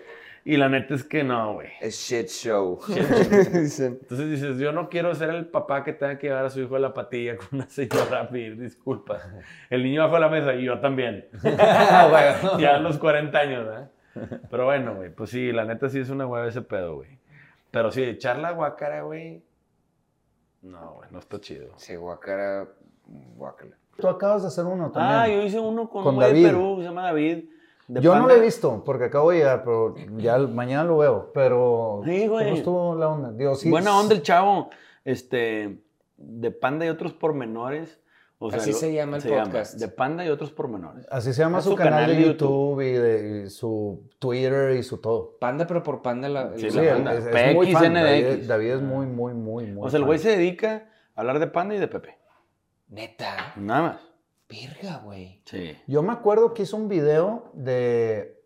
[0.46, 1.68] Y la neta es que no, güey.
[1.82, 2.80] Es shit show.
[2.88, 6.76] Entonces dices, yo no quiero ser el papá que tenga que llevar a su hijo
[6.76, 9.28] a la patilla con una señora a pedir disculpas.
[9.70, 11.26] El niño bajo la mesa y yo también.
[11.44, 14.28] ya a los 40 años, ¿eh?
[14.52, 17.18] Pero bueno, güey, pues sí, la neta sí es una hueva ese pedo, güey.
[17.74, 19.44] Pero sí, echar la guacara, güey.
[20.62, 21.74] No, güey, no está chido.
[21.78, 22.68] Sí, guacara,
[23.36, 23.76] guacala.
[23.98, 25.20] Tú acabas de hacer uno también.
[25.20, 26.50] Ah, yo hice uno con, Con un güey de.
[26.50, 27.46] Perú, se llama David.
[27.88, 31.32] Yo no lo he visto porque acabo de llegar, pero ya mañana lo veo.
[31.34, 32.46] Pero Sí, güey.
[32.46, 33.32] ¿cómo estuvo la onda?
[33.32, 34.70] Digo, sí, Buena onda el chavo.
[35.04, 35.82] Este,
[36.16, 38.00] de Panda y otros pormenores.
[38.46, 39.76] O sea, Así lo- se llama el podcast.
[39.80, 41.06] de Panda y otros pormenores.
[41.10, 44.84] Así se llama su, su canal, canal de YouTube, y, de, y su Twitter y
[44.84, 45.38] su todo.
[45.40, 46.58] Panda, pero por panda la.
[46.58, 47.14] Sí, la es, banda.
[47.14, 47.84] es- es muy fan.
[47.84, 47.94] PXNDX.
[48.04, 51.40] David, David es muy, muy, muy, muy O sea, el güey se dedica a hablar
[51.40, 52.18] de Panda y de Pepe.
[52.90, 53.54] Neta.
[53.56, 53.98] Nada más.
[54.50, 55.42] Virga, güey.
[55.46, 55.76] Sí.
[55.88, 58.44] Yo me acuerdo que hizo un video de,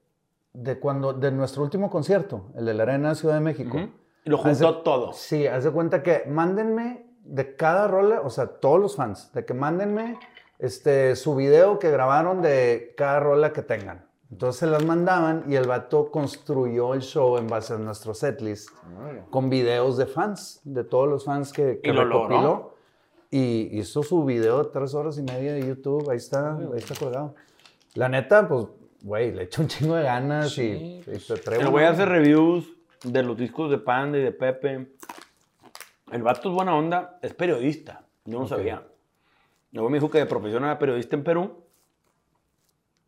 [0.53, 3.77] de cuando, de nuestro último concierto, el de la Arena Ciudad de México.
[4.23, 5.11] Y lo juntó todo.
[5.13, 9.45] Sí, haz de cuenta que mándenme de cada rola, o sea, todos los fans, de
[9.45, 10.19] que mándenme
[10.59, 14.05] este, su video que grabaron de cada rola que tengan.
[14.31, 18.69] Entonces se las mandaban y el vato construyó el show en base a nuestro setlist
[19.29, 22.41] con videos de fans, de todos los fans que, que Y lo recopiló.
[22.41, 22.77] logró.
[23.31, 26.95] Y hizo su video de tres horas y media de YouTube, ahí está, ahí está
[26.95, 27.35] colgado.
[27.93, 28.67] La neta, pues,
[29.01, 32.67] güey, le echo un chingo de ganas y, y te traigo El güey hace reviews
[33.03, 34.91] de los discos de Panda y de Pepe.
[36.11, 38.05] El vato es buena onda, es periodista.
[38.25, 38.87] Yo no sabía.
[39.71, 41.63] Luego me dijo que de profesión era periodista en Perú.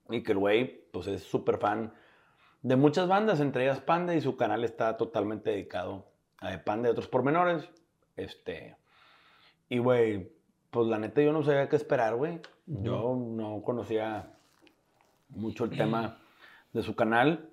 [0.10, 1.94] Y que el güey, pues es súper fan
[2.62, 6.08] de muchas bandas, entre ellas Panda, y su canal está totalmente dedicado
[6.40, 7.70] a de Panda y otros pormenores.
[8.16, 8.76] Este.
[9.70, 10.32] Y güey,
[10.72, 12.42] pues la neta yo no sabía qué esperar, güey.
[12.66, 14.34] Yo no conocía
[15.30, 16.20] mucho el tema
[16.74, 17.50] de su canal.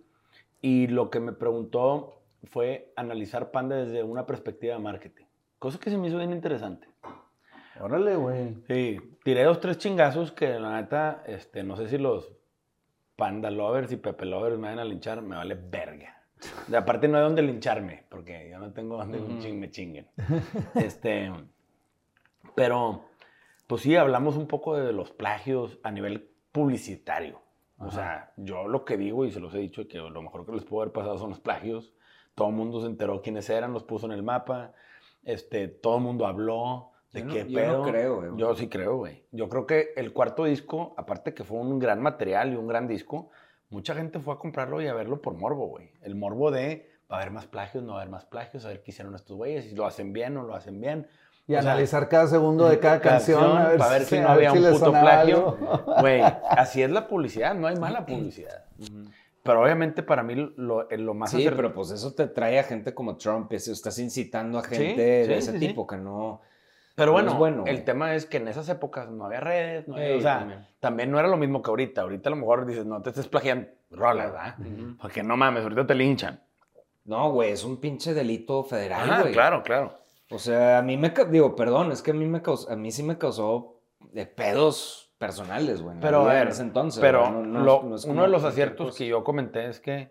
[0.60, 5.25] Y lo que me preguntó fue analizar Panda desde una perspectiva de marketing.
[5.58, 6.88] Cosa que se me hizo bien interesante.
[7.80, 8.56] Órale, güey.
[8.68, 12.32] Sí, tiré dos, tres chingazos que la neta, este, no sé si los
[13.16, 16.22] Panda lovers y Pepe lovers me van a linchar, me vale verga.
[16.68, 20.06] De aparte no hay dónde lincharme, porque yo no tengo donde ching- me chinguen.
[20.74, 21.32] Este,
[22.54, 23.04] pero,
[23.66, 27.40] pues sí, hablamos un poco de los plagios a nivel publicitario.
[27.78, 30.52] O sea, yo lo que digo y se los he dicho que lo mejor que
[30.52, 31.92] les puedo haber pasado son los plagios.
[32.34, 34.72] Todo el mundo se enteró quiénes eran, los puso en el mapa.
[35.26, 37.82] Este, todo el mundo habló de Yo no- qué yo no pedo.
[37.82, 38.30] creo, güey.
[38.36, 39.24] Yo sí creo, güey.
[39.32, 42.86] Yo creo que el cuarto disco, aparte que fue un gran material y un gran
[42.88, 43.28] disco,
[43.68, 45.90] mucha gente fue a comprarlo y a verlo por morbo, güey.
[46.00, 48.68] El morbo de va a haber más plagios, no va a haber más plagios, a
[48.68, 51.06] ver qué hicieron estos güeyes, si lo hacen bien o lo hacen bien.
[51.48, 54.28] Y O sea, analizar cada segundo de cada canción, a ver, para ver si no
[54.28, 55.56] a ver había si un puto plagio.
[56.00, 56.20] Güey,
[56.50, 58.64] así es la publicidad, no hay mala publicidad.
[59.46, 62.92] Pero obviamente para mí lo, lo más Sí, pero pues eso te trae a gente
[62.94, 65.66] como Trump, eso estás incitando a Sí, gente sí, de ese sí, sí.
[65.68, 66.40] tipo que no...
[66.94, 67.84] Pero no bueno, el güey.
[67.84, 70.66] tema es que en esas épocas no había redes, no había- Sí, o sea, también.
[70.80, 71.10] también.
[71.10, 72.00] no era lo mismo que ahorita.
[72.00, 74.56] Ahorita a lo mejor dices, no te estés plagiando rolas, ¿verdad?
[75.00, 76.40] Porque no mames, ahorita te linchan.
[77.04, 79.32] No, güey, es un pinche delito federal, Ah, güey.
[79.34, 79.98] claro, claro.
[80.30, 81.12] O sea, a mí me...
[81.30, 82.70] Digo, perdón, es que a mí me causó...
[82.72, 83.78] A mí sí me causó
[84.12, 85.96] de pedos personales, güey.
[86.00, 87.00] Pero, a en ver, ese entonces.
[87.00, 88.98] pero güey, no- no- lo- no es uno de los aciertos cosa.
[88.98, 90.10] que yo comenté es que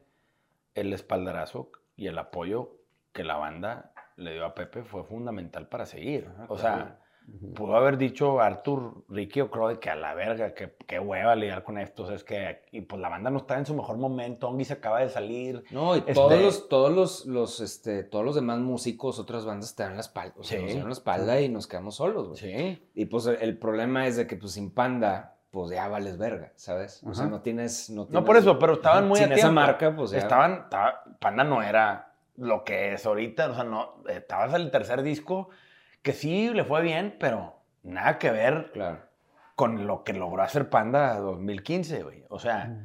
[0.74, 2.72] el espaldarazo y el apoyo
[3.14, 6.30] que la banda le dio a Pepe fue fundamental para seguir.
[6.48, 7.00] o sea,
[7.56, 11.64] pudo haber dicho Arthur, Ricky o Croy que a la verga, que qué hueva lidiar
[11.64, 12.04] con esto.
[12.04, 14.48] O sea, es que y pues la banda no está en su mejor momento.
[14.50, 15.64] Ongi se acaba de salir.
[15.72, 19.76] No, y Este- todos los, todos los, los, este, todos los demás músicos, otras bandas
[19.76, 20.64] te dan la espalda, o sea, Sí.
[20.64, 22.40] nos dieron la espalda y nos quedamos solos, güey.
[22.40, 22.90] Sí.
[22.94, 27.02] Y pues el, problema es de que pues sin panda, pues ya vales verga, ¿sabes?
[27.06, 29.52] O sea, no tienes, no No tienes- por eso, pero estaban muy Sin a esa
[29.52, 30.18] marca, pues ya.
[30.20, 34.72] Estaban, estaba- Panda no era lo que es ahorita, o sea, no, estabas en el
[34.72, 35.50] tercer disco,
[36.06, 39.00] que sí le fue bien, pero nada que ver Claro.
[39.56, 42.24] con lo que logró hacer Panda 2015, güey.
[42.30, 42.78] O sea,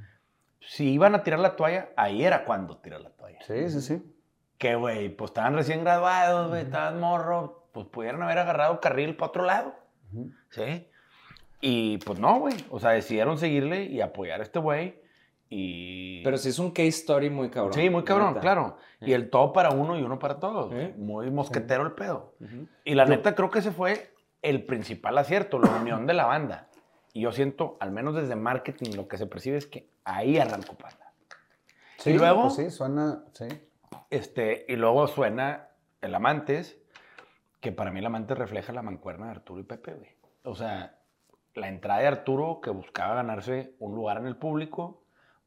[0.61, 3.39] si iban a tirar la toalla, ahí era cuando tirar la toalla.
[3.47, 4.03] Sí, sí, sí.
[4.57, 9.29] Que, güey, pues estaban recién graduados, güey, estaban morro, pues pudieron haber agarrado carril para
[9.29, 9.75] otro lado,
[10.49, 10.89] ¿sí?
[11.61, 14.99] Y pues no, güey, o sea, decidieron seguirle y apoyar a este güey
[15.52, 16.22] y...
[16.22, 17.72] Pero sí es un case story muy cabrón.
[17.74, 18.40] Sí, muy cabrón, neta.
[18.40, 18.77] claro.
[19.01, 20.72] Y el todo para uno y uno para todos.
[20.72, 20.94] ¿Eh?
[20.97, 22.35] Muy mosquetero el pedo.
[22.40, 22.68] Ujú.
[22.85, 26.68] Y la neta creo que ese fue el principal acierto, la unión de la banda.
[27.12, 30.74] Y yo siento, al menos desde marketing, lo que se percibe es que ahí arrancó
[30.74, 31.12] Panda.
[31.98, 33.47] Sí, Y luego- pues sí, suena, sí.
[34.09, 35.68] Este, y luego suena
[36.01, 36.78] el Amantes,
[37.60, 40.10] que para mí el Amantes refleja la mancuerna de Arturo y Pepe, güey.
[40.44, 40.97] O sea,
[41.55, 44.99] la entrada de Arturo que buscaba ganarse un lugar en el público,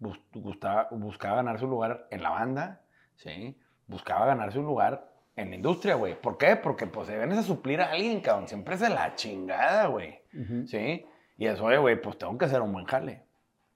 [0.04, 2.82] bus- gustaba- buscaba ganarse un lugar en la banda,
[3.16, 3.58] ¿sí?
[3.88, 6.20] Buscaba ganarse un lugar en la industria, güey.
[6.20, 6.56] ¿Por qué?
[6.56, 8.48] Porque pues se vienes a suplir a alguien, cabrón.
[8.48, 10.20] Siempre es de la chingada, güey.
[10.68, 11.06] ¿Sí?
[11.38, 13.24] Y eso, güey, pues tengo que hacer un buen jale.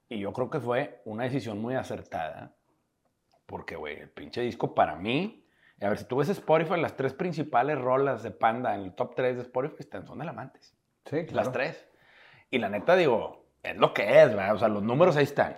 [0.09, 2.53] Y yo creo que fue una decisión muy acertada.
[3.45, 5.43] Porque, güey, el pinche disco para mí.
[5.81, 9.15] A ver, si tú ves Spotify, las tres principales rolas de Panda en el top
[9.15, 10.75] 3 de Spotify están, son del Amantes.
[11.05, 11.35] Sí, claro.
[11.35, 11.87] Las tres.
[12.49, 14.55] Y la neta, digo, es lo que es, ¿verdad?
[14.55, 15.57] O sea, los números ahí están,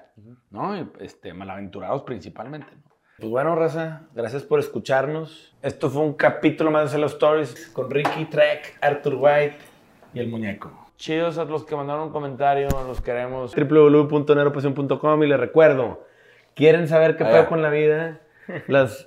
[0.50, 0.76] ¿no?
[1.00, 2.90] Este, malaventurados principalmente, ¿no?
[3.18, 5.54] Pues bueno, Raza, gracias por escucharnos.
[5.62, 9.58] Esto fue un capítulo más de Hello Stories con Ricky Trek, Arthur White
[10.14, 10.72] y el muñeco.
[10.96, 13.54] Chidos a los que mandaron un comentario, los queremos.
[13.56, 16.06] www.neropasión.com y les recuerdo,
[16.56, 18.22] ¿quieren saber qué Ah, pedo con la vida?
[18.68, 19.06] Las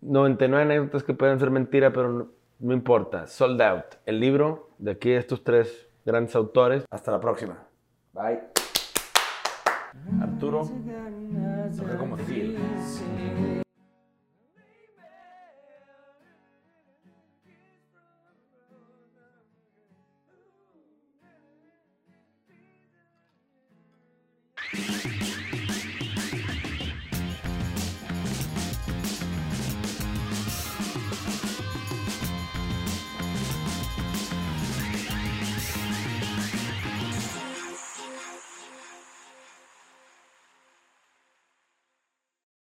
[0.00, 2.28] 99 anécdotas que pueden ser mentira, pero no,
[2.58, 3.26] no importa.
[3.26, 6.84] Sold Out, el libro de aquí de estos tres grandes autores.
[6.90, 7.58] Hasta la próxima.
[8.12, 8.40] Bye.
[10.20, 10.68] Arturo,
[11.76, 12.58] toca como Phil.